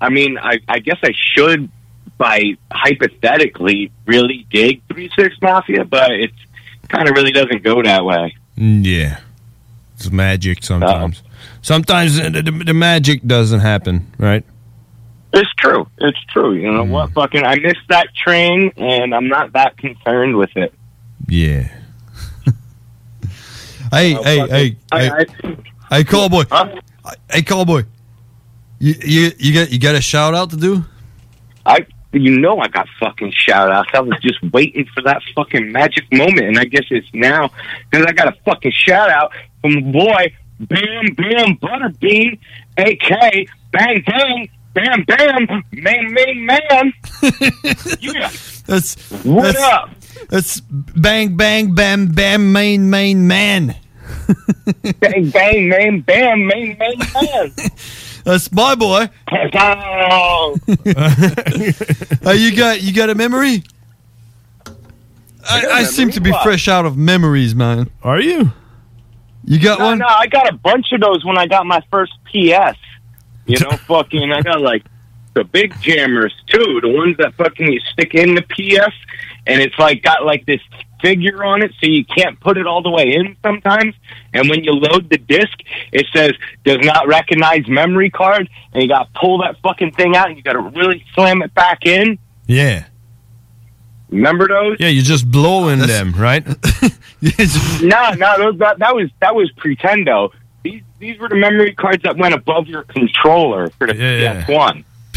[0.00, 1.70] I mean, I, I guess I should,
[2.18, 6.34] by hypothetically, really dig Three Six Mafia, but it's
[6.88, 8.36] kind of really doesn't go that way.
[8.56, 9.20] Mm, yeah,
[9.96, 11.22] it's magic sometimes.
[11.62, 14.44] Sometimes the, the, the magic doesn't happen, right?
[15.32, 15.86] It's true.
[15.98, 16.54] It's true.
[16.54, 17.12] You know what?
[17.12, 20.72] Fucking, I missed that train, and I'm not that concerned with it.
[21.28, 21.68] Yeah.
[23.90, 24.76] Hey, Oh, hey, fuck hey, it.
[24.92, 25.56] I- hey,
[25.90, 26.44] hey, cowboy.
[27.30, 27.84] Hey, cowboy.
[28.78, 30.84] You, you, you got, you got a shout out to do?
[31.64, 33.90] I, you know I got fucking shout outs.
[33.92, 37.50] I was just waiting for that fucking magic moment, and I guess it's now
[37.90, 42.38] because I got a fucking shout out from a boy, Bam Bam Butterbean,
[42.76, 46.92] AK Bang Bang Bam Bam Man Man Man.
[48.00, 48.30] yeah.
[48.66, 49.90] That's What that's, up?
[50.28, 53.76] That's bang bang bam bam main main man.
[55.00, 57.52] bang bang man bam man man man.
[58.28, 59.08] That's my boy.
[62.24, 63.62] Uh, you got you got a memory?
[65.48, 66.42] I, got a I seem to be memory.
[66.42, 67.90] fresh out of memories, man.
[68.02, 68.52] Are you?
[69.44, 69.98] You got no, one?
[69.98, 72.76] No, I got a bunch of those when I got my first PS.
[73.46, 74.84] You know, fucking, I got like
[75.34, 78.94] the big jammers too, the ones that fucking you stick in the PS,
[79.46, 80.60] and it's like got like this
[81.00, 83.94] figure on it, so you can't put it all the way in sometimes.
[84.32, 85.58] And when you load the disc,
[85.92, 86.32] it says
[86.64, 90.36] does not recognize memory card, and you got to pull that fucking thing out, and
[90.36, 92.18] you got to really slam it back in.
[92.46, 92.86] Yeah.
[94.10, 94.76] Remember those?
[94.80, 96.46] Yeah, you're just blowing them, right?
[97.82, 100.32] no, no, those, that, that was that was Pretendo.
[100.62, 104.46] These these were the memory cards that went above your controller for the Yeah.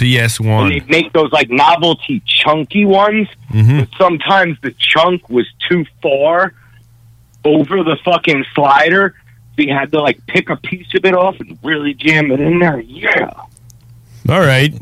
[0.02, 0.40] PS1.
[0.40, 0.61] PS1.
[0.64, 3.28] And they'd make those like novelty chunky ones.
[3.52, 3.80] Mhm.
[3.80, 6.53] But sometimes the chunk was too far
[7.45, 9.15] over the fucking slider.
[9.56, 12.40] So you had to like pick a piece of it off and really jam it
[12.40, 12.80] in there.
[12.82, 13.30] Yeah.
[14.30, 14.73] All right.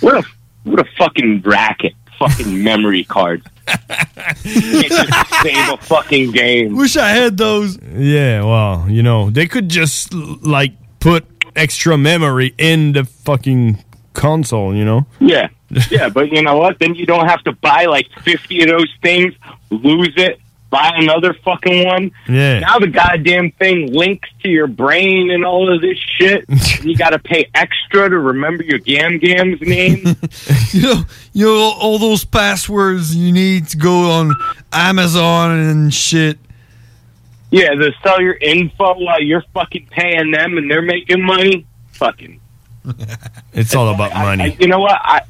[0.00, 0.22] What a
[0.64, 1.94] what a fucking racket.
[2.18, 3.42] Fucking memory card.
[4.44, 6.76] you can't just save a fucking game.
[6.76, 7.78] Wish I had those.
[7.94, 11.24] Yeah, well, you know, they could just like put
[11.56, 13.82] extra memory in the fucking
[14.20, 15.06] console, you know?
[15.18, 15.48] Yeah.
[15.90, 16.78] Yeah, but you know what?
[16.78, 19.34] Then you don't have to buy like 50 of those things,
[19.70, 22.10] lose it, buy another fucking one.
[22.28, 22.58] Yeah.
[22.60, 26.44] Now the goddamn thing links to your brain and all of this shit.
[26.82, 30.04] you got to pay extra to remember your Gam Gam's name.
[30.72, 31.02] you know,
[31.32, 34.34] you know all those passwords you need to go on
[34.72, 36.38] Amazon and shit.
[37.50, 41.64] yeah, to sell your info while you're fucking paying them and they're making money.
[41.92, 42.39] Fucking.
[43.52, 44.56] It's all about I, money.
[44.60, 44.98] you know what?
[45.02, 45.22] I,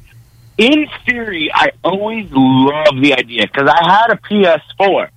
[0.57, 5.09] in theory, I always love the idea because I had a PS4,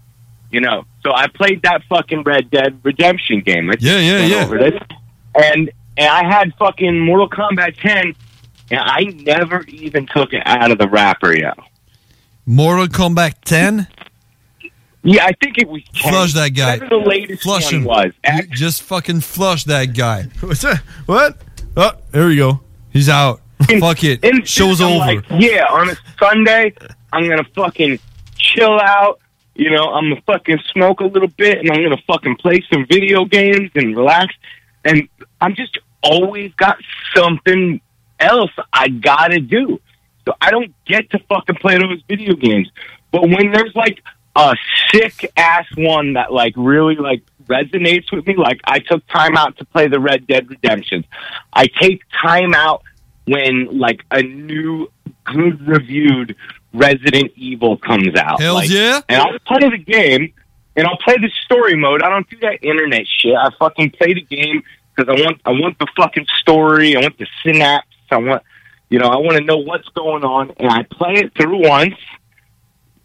[0.51, 3.70] you know, so I played that fucking Red Dead Redemption game.
[3.70, 4.44] I Yeah, yeah, yeah.
[4.44, 4.81] Over this.
[5.35, 8.15] And and I had fucking Mortal Kombat 10,
[8.70, 11.59] and I never even took it out of the wrapper yet.
[12.47, 13.86] Mortal Kombat 10?
[15.02, 16.11] Yeah, I think it was 10.
[16.12, 16.78] Flush that guy.
[16.78, 17.85] Whatever the latest Flush one him.
[17.85, 18.12] was.
[18.27, 20.23] You just fucking flush that guy.
[20.40, 20.78] What's that?
[21.06, 21.39] What?
[21.76, 22.60] Oh, there we go.
[22.90, 23.40] He's out.
[23.80, 24.22] Fuck it.
[24.22, 24.98] In Show's I'm over.
[24.98, 26.72] Like, yeah, on a Sunday,
[27.12, 27.98] I'm gonna fucking
[28.36, 29.18] chill out.
[29.55, 32.86] You know, I'm gonna fucking smoke a little bit, and I'm gonna fucking play some
[32.86, 34.34] video games and relax.
[34.84, 35.09] And
[35.40, 36.76] I'm just always got
[37.14, 37.80] something
[38.20, 39.80] else I gotta do.
[40.26, 42.70] So I don't get to fucking play those video games.
[43.10, 44.02] But when there's like
[44.36, 44.55] a
[44.92, 49.56] sick ass one that like really like resonates with me, like I took time out
[49.58, 51.04] to play the Red Dead Redemption.
[51.52, 52.82] I take time out
[53.26, 54.88] when like a new
[55.24, 56.36] good reviewed
[56.72, 58.40] Resident Evil comes out.
[58.40, 59.00] Hells Like, yeah.
[59.08, 60.32] And I'll play the game
[60.76, 62.02] and I'll play the story mode.
[62.02, 63.34] I don't do that internet shit.
[63.34, 64.62] I fucking play the game
[64.94, 66.96] because I want I want the fucking story.
[66.96, 67.86] I want the synapse.
[68.10, 68.42] I want
[68.90, 71.94] you know I want to know what's going on, and I play it through once,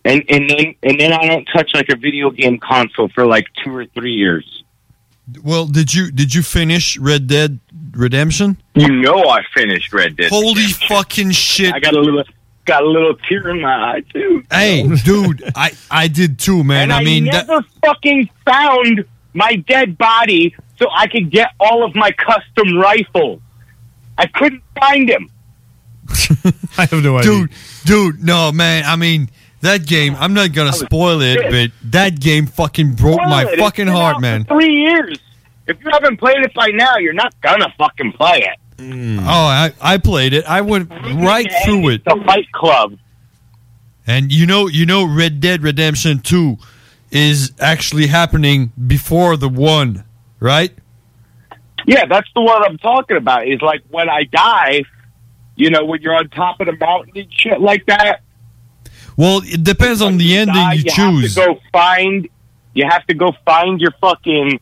[0.06, 3.48] and and then and then I don't touch like a video game console for like
[3.64, 4.64] two or three years.
[5.44, 7.60] Well, did you did you finish Red Dead
[7.92, 8.58] Redemption?
[8.76, 10.30] You know I finished Red Dead.
[10.30, 11.74] Holy fucking shit!
[11.74, 12.24] I got a little
[12.66, 14.44] got a little tear in my eye too.
[14.52, 16.84] Hey, dude, I I did too, man.
[16.84, 21.84] and I mean, that, never fucking found my dead body so I could get all
[21.84, 23.42] of my custom rifles.
[24.18, 25.30] I couldn't find him.
[26.78, 27.32] I have no idea.
[27.32, 27.52] dude,
[27.86, 28.84] dude, no, man.
[28.86, 29.30] I mean,
[29.62, 30.16] that game.
[30.20, 33.54] I'm not gonna spoil it, but that game fucking broke my Spoil it.
[33.54, 34.44] It's fucking been heart, out man.
[34.46, 35.20] For three years.
[35.68, 38.82] If you haven't played it by now, you're not gonna fucking play it.
[38.82, 39.20] Mm.
[39.22, 40.46] Oh, I I played it.
[40.46, 42.06] I went right through it.
[42.06, 42.98] The Fight Club.
[44.08, 46.58] And you know, you know, Red Dead Redemption Two
[47.12, 50.06] is actually happening before the one,
[50.40, 50.72] right?
[51.86, 53.48] Yeah, that's the one I'm talking about.
[53.48, 54.84] Is like when I die,
[55.56, 58.22] you know, when you're on top of the mountain and shit like that.
[59.20, 61.36] Well, it depends on the ending die, you you choose.
[61.36, 62.30] have to go find.
[62.74, 64.62] You have to go find your fucking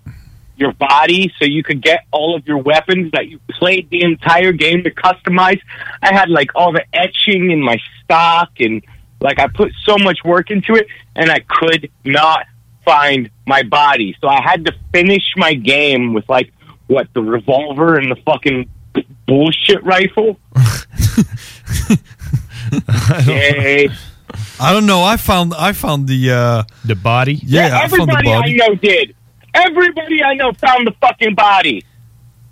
[0.55, 4.53] your body so you could get all of your weapons that you played the entire
[4.53, 5.61] game to customize.
[6.01, 8.83] I had like all the etching in my stock and
[9.21, 12.47] like I put so much work into it and I could not
[12.83, 14.17] find my body.
[14.19, 16.51] So I had to finish my game with like
[16.87, 18.67] what the revolver and the fucking
[19.27, 20.39] bullshit rifle.
[23.27, 23.89] Yay.
[24.59, 25.03] I don't know.
[25.03, 27.35] I found I found the uh the body.
[27.43, 28.55] Yeah, I found the Everybody I body.
[28.55, 29.15] know did.
[29.53, 31.83] Everybody I know found the fucking body.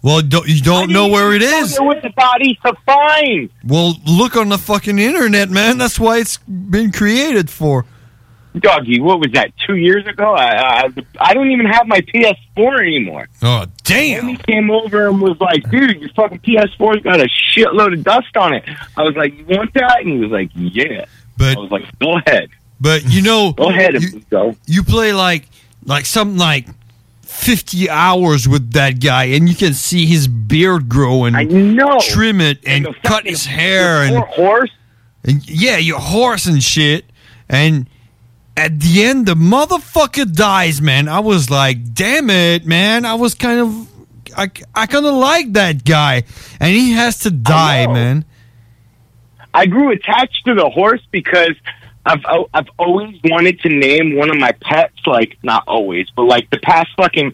[0.01, 1.73] Well, don't, you don't know where it is.
[1.77, 3.49] There was the body to find.
[3.63, 5.79] Well, look on the fucking internet, man.
[5.79, 7.85] That's why it's been created for.
[8.59, 9.51] Doggy, what was that?
[9.65, 10.33] Two years ago?
[10.35, 13.27] I, I I don't even have my PS4 anymore.
[13.41, 14.19] Oh damn!
[14.21, 18.03] And He came over and was like, "Dude, your fucking PS4's got a shitload of
[18.03, 18.63] dust on it."
[18.95, 21.05] I was like, "You want that?" And he was like, "Yeah."
[21.37, 22.49] But I was like, "Go ahead."
[22.79, 24.55] But you know, Go ahead, you, go.
[24.65, 25.47] you play like
[25.85, 26.67] like something like
[27.21, 31.99] fifty hours with that guy, and you can see his beard grow and I know.
[31.99, 34.71] trim it and, cut his hair and horse.
[35.23, 37.05] And yeah, your horse and shit.
[37.49, 37.87] And
[38.57, 41.07] at the end, the motherfucker dies, man.
[41.07, 43.05] I was like, damn it, man.
[43.05, 43.87] I was kind of,
[44.37, 46.23] I, I kind of like that guy,
[46.59, 48.25] and he has to die, man.
[49.55, 51.55] I grew attached to the horse because
[52.05, 52.23] I've
[52.53, 54.99] I've always wanted to name one of my pets.
[55.07, 57.33] Like not always, but like the past fucking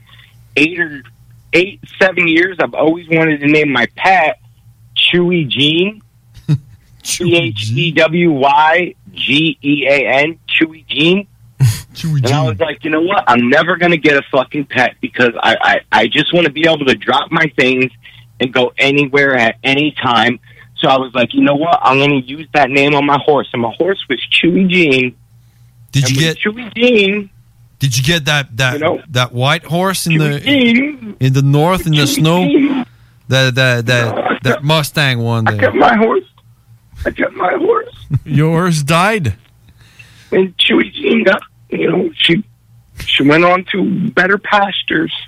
[0.55, 1.03] eight or
[1.51, 4.39] eight seven years, I've always wanted to name my pet
[4.95, 6.01] Chewy Jean.
[7.03, 11.27] C H E W Y G E A N Chewy Jean.
[11.59, 13.23] Chewy and I was like, you know what?
[13.27, 16.67] I'm never gonna get a fucking pet because I I, I just want to be
[16.67, 17.91] able to drop my things
[18.39, 20.39] and go anywhere at any time.
[20.81, 21.79] So I was like, you know what?
[21.81, 25.15] I'm gonna use that name on my horse, and my horse was Chewy Jean.
[25.91, 27.29] Did you get Chewy Jean?
[27.79, 31.15] Did you get that that that white horse in the Jean.
[31.19, 32.45] in the north in the snow?
[33.27, 35.59] That that that that Mustang one I there.
[35.61, 36.25] kept my horse.
[37.05, 37.95] I kept my horse,
[38.25, 39.35] Yours died.
[40.31, 42.43] and Chewy Jean got you know she
[43.05, 45.13] she went on to better pastures.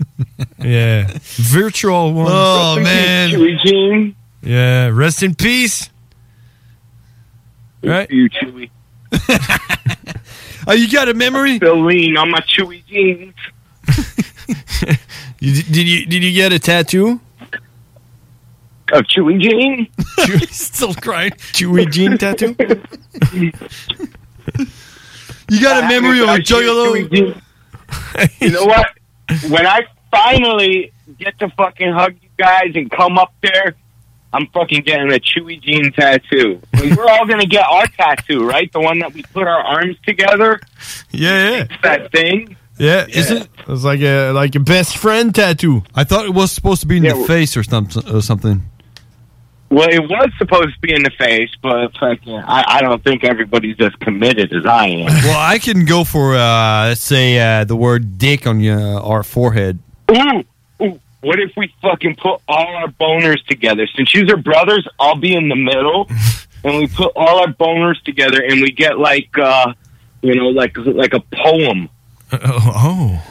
[0.60, 1.08] Yeah.
[1.22, 2.28] Virtual one.
[2.30, 3.32] Oh, man.
[3.32, 4.16] Chewy Jean.
[4.44, 4.90] Yeah.
[4.94, 5.90] Rest in peace.
[7.84, 8.10] Right?
[8.12, 8.70] You Chewy.
[10.66, 11.58] Oh, you got a memory?
[11.58, 13.36] Still lean on my Chewy jeans.
[15.40, 17.20] You, did you did you get a tattoo?
[18.94, 19.90] Of Chewy Jean?
[20.52, 21.32] Still crying.
[21.32, 22.56] Chewy Jean tattoo?
[25.50, 26.96] You got a memory of a juggalo?
[28.40, 28.88] You know what?
[29.50, 33.76] When I finally get to fucking hug you guys and come up there,
[34.34, 36.60] I'm fucking getting a Chewy Jean tattoo.
[36.74, 38.72] And we're all gonna get our tattoo, right?
[38.72, 40.60] The one that we put our arms together.
[41.12, 41.78] Yeah, yeah.
[41.84, 42.58] That thing.
[42.80, 43.48] Yeah, is it?
[43.68, 45.84] It's like a like a best friend tattoo.
[45.94, 48.04] I thought it was supposed to be in Yeah, the face or something.
[48.14, 48.64] Or something.
[49.70, 53.24] Well, it was supposed to be in the face, but fucking, I, I don't think
[53.24, 55.06] everybody's as committed as I am.
[55.24, 59.24] Well, I can go for uh, let's say uh, the word "dick" on your our
[59.24, 59.80] forehead.
[60.12, 60.44] Ooh, ooh,
[61.24, 63.88] what if we fucking put all our boners together?
[63.96, 66.08] Since you are brothers, I'll be in the middle,
[66.64, 69.74] and we put all our boners together, and we get like, uh,
[70.22, 71.90] you know, like like a poem,
[72.34, 73.22] Oh.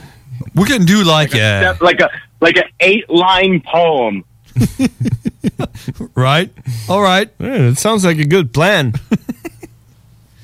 [0.54, 2.10] We can do like, uh, like a
[2.40, 4.24] like an eight line poem.
[6.14, 6.50] right?
[6.88, 7.30] All right.
[7.38, 8.92] Yeah, it sounds like a good plan.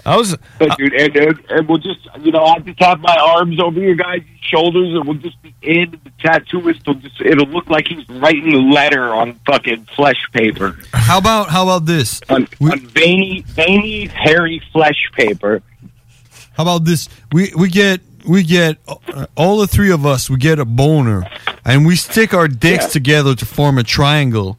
[0.08, 3.16] I was But dude, and, and, and we'll just, you know, I'll just have my
[3.16, 5.90] arms over your guys' shoulders, and we'll just be in.
[6.02, 10.78] The tattooist will just, it'll look like he's writing a letter on fucking flesh paper,
[10.94, 12.20] How about how about this?
[12.30, 15.62] on, on veiny, veiny, hairy flesh paper.
[16.56, 17.08] How about this?
[17.30, 20.28] We we get we get uh, all the three of us.
[20.30, 21.24] We get a boner,
[21.64, 22.90] and we stick our dicks Yeah.
[22.90, 24.58] together to form a triangle,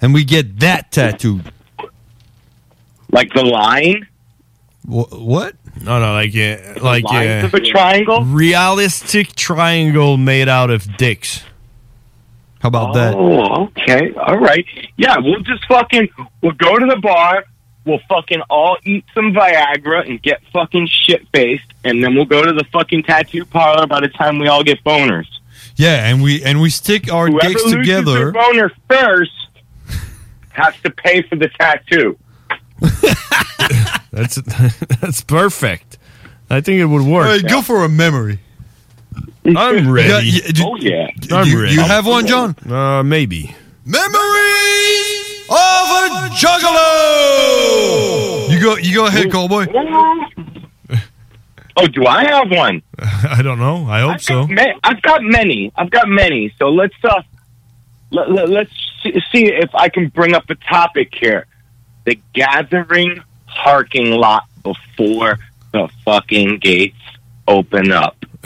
[0.00, 1.52] and we get that tattooed.
[3.10, 4.06] Like the line?
[4.88, 5.54] Wh- what?
[5.82, 8.24] No, no, like uh, like lines uh, of a triangle?
[8.24, 11.42] realistic triangle made out of dicks.
[12.60, 13.14] How about that?
[13.14, 14.12] Oh, okay.
[14.14, 14.64] All right.
[14.96, 16.08] Yeah, we'll just fucking,
[16.42, 17.44] we'll go to the bar,
[17.84, 22.42] we'll fucking all eat some Viagra and get fucking shit faced, and then we'll go
[22.42, 25.26] to the fucking tattoo parlor by the time we all get boners.
[25.76, 28.14] Yeah, and we and we stick our Whoever dicks loses together.
[28.18, 29.30] their boner first
[30.50, 32.18] has to pay for the tattoo.
[34.10, 34.36] That's
[35.00, 35.98] that's perfect.
[36.50, 37.26] I think it would work.
[37.26, 38.40] All right, go for a memory.
[39.44, 40.08] I'm ready.
[40.08, 41.08] Yeah, yeah, do- oh yeah.
[41.30, 41.74] I'm do, ready.
[41.74, 42.54] you have one, John?
[42.68, 43.54] Uh, maybe.
[43.84, 48.50] Memories of a juggalo.
[48.50, 48.76] You go.
[48.76, 49.66] You go ahead, Cowboy.
[51.80, 52.82] Oh, do I have one?
[52.98, 53.86] I don't know.
[53.86, 54.48] I hope so.
[54.48, 55.70] Ma- I've got many.
[55.76, 56.52] I've got many.
[56.58, 57.22] So let's uh,
[58.10, 61.46] let, let, let's see, see if I can bring up a topic here.
[62.04, 63.22] The gathering
[63.62, 65.38] parking lot before
[65.72, 66.96] the fucking gates
[67.46, 68.16] open up.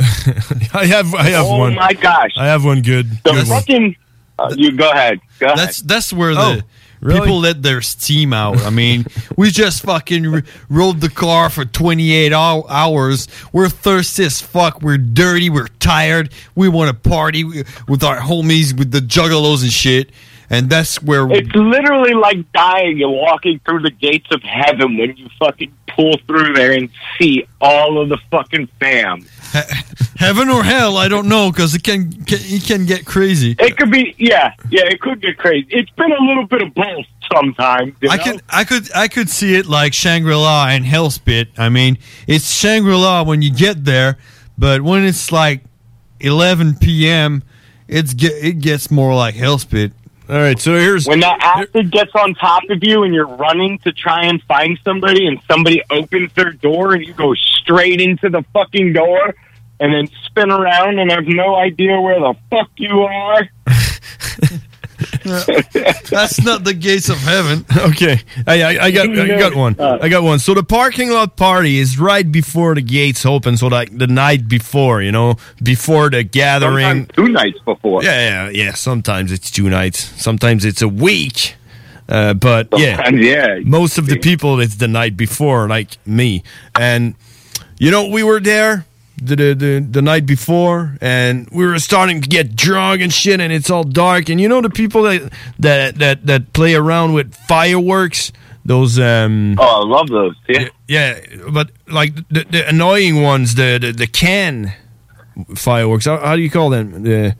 [0.74, 1.74] I have I have oh one.
[1.74, 2.32] my gosh!
[2.36, 3.10] I have one good.
[3.24, 3.60] The good one.
[3.60, 3.96] fucking.
[4.38, 5.20] Uh, you go ahead.
[5.38, 5.58] Go ahead.
[5.58, 6.56] That's that's where Oh.
[6.56, 6.64] the
[7.04, 8.58] People let their steam out.
[8.62, 9.04] I mean,
[9.36, 13.26] we just fucking r- rode the car for 28 hou- hours.
[13.52, 14.82] We're thirsty as fuck.
[14.82, 15.50] We're dirty.
[15.50, 16.32] We're tired.
[16.54, 17.42] We want to party
[17.88, 20.10] with our homies, with the juggalos and shit.
[20.52, 25.16] And that's where It's literally like dying and walking through the gates of heaven when
[25.16, 29.22] you fucking pull through there and see all of the fucking fam.
[30.18, 30.98] heaven or hell.
[30.98, 33.56] I don't know because it can, can it can get crazy.
[33.58, 35.66] It could be, yeah, yeah, it could get crazy.
[35.70, 37.94] It's been a little bit of both sometimes.
[38.02, 38.22] you I know?
[38.22, 41.48] could, I could, I could see it like Shangri La and Hell's Pit.
[41.56, 41.96] I mean,
[42.26, 44.18] it's Shangri La when you get there,
[44.58, 45.62] but when it's like
[46.20, 47.42] 11 p.m.,
[47.88, 49.92] it's get, it gets more like Hell's Pit.
[50.32, 53.78] All right, so here's when that acid gets on top of you and you're running
[53.80, 58.30] to try and find somebody and somebody opens their door and you go straight into
[58.30, 59.34] the fucking door
[59.78, 63.46] and then spin around and have no idea where the fuck you are.
[66.10, 67.64] That's not the gates of heaven.
[67.92, 69.78] Okay, I, I, I got I got one.
[69.78, 70.38] I got one.
[70.38, 73.56] So the parking lot party is right before the gates open.
[73.56, 77.06] So like the night before, you know, before the gathering.
[77.06, 78.04] Sometimes two nights before.
[78.04, 78.74] Yeah, yeah, yeah.
[78.74, 79.98] Sometimes it's two nights.
[80.22, 81.56] Sometimes it's a week.
[82.08, 83.58] Uh, but yeah, yeah.
[83.64, 86.42] most of the people it's the night before, like me.
[86.74, 87.14] And
[87.78, 88.86] you know, we were there
[89.24, 93.40] the, the the the night before, and we were starting to get drunk and shit,
[93.40, 94.28] and it's all dark.
[94.28, 98.32] And you know, the people that that that that play around with fireworks,
[98.64, 99.56] those um.
[99.58, 100.34] Oh, I love those.
[100.48, 100.68] Yeah.
[100.88, 101.20] Yeah,
[101.50, 104.72] but like the, the annoying ones, the, the the can
[105.54, 106.04] fireworks.
[106.04, 107.02] How, how do you call them?
[107.02, 107.36] The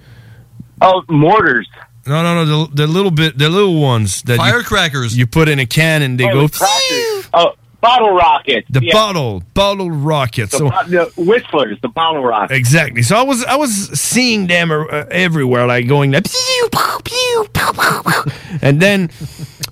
[0.80, 1.68] oh mortars.
[2.06, 2.66] No, no, no.
[2.66, 5.16] The, the little bit, the little ones that you- Firecrackers.
[5.16, 6.46] You, put in a can and they Oh, go.
[6.48, 7.28] the crackers.
[7.34, 8.66] Oh, bottle rockets.
[8.70, 8.94] The yeah.
[8.94, 10.52] bottle, bottle rockets.
[10.52, 12.59] The, So the whistlers, the bottle rockets.
[12.59, 13.02] exactly.
[13.02, 18.32] So I was, I was seeing them uh, everywhere, like going like, pew, pew, pew,
[18.62, 19.10] and then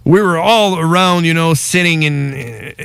[0.04, 2.34] we were all around, you know, sitting in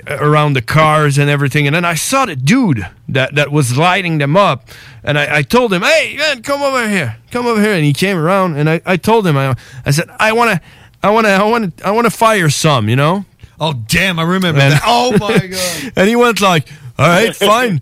[0.07, 1.65] uh, around the cars and everything.
[1.67, 4.69] And then I saw the dude that that was lighting them up,
[5.03, 7.93] and I, I told him, "Hey, man, come over here, come over here." And he
[7.93, 10.61] came around, and I, I told him, I, I said, "I want to,
[11.01, 13.25] I want to, I want to, I want to fire some," you know.
[13.59, 14.19] Oh damn!
[14.19, 14.81] I remember And- that.
[14.85, 15.93] Oh my god!
[15.95, 16.67] and he went like,
[16.97, 17.79] all right, fine.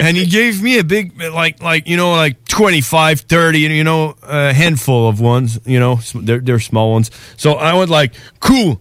[0.00, 4.14] and he gave me a big, like, like, you know, like 25, 30, you know,
[4.22, 7.10] a handful of ones, you know, they're, they're small ones.
[7.36, 8.80] So I went like, cool.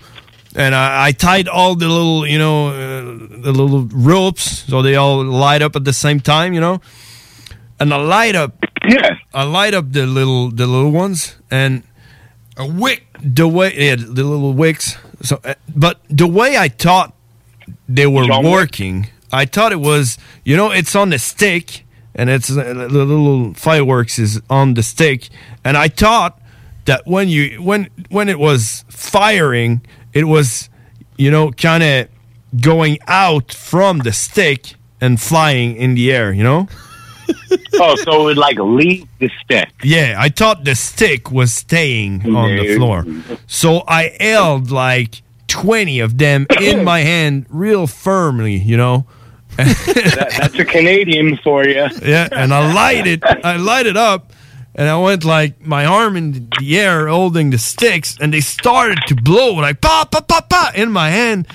[0.55, 3.01] And I, I tied all the little, you know, uh,
[3.41, 6.79] the little ropes so they all light up at the same time, you know.
[7.79, 8.55] And I light up,
[8.87, 11.83] yeah, I light up the little, the little ones, and
[12.57, 13.03] a wick.
[13.27, 14.97] The way, yeah, the little wicks.
[15.23, 17.15] So, uh, but the way I thought
[17.89, 22.51] they were working, I thought it was, you know, it's on the stick, and it's
[22.51, 25.29] uh, the little fireworks is on the stick,
[25.63, 26.39] and I thought
[26.85, 29.81] that when you when when it was firing,
[30.13, 30.69] it was,
[31.17, 32.07] you know, kind of
[32.61, 36.67] going out from the stick and flying in the air, you know.
[37.73, 39.69] oh, so it would like leave the stick.
[39.83, 43.05] Yeah, I thought the stick was staying on the floor.
[43.47, 49.05] So I held like 20 of them in my hand real firmly, you know.
[49.57, 51.87] That, that's a Canadian for you.
[52.03, 53.23] Yeah, and I lighted.
[53.23, 54.33] I lighted up,
[54.75, 58.99] and I went like my arm in the air holding the sticks, and they started
[59.07, 61.47] to blow like pa pa pa pa in my hand,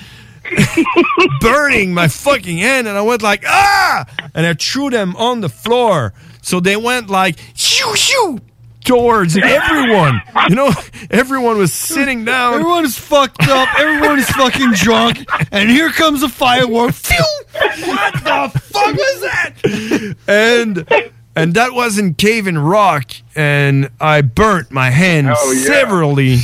[1.39, 2.87] burning my fucking hand.
[2.87, 7.09] And I went like ah, and I threw them on the floor, so they went
[7.09, 8.39] like shoo shoo
[8.83, 10.21] towards everyone.
[10.49, 10.71] You know,
[11.11, 12.55] everyone was sitting down.
[12.55, 13.69] Everyone is fucked up.
[13.79, 15.25] Everyone is fucking drunk.
[15.51, 16.93] And here comes a firework.
[16.93, 17.85] Phew!
[17.87, 20.15] what the fuck was that?
[20.27, 20.87] And
[21.35, 25.63] and that was in Cave and Rock, and I burnt my hand Oh, yeah.
[25.63, 26.37] severally.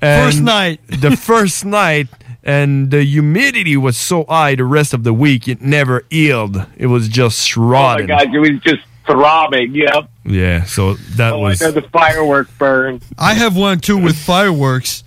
[0.00, 0.80] First night.
[0.88, 2.08] the first night,
[2.44, 6.64] and the humidity was so high the rest of the week it never healed.
[6.76, 9.74] It was just Oh my god, it was just throbbing.
[9.74, 10.08] Yep.
[10.24, 11.60] yeah, so that Oh, was.
[11.60, 13.00] I know the firework burn.
[13.18, 15.02] I have one too with fireworks.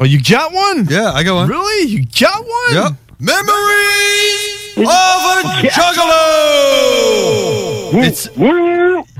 [0.00, 0.86] Oh, you got one?
[0.90, 1.48] Yeah, I got one.
[1.48, 1.88] Really?
[1.90, 2.74] You got one?
[2.74, 2.92] Yep.
[3.20, 5.68] Memories of a
[6.68, 8.04] juggalo.
[8.04, 8.28] It's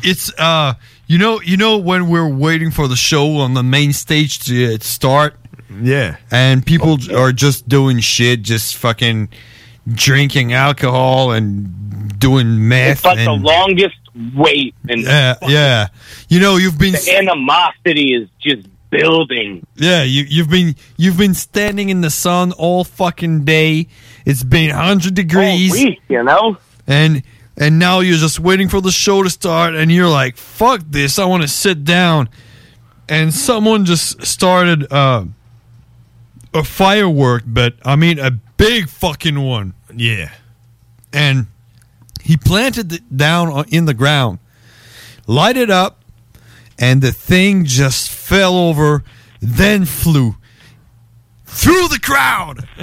[0.04, 0.74] it's uh
[1.06, 4.74] you know you know when we're waiting for the show on the main stage to
[4.74, 5.34] uh, start.
[5.70, 6.16] Yeah.
[6.30, 9.28] And people j- are just doing shit, just fucking
[9.86, 12.98] drinking alcohol and doing meth.
[12.98, 13.96] It's like the longest
[14.34, 15.88] wait, and yeah, yeah.
[16.28, 19.66] You know you've been the animosity is just building.
[19.76, 23.88] Yeah, you, you've been you've been standing in the sun all fucking day.
[24.24, 26.56] It's been hundred degrees, week, you know.
[26.86, 27.22] and
[27.56, 31.18] and now you're just waiting for the show to start, and you're like, "Fuck this!
[31.18, 32.28] I want to sit down."
[33.10, 35.24] And someone just started uh,
[36.59, 39.74] a firework, but I mean a big fucking one.
[39.94, 40.30] Yeah.
[41.12, 41.47] And
[42.22, 44.39] he planted it down in the ground,
[45.26, 46.02] lighted up,
[46.78, 49.02] and the thing just fell over,
[49.40, 50.36] then flew
[51.47, 52.68] through the crowd.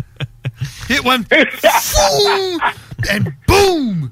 [0.88, 2.60] It went boom
[3.10, 4.10] and boom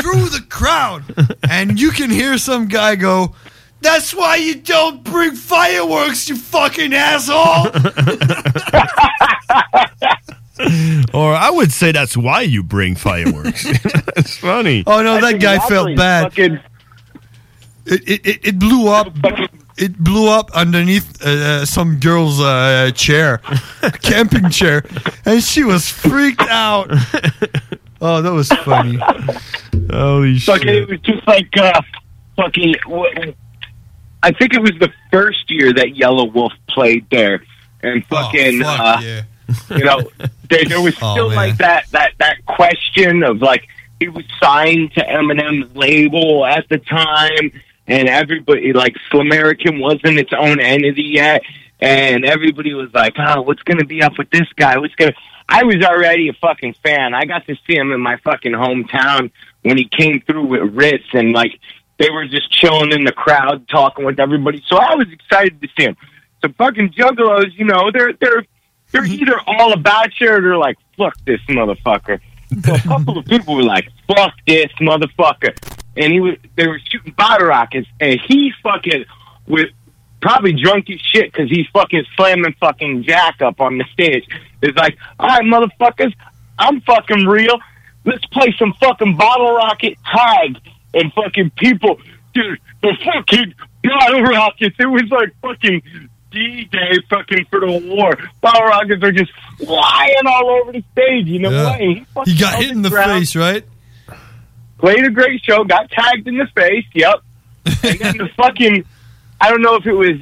[0.00, 1.04] through the crowd.
[1.48, 3.34] And you can hear some guy go,
[3.86, 7.68] That's why you don't bring fireworks, you fucking asshole.
[11.12, 13.64] Or I would say that's why you bring fireworks.
[14.14, 14.84] that's funny.
[14.86, 16.36] Oh no, that guy felt bad.
[16.36, 16.52] It,
[17.84, 19.14] it, it, it blew up.
[19.76, 23.38] It blew up underneath uh, some girl's uh, chair,
[24.02, 24.82] camping chair,
[25.26, 26.90] and she was freaked out.
[28.00, 28.98] Oh, that was funny.
[29.90, 31.82] Holy Fucking, it was just like uh,
[32.36, 32.74] fucking.
[32.84, 33.34] w-
[34.26, 37.44] I think it was the first year that Yellow Wolf played there,
[37.82, 38.60] and fucking.
[38.62, 39.22] fuck, uh, yeah.
[39.70, 40.02] You know,
[40.50, 41.36] there, there was Oh, still man.
[41.36, 43.68] like that that that question of like
[44.00, 47.52] he was signed to Eminem's label at the time,
[47.86, 51.42] and everybody like Slim American wasn't its own entity yet,
[51.80, 54.76] and everybody was like, "Oh, what's gonna be up with this guy?
[54.78, 55.14] What's gonna?"
[55.48, 57.14] I was already a fucking fan.
[57.14, 59.30] I got to see him in my fucking hometown
[59.62, 61.52] when he came through with Ritz, and like
[61.98, 64.62] they were just chilling in the crowd, talking with everybody.
[64.66, 65.96] So I was excited to see him.
[66.42, 68.44] So fucking Juggalos, you know, they're they're
[68.92, 69.22] they're mm-hmm.
[69.22, 72.20] either all about you or they're like, fuck this motherfucker.
[72.64, 75.56] So a couple of people were like, fuck this motherfucker.
[75.96, 79.04] And he was, they were shooting bottle rockets and he fucking
[79.48, 79.70] with
[80.20, 84.24] probably drunk as shit because he's fucking slamming fucking Jack up on the stage.
[84.62, 86.14] It's like, all right, motherfuckers,
[86.58, 87.58] I'm fucking real.
[88.04, 90.58] Let's play some fucking bottle rocket tag
[90.96, 91.98] and fucking people,
[92.34, 93.54] dude, the fucking
[93.84, 94.74] bottle rockets.
[94.78, 95.82] It was like fucking
[96.32, 98.12] D-Day fucking for the war.
[98.40, 101.26] Bottle rockets are just flying all over the stage.
[101.28, 101.64] You know Yeah.
[101.70, 101.80] what?
[101.80, 103.64] He, fucking He got hit in the face, right?
[104.78, 105.64] Played a great show.
[105.64, 106.84] Got tagged in the face.
[106.94, 107.22] Yep.
[107.82, 108.84] And then the fucking,
[109.40, 110.16] I don't know if it was.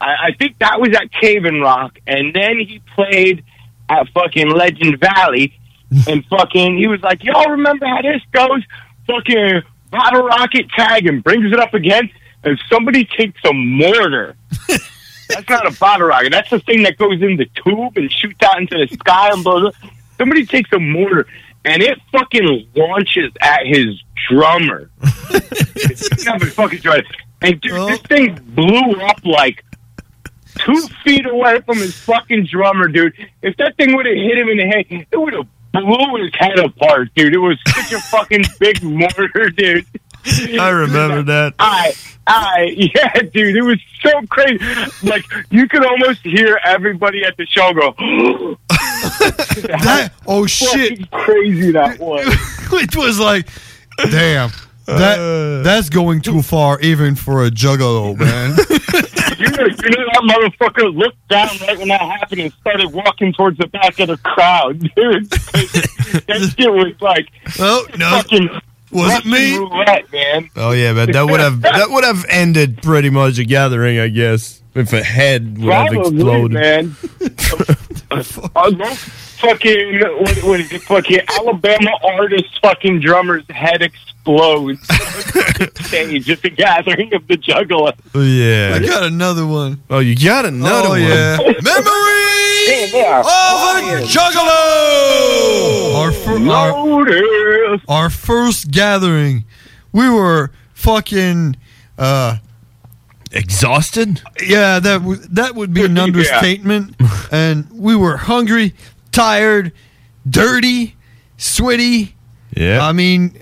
[0.00, 3.44] I, I think that was at Cave and Rock, and then he played
[3.88, 5.58] at fucking Legend Valley,
[6.08, 8.62] and fucking he was like, "Y'all remember how this goes?"
[9.06, 9.62] Fucking
[9.94, 12.10] bottle rocket tag and brings it up again,
[12.42, 14.36] and somebody takes a mortar.
[15.28, 16.32] That's not a bottle rocket.
[16.32, 19.42] That's the thing that goes in the tube and shoots out into the sky and
[19.42, 19.74] blows up.
[20.18, 21.26] Somebody takes a mortar
[21.64, 24.90] and it fucking launches at his drummer.
[25.00, 27.04] it's not fucking drummer.
[27.40, 28.08] And dude, this oh.
[28.08, 29.64] thing blew up like
[30.58, 33.14] two feet away from his fucking drummer, dude.
[33.42, 35.48] If that thing would have hit him in the head, it would have
[35.82, 37.34] blew his head apart, dude.
[37.34, 39.86] It was such a fucking big mortar, dude.
[40.58, 41.54] I remember that.
[41.58, 41.92] I,
[42.26, 44.58] I, yeah, dude, it was so crazy.
[45.02, 47.94] Like you could almost hear everybody at the show go.
[48.68, 52.26] that oh shit, crazy that was.
[52.72, 53.48] it was like,
[54.10, 54.50] damn,
[54.86, 55.62] that uh.
[55.62, 58.56] that's going too far even for a juggalo, man.
[59.44, 63.32] You, know, you know that motherfucker looked down right when that happened and started walking
[63.32, 65.30] towards the back of the crowd, dude.
[65.30, 68.48] that shit was like, oh no, fucking
[68.90, 69.56] was it me?
[69.56, 70.50] Roulette, man.
[70.56, 74.08] Oh yeah, but that would have that would have ended pretty much a gathering, I
[74.08, 76.52] guess, if a head would have Probably, exploded.
[76.52, 76.96] man.
[78.10, 80.82] Uh, uh, I love fucking what, what is it?
[80.82, 84.96] Fucking Alabama artist fucking drummer's head explodes on
[85.58, 87.92] the stage at the gathering of the Juggalo.
[88.14, 88.74] Oh, yeah.
[88.74, 89.82] I got another one.
[89.90, 91.02] Oh, you got another Oh, one.
[91.02, 91.36] yeah.
[91.38, 95.94] Memory of a juggalo.
[95.96, 99.44] Our, fir- our, our first gathering,
[99.92, 101.56] we were fucking
[101.98, 102.36] uh,
[103.32, 104.22] exhausted.
[104.44, 106.96] Yeah, that w- that would be an understatement.
[107.30, 108.74] and we were hungry,
[109.14, 109.72] tired,
[110.28, 110.96] dirty,
[111.36, 112.14] sweaty.
[112.56, 112.86] Yeah.
[112.86, 113.38] I mean,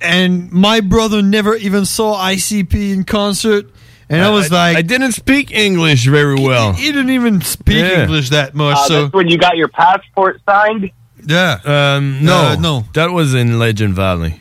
[0.00, 3.70] and my brother never even saw ICP in concert.
[4.10, 6.74] And I, was like, I didn't speak English very well.
[6.74, 8.02] he didn't even speak Yeah.
[8.02, 8.76] English that much.
[8.76, 10.90] Uh, so that's when you got your passport signed.
[11.26, 12.84] yeah, Um, no, Uh, no.
[12.92, 14.40] that was in Legend Valley.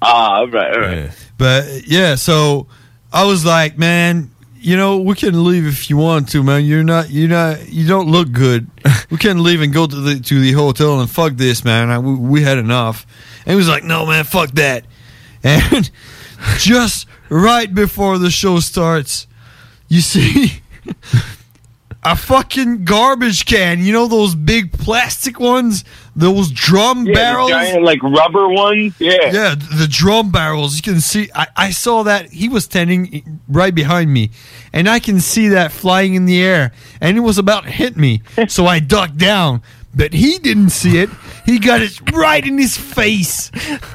[0.00, 1.10] Ah, all right, all right.
[1.38, 2.66] But yeah, so
[3.12, 4.31] I was like, man,
[4.62, 6.64] you know, we can leave if you want to, man.
[6.64, 8.70] You're not, you're not, you don't look good.
[9.10, 11.90] we can leave and go to the to the hotel and fuck this, man.
[11.90, 13.06] I, we, we had enough.
[13.44, 14.84] And he was like, no, man, fuck that.
[15.44, 15.90] And
[16.58, 19.26] just right before the show starts,
[19.88, 20.62] you see
[22.04, 23.80] a fucking garbage can.
[23.80, 25.84] You know those big plastic ones
[26.14, 27.50] those drum Yeah, barrels.
[27.50, 28.94] giant, like rubber ones.
[28.98, 29.32] Yeah.
[29.32, 30.76] Yeah, the drum barrels.
[30.76, 31.30] You can see.
[31.34, 34.30] I, I saw that he was standing right behind me,
[34.72, 37.96] and I can see that flying in the air, and it was about to hit
[37.96, 38.22] me.
[38.48, 39.62] so I ducked down,
[39.94, 41.08] but he didn't see it.
[41.46, 43.50] He got it right in his face,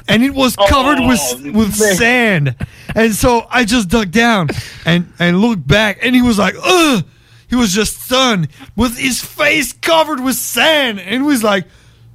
[0.08, 1.96] and it was covered with oh, with man.
[1.96, 2.56] sand.
[2.94, 4.48] And so I just ducked down
[4.84, 7.04] and and looked back, and he was like, "Ugh."
[7.48, 11.64] He was just stunned with his face covered with sand, and he was like,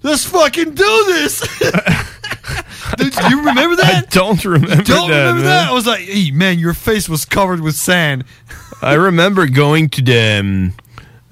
[0.04, 1.40] "Let's fucking do this."
[2.98, 3.96] Dude, you remember that?
[3.96, 5.18] I don't remember Don't that.
[5.18, 5.44] remember man.
[5.46, 5.70] that?
[5.70, 8.24] I was like, hey, man, your face was covered with sand.
[8.82, 10.74] I remember going to the um,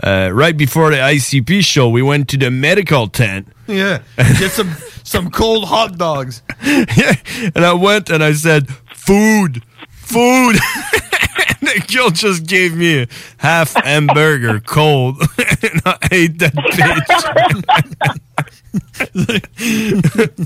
[0.02, 1.90] uh, right before the ICP show.
[1.90, 3.48] We went to the medical tent.
[3.68, 4.02] Yeah.
[4.18, 4.72] Get some
[5.04, 6.42] some cold hot dogs.
[6.64, 7.16] yeah,
[7.56, 10.56] and I went and I said, "Food, food."
[11.76, 13.08] and the just gave me a
[13.38, 17.08] half hamburger cold, and I ate that bitch.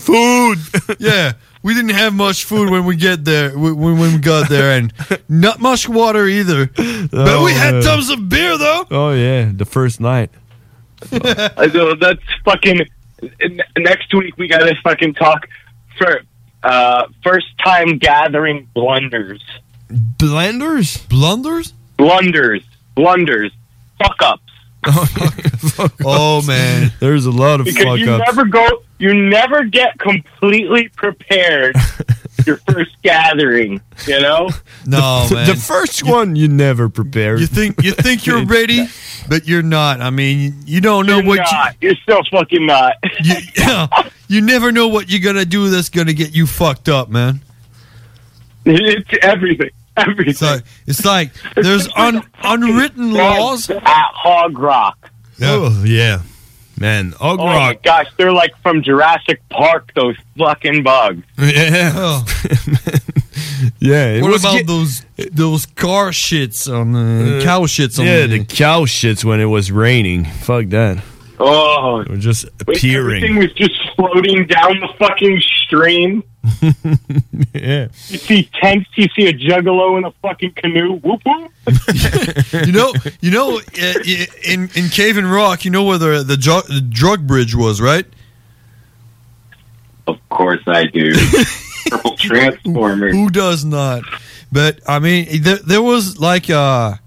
[0.01, 0.59] food.
[0.99, 1.33] Yeah.
[1.63, 3.57] We didn't have much food when we get there.
[3.57, 4.93] When, when we got there, and
[5.27, 6.67] not much water either.
[6.67, 7.83] But Oh, we had man.
[7.83, 8.85] tons of beer though.
[8.91, 10.29] Oh yeah, the first night.
[11.11, 12.81] I know that's fucking.
[13.79, 15.47] Next week we gotta fucking talk
[15.97, 16.21] for
[16.61, 19.41] uh, first time gathering blunders.
[19.89, 21.07] Blenders?
[21.09, 21.73] Blunders?
[21.97, 22.63] Blunders.
[22.95, 23.51] Blunders.
[23.99, 24.41] Fuck ups.
[26.05, 28.23] Oh man, there's a lot of Because fuck you ups.
[28.27, 31.75] never go, you never get completely prepared
[32.45, 33.81] your first gathering.
[34.05, 34.49] You know.
[34.85, 35.47] No, man.
[35.47, 37.39] the first one you never prepared.
[37.39, 38.85] You think you think you're ready,
[39.27, 39.99] but you're not.
[39.99, 41.75] I mean, you don't know You're what not.
[41.81, 42.93] You're still fucking not.
[43.23, 43.87] you, you,
[44.27, 47.41] you never know what you're gonna do that's gonna get you fucked up, man.
[48.97, 49.69] It's everything.
[49.97, 50.27] Everything.
[50.31, 55.11] It's like, it's like there's un, unwritten laws at Hog Rock.
[55.41, 56.21] Oh yeah,
[56.79, 57.13] man.
[57.21, 57.83] Og Oh my Rock.
[57.83, 59.91] gosh, they're like from Jurassic Park.
[59.95, 61.23] Those fucking bugs.
[61.37, 62.23] Yeah.
[63.79, 64.07] yeah.
[64.17, 68.05] It what was about ge- those those car shits on the Uh, cow shits on
[68.05, 70.25] yeah, the, the cow shits when it was raining.
[70.25, 71.03] Fuck that.
[71.39, 73.17] Oh, It was just Wait, appearing.
[73.23, 76.23] Everything was just floating down the fucking stream.
[77.53, 77.87] yeah.
[78.07, 78.89] You see tents.
[78.95, 80.97] You see a juggalo in a fucking canoe.
[80.97, 81.51] Whoop whoop.
[82.65, 83.93] you know, you know, uh,
[84.47, 87.81] in in Cave and Rock, you know where the the, ju- the drug bridge was,
[87.81, 88.05] right?
[90.07, 91.13] Of course I do.
[91.89, 93.11] Purple Transformer.
[93.11, 94.03] Who does not?
[94.51, 96.99] But I mean, there, there was like a,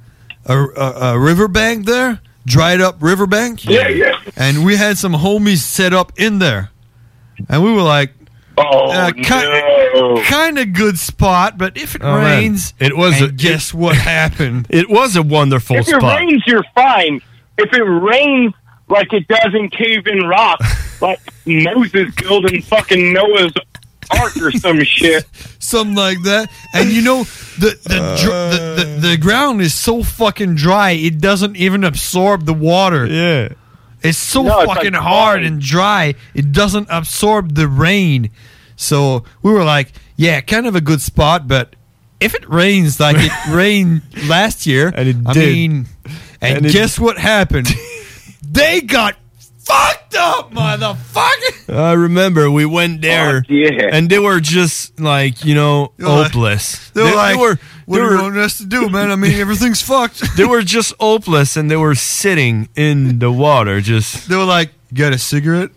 [0.47, 3.65] a a a riverbank there, dried up riverbank.
[3.65, 4.21] Yeah, yeah.
[4.37, 6.71] And we had some homies set up in there,
[7.49, 8.13] and we were like,
[8.61, 10.23] Oh uh, no.
[10.25, 11.57] kind of good spot.
[11.59, 12.25] But if it Oh, man.
[12.25, 13.21] rains, It was.
[13.21, 14.67] and a, guess what happened?
[14.71, 15.89] It was a wonderful spot.
[15.89, 17.21] If it rains, you're fine.
[17.57, 18.55] If it rains
[18.89, 20.61] like it does in Cave in Rock,
[21.01, 23.53] like Moses building fucking Noah's
[24.11, 25.25] Ark or some shit.
[25.59, 26.51] something like that.
[26.75, 27.25] And you know,
[27.59, 32.47] the the, dr- the, the the ground is so fucking dry, it doesn't even absorb
[32.47, 33.07] the water.
[33.07, 33.49] Yeah.
[34.03, 38.31] It's so No, it's fucking like hard and dry, it doesn't absorb the rain.
[38.77, 41.75] So we were like, yeah, kind of a good spot, but
[42.21, 45.53] if it rains like it rained last year, And it I did.
[45.55, 45.87] mean,
[46.41, 47.69] and, And guess what happened?
[48.43, 49.17] they got
[49.69, 51.75] fucked up, motherfucker.
[51.75, 53.91] I remember we went oh, there, Fuck yeah.
[53.93, 56.91] and they were just like you know They were like- hopeless.
[56.91, 59.11] They were like, were, what they do you were- want us to do, man?
[59.11, 60.23] I mean, everything's fucked.
[60.37, 64.71] they were just hopeless, and they were sitting in the water, just They were like,
[64.91, 65.71] you got a cigarette?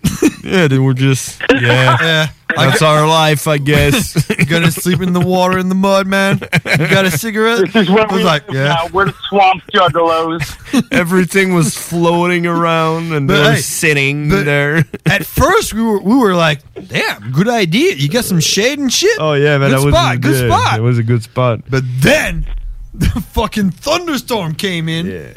[0.44, 0.68] yeah.
[0.68, 1.98] They were just yeah.
[2.02, 2.28] yeah.
[2.58, 4.30] I That's our life, I guess.
[4.42, 6.40] You gonna sleep in the water in the mud, man?
[6.66, 7.72] You got a cigarette?
[7.72, 8.68] This is where I was we like, live yeah.
[8.70, 8.88] now.
[8.88, 10.88] We're the swamp juggalos.
[10.92, 14.86] Everything was floating around, and But they were hey, sitting but- there.
[15.06, 17.94] At first, we were we were like, damn, good idea.
[17.96, 19.18] You got some shade and shit.
[19.20, 20.80] Oh yeah, man, good that was spot, good yeah, spot.
[20.80, 21.62] It was a good spot.
[21.70, 22.48] But then
[22.94, 25.36] the fucking thunderstorm came in.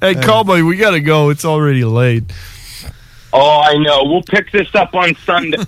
[0.00, 1.30] Hey, cowboy, we gotta go.
[1.30, 2.24] It's already late.
[3.32, 4.04] Oh, I know.
[4.04, 5.58] We'll pick this up on Sunday.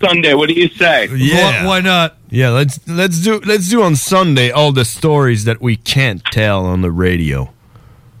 [0.00, 0.34] Sunday.
[0.34, 1.08] What do you say?
[1.14, 1.62] Yeah.
[1.62, 2.16] Why, why not?
[2.30, 6.64] Yeah, let's let's do let's do on Sunday all the stories that we can't tell
[6.66, 7.52] on the radio.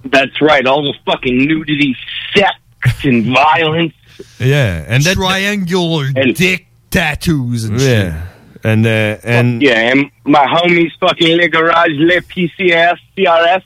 [0.04, 0.66] That's right.
[0.66, 1.96] All the fucking nudity,
[2.34, 2.58] sex,
[3.04, 3.94] and violence.
[4.38, 7.88] Yeah, and that Triangular dick tattoos and shit.
[7.88, 8.26] yeah,
[8.64, 13.62] and uh, and Yeah, and my homies fucking Le Garage, Le PCS, CRS.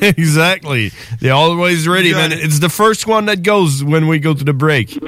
[0.16, 0.90] exactly.
[1.20, 2.32] They're always ready, You man.
[2.32, 4.98] It's the first one that goes when we go to the break.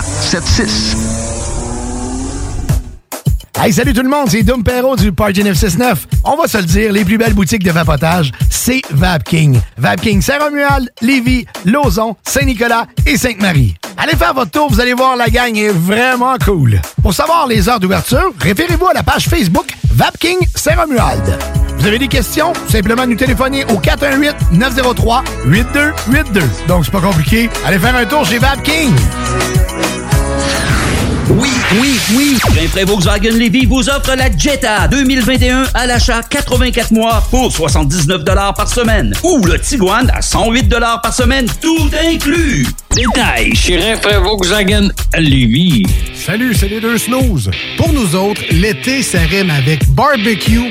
[0.00, 0.96] 681 4476.
[3.60, 6.08] Hey, salut tout le monde, c'est Dom Perrault du Party 969.
[6.24, 9.60] On va se le dire, les plus belles boutiques de vapotage, c'est Vapking.
[9.76, 13.76] Vapking Saint-Romuald, Lévis, Lauson, Saint-Nicolas et Sainte-Marie.
[13.96, 16.80] Allez faire votre tour, vous allez voir, la gang est vraiment cool.
[17.02, 21.71] Pour savoir les heures d'ouverture, référez-vous à la page Facebook Vapking Saint-Romuald.
[21.82, 22.52] Vous avez des questions?
[22.68, 26.42] Simplement nous téléphoner au 418-903-8282.
[26.68, 27.50] Donc, c'est pas compliqué.
[27.66, 28.94] Allez faire un tour chez Vapking.
[31.28, 31.48] Oui,
[31.80, 32.38] oui, oui.
[32.54, 38.68] Rainfray Volkswagen Lévy vous offre la Jetta 2021 à l'achat 84 mois pour 79 par
[38.68, 39.12] semaine.
[39.24, 40.72] Ou le Tiguan à 108
[41.02, 42.64] par semaine, tout inclus.
[42.94, 45.82] Détail chez Rainfray Volkswagen Lévy.
[46.14, 47.50] Salut, c'est les deux snooze.
[47.76, 50.70] Pour nous autres, l'été, ça rime avec barbecue,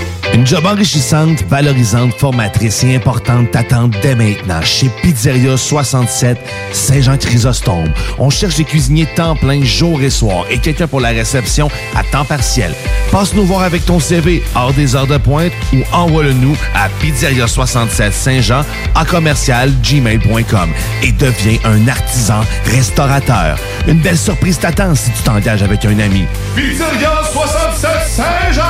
[0.33, 6.37] Une job enrichissante, valorisante, formatrice et importante t'attend dès maintenant chez Pizzeria 67
[6.71, 7.91] Saint-Jean-Chrysostome.
[8.17, 12.03] On cherche des cuisiniers temps plein jour et soir et quelqu'un pour la réception à
[12.03, 12.73] temps partiel.
[13.11, 17.45] Passe nous voir avec ton CV hors des heures de pointe ou envoie-le-nous à Pizzeria
[17.45, 18.63] 67 Saint-Jean
[18.95, 20.69] à commercial gmail.com
[21.03, 23.57] et deviens un artisan restaurateur.
[23.85, 26.23] Une belle surprise t'attend si tu t'engages avec un ami.
[26.55, 28.61] Pizzeria 67 Saint-Jean,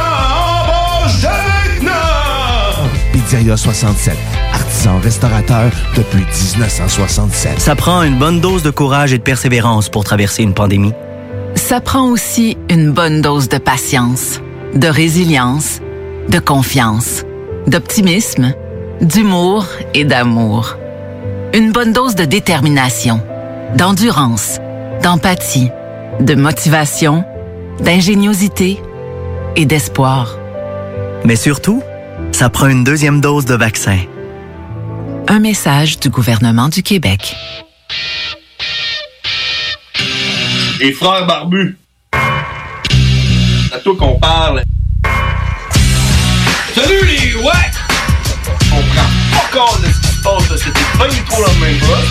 [3.41, 4.15] Pizzeria 67,
[4.53, 6.19] artisan restaurateur depuis
[6.53, 7.59] 1967.
[7.59, 10.93] Ça prend une bonne dose de courage et de persévérance pour traverser une pandémie.
[11.55, 14.41] Ça prend aussi une bonne dose de patience,
[14.75, 15.79] de résilience,
[16.29, 17.23] de confiance,
[17.65, 18.53] d'optimisme,
[19.01, 19.65] d'humour
[19.95, 20.77] et d'amour.
[21.55, 23.21] Une bonne dose de détermination,
[23.75, 24.59] d'endurance,
[25.01, 25.71] d'empathie,
[26.19, 27.23] de motivation,
[27.79, 28.79] d'ingéniosité
[29.55, 30.37] et d'espoir.
[31.25, 31.81] Mais surtout,
[32.41, 33.99] ça prend une deuxième dose de vaccin.
[35.27, 37.35] Un message du gouvernement du Québec.
[40.79, 41.77] Les frères barbus.
[42.11, 44.63] C'est à toi qu'on parle.
[46.73, 47.51] Salut les ouais!
[48.73, 50.57] On prend pas compte de ce qui se passe, là.
[50.57, 52.07] c'était pas du tout la même chose.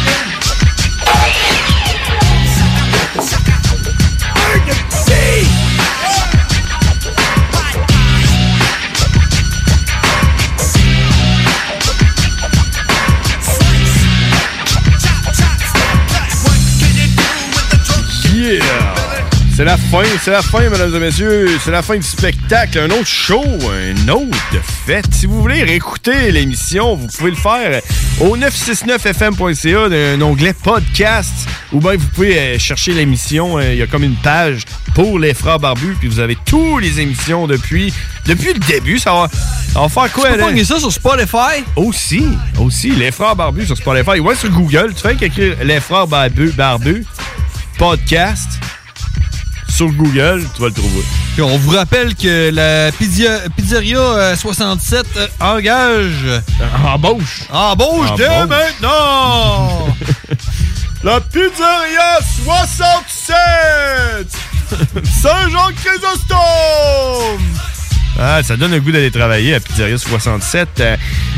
[18.50, 18.94] Yeah!
[19.54, 21.58] C'est la fin, c'est la fin, mesdames et messieurs.
[21.62, 22.78] C'est la fin du spectacle.
[22.78, 24.38] Un autre show, un autre
[24.86, 25.04] fête.
[25.12, 27.82] Si vous voulez réécouter l'émission, vous pouvez le faire
[28.20, 31.32] au 969fm.ca d'un onglet podcast.
[31.72, 33.58] Ou bien vous pouvez euh, chercher l'émission.
[33.58, 34.62] euh, Il y a comme une page
[34.94, 35.94] pour les frères barbus.
[36.00, 37.92] Puis vous avez toutes les émissions depuis,
[38.26, 38.98] depuis le début.
[38.98, 39.28] Ça va,
[39.74, 40.64] ça va faire quoi, Tu peux là?
[40.64, 41.64] ça sur Spotify?
[41.76, 42.24] Aussi,
[42.58, 44.20] aussi, les frères barbus sur Spotify.
[44.20, 47.04] Ouais, sur Google, tu fais qu'écrire les frères barbus, barbus,
[47.80, 48.46] podcast,
[49.70, 51.02] sur Google, tu vas le trouver.
[51.38, 56.42] On vous rappelle que la pizzeria euh, 67 euh, engage.
[56.84, 57.44] Embauche.
[57.50, 58.58] Embauche dès Embauche.
[58.58, 59.96] maintenant!
[61.02, 64.28] La pizzeria 67!
[65.22, 67.40] Saint-Jean-Chrysostome!
[68.22, 70.68] Ah, ça donne le goût d'aller travailler à Pizzeria 67.
[70.80, 70.96] Euh,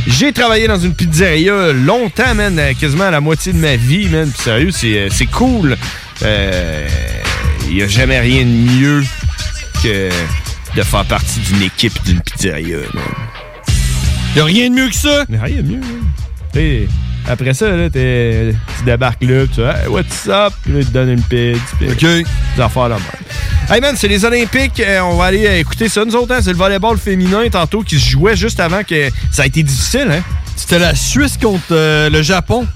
[0.09, 4.09] J'ai travaillé dans une pizzeria longtemps, man, euh, quasiment à la moitié de ma vie,
[4.09, 4.29] man.
[4.29, 5.77] Puis sérieux, c'est euh, c'est cool.
[6.23, 9.05] Il n'y a jamais rien de mieux
[9.81, 10.11] que
[10.75, 13.05] de faire partie d'une équipe d'une pizzeria, man.
[14.35, 15.25] Y a rien de mieux que ça?
[15.31, 16.89] Rien de mieux, man.
[17.29, 20.53] Après ça, là, t'es- tu débarques là, tu dis hey, what's up?
[20.63, 21.61] Puis là, ils te donnent une pizza.
[21.89, 22.01] OK.
[22.01, 22.97] Des affaires là.
[23.71, 24.81] Hey man, c'est les Olympiques.
[24.81, 26.05] Euh, on va aller euh, écouter ça.
[26.05, 29.43] Nous autres, hein, c'est le volleyball féminin tantôt qui se jouait juste avant que ça
[29.45, 30.09] a été difficile.
[30.11, 30.23] Hein?
[30.57, 32.67] C'était la Suisse contre euh, le Japon.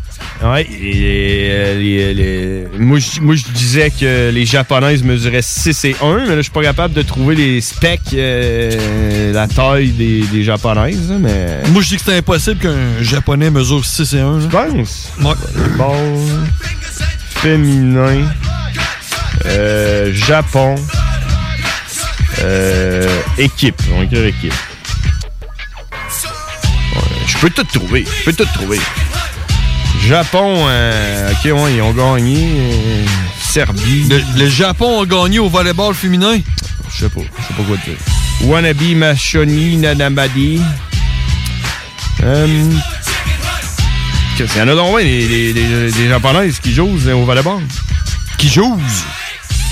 [0.44, 5.84] Ouais, et euh, les- les- moi, je- moi, je disais que les Japonaises mesuraient 6
[5.86, 9.90] et 1, mais là, je suis pas capable de trouver les specs, euh, la taille
[9.92, 11.62] des, des Japonaises, mais...
[11.70, 14.40] Moi, je dis que c'est impossible qu'un Japonais mesure 6 et 1.
[14.40, 15.08] Tu penses?
[15.22, 15.32] Ouais.
[15.54, 16.18] Volleyball
[17.40, 18.28] féminin,
[19.46, 20.74] euh, Japon,
[22.42, 23.08] euh,
[23.38, 23.80] équipe.
[23.94, 24.52] On va écrire équipe.
[26.94, 28.04] Ouais, Je peux tout trouver.
[28.20, 28.78] Je peux tout trouver.
[30.04, 32.48] Japon, euh, ok, ouais, ils ont gagné.
[32.56, 33.04] euh,
[33.42, 34.04] Serbie.
[34.08, 36.38] Le, le Japon a gagné au volleyball féminin?
[36.92, 37.20] Je sais pas.
[37.20, 37.96] Je sais pas quoi dire.
[38.42, 40.60] Wannabe Machoni Nanamadi.
[42.22, 42.70] Euh,
[44.36, 47.62] qu'il y en a donc ouais, des, des, des- des japonaises qui jouent au volleyball.
[48.38, 48.80] Qui jouent?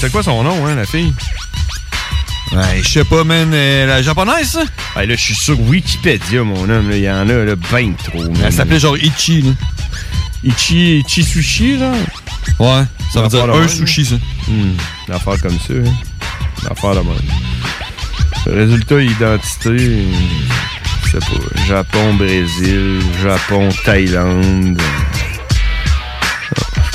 [0.01, 1.13] C'est quoi son nom, hein, la fille?
[2.53, 3.51] Ouais, je sais pas, man.
[3.53, 4.63] euh, la japonaise, ça?
[4.97, 6.91] Ouais, là, je suis sur Wikipédia, mon homme.
[6.93, 8.23] Il y en a là, ben trop.
[8.23, 8.37] man.
[8.45, 9.51] Elle s'appelait genre Ichi, là.
[10.43, 11.95] Ichi, Ichi Sushi, genre?
[12.59, 13.69] Ouais, ça veut dire un même.
[13.69, 14.16] sushi, ça.
[14.47, 14.73] Hmm,
[15.09, 15.73] Une affaire comme ça.
[15.73, 15.93] Hein.
[16.62, 18.57] Une affaire de même.
[18.59, 20.05] Résultat, identité.
[21.07, 21.65] Je sais pas.
[21.66, 23.01] Japon, Brésil.
[23.23, 24.81] Japon, Thaïlande.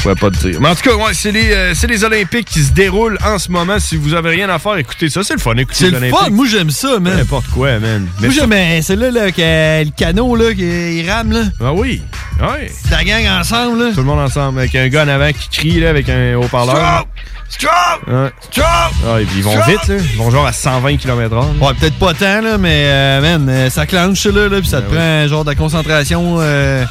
[0.02, 0.60] Pourrais pas te dire.
[0.62, 3.38] Mais en tout cas, ouais, c'est les, euh, c'est les Olympiques qui se déroulent en
[3.38, 3.80] ce moment.
[3.80, 5.22] Si vous avez rien à faire, écoutez ça.
[5.24, 6.20] C'est le fun, écoutez C'est les le Olympiques.
[6.20, 6.30] fun.
[6.32, 7.18] Moi, j'aime ça, man.
[7.18, 8.08] N'importe quoi, man.
[8.22, 11.42] Mais Moi, j'aime euh, celle-là, là, que le canot, là, qui rame, là.
[11.62, 12.02] Ah oui.
[12.42, 12.72] Ouais.
[12.90, 13.90] La gang ensemble, là.
[13.92, 14.60] Tout le monde ensemble.
[14.60, 17.06] Avec un gars en avant qui crie, là, avec un haut-parleur.
[17.50, 17.72] Stop!
[18.08, 18.30] Ouais.
[18.52, 18.64] Stop!
[19.06, 19.66] Ah, et puis ils vont Stop!
[19.68, 19.96] vite, là.
[19.98, 21.44] Ils vont genre à 120 km/h.
[21.60, 24.82] Ouais, peut-être pas tant, là, mais, euh, man, euh, ça clenche, là, là, puis ça
[24.82, 26.38] te Ben prend un genre de concentration.
[26.40, 26.86] euh,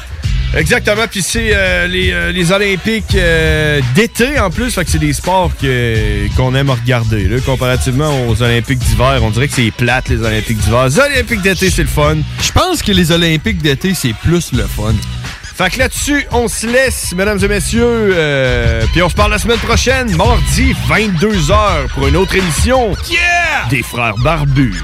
[0.55, 4.97] Exactement, puis c'est euh, les, euh, les Olympiques euh, d'été en plus, fait que c'est
[4.97, 7.25] des sports que- qu'on aime regarder.
[7.27, 10.85] Là, comparativement aux Olympiques d'hiver, on dirait que c'est plate les Olympiques d'hiver.
[10.87, 12.17] Les Olympiques d'été, c'est le fun.
[12.41, 14.95] Je pense que les Olympiques d'été, c'est plus le fun.
[15.55, 18.15] Fait que là-dessus, on se laisse, mesdames et messieurs,
[18.93, 22.95] puis on se parle la semaine prochaine, mardi, 22h, pour une autre émission
[23.69, 24.81] des Frères Barbus.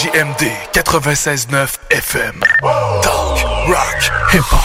[0.00, 2.40] CJMD 96.9 FM.
[3.02, 4.60] Talk, rock, hip-hop.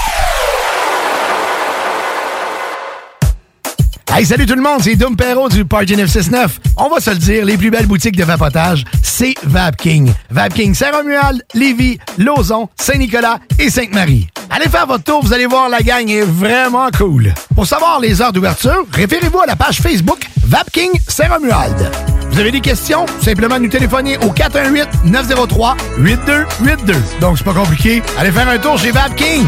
[4.16, 6.60] Hey, salut tout le monde, c'est Dom Perrault du Party 969.
[6.78, 10.10] On va se le dire, les plus belles boutiques de vapotage, c'est Vapking.
[10.30, 14.30] Vapking Saint-Romuald, Lévis, Lauson, Saint-Nicolas et Sainte-Marie.
[14.50, 17.34] Allez faire votre tour, vous allez voir, la gang est vraiment cool.
[17.56, 21.92] Pour savoir les heures d'ouverture, référez-vous à la page Facebook Vapking Saint-Romuald.
[22.36, 23.06] Vous avez des questions?
[23.22, 26.94] Simplement nous téléphoner au 418-903-8282.
[27.22, 28.02] Donc, c'est pas compliqué.
[28.18, 29.48] Allez faire un tour chez Vapking.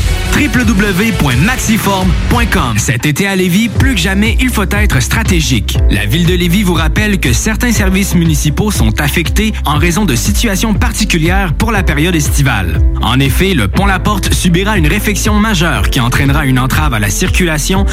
[0.33, 2.77] www.maxiform.com.
[2.77, 5.77] Cet été à Lévis, plus que jamais, il faut être stratégique.
[5.89, 10.15] La ville de Lévis vous rappelle que certains services municipaux sont affectés en raison de
[10.15, 12.79] situations particulières pour la période estivale.
[13.01, 16.99] En effet, le pont La Porte subira une réfection majeure qui entraînera une entrave à
[16.99, 17.85] la circulation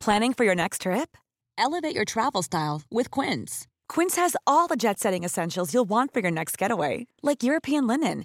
[0.00, 1.16] Planning for your next trip?
[1.58, 3.66] Elevate your travel style with Quince.
[3.88, 7.86] Quince has all the jet setting essentials you'll want for your next getaway, like European
[7.86, 8.24] linen,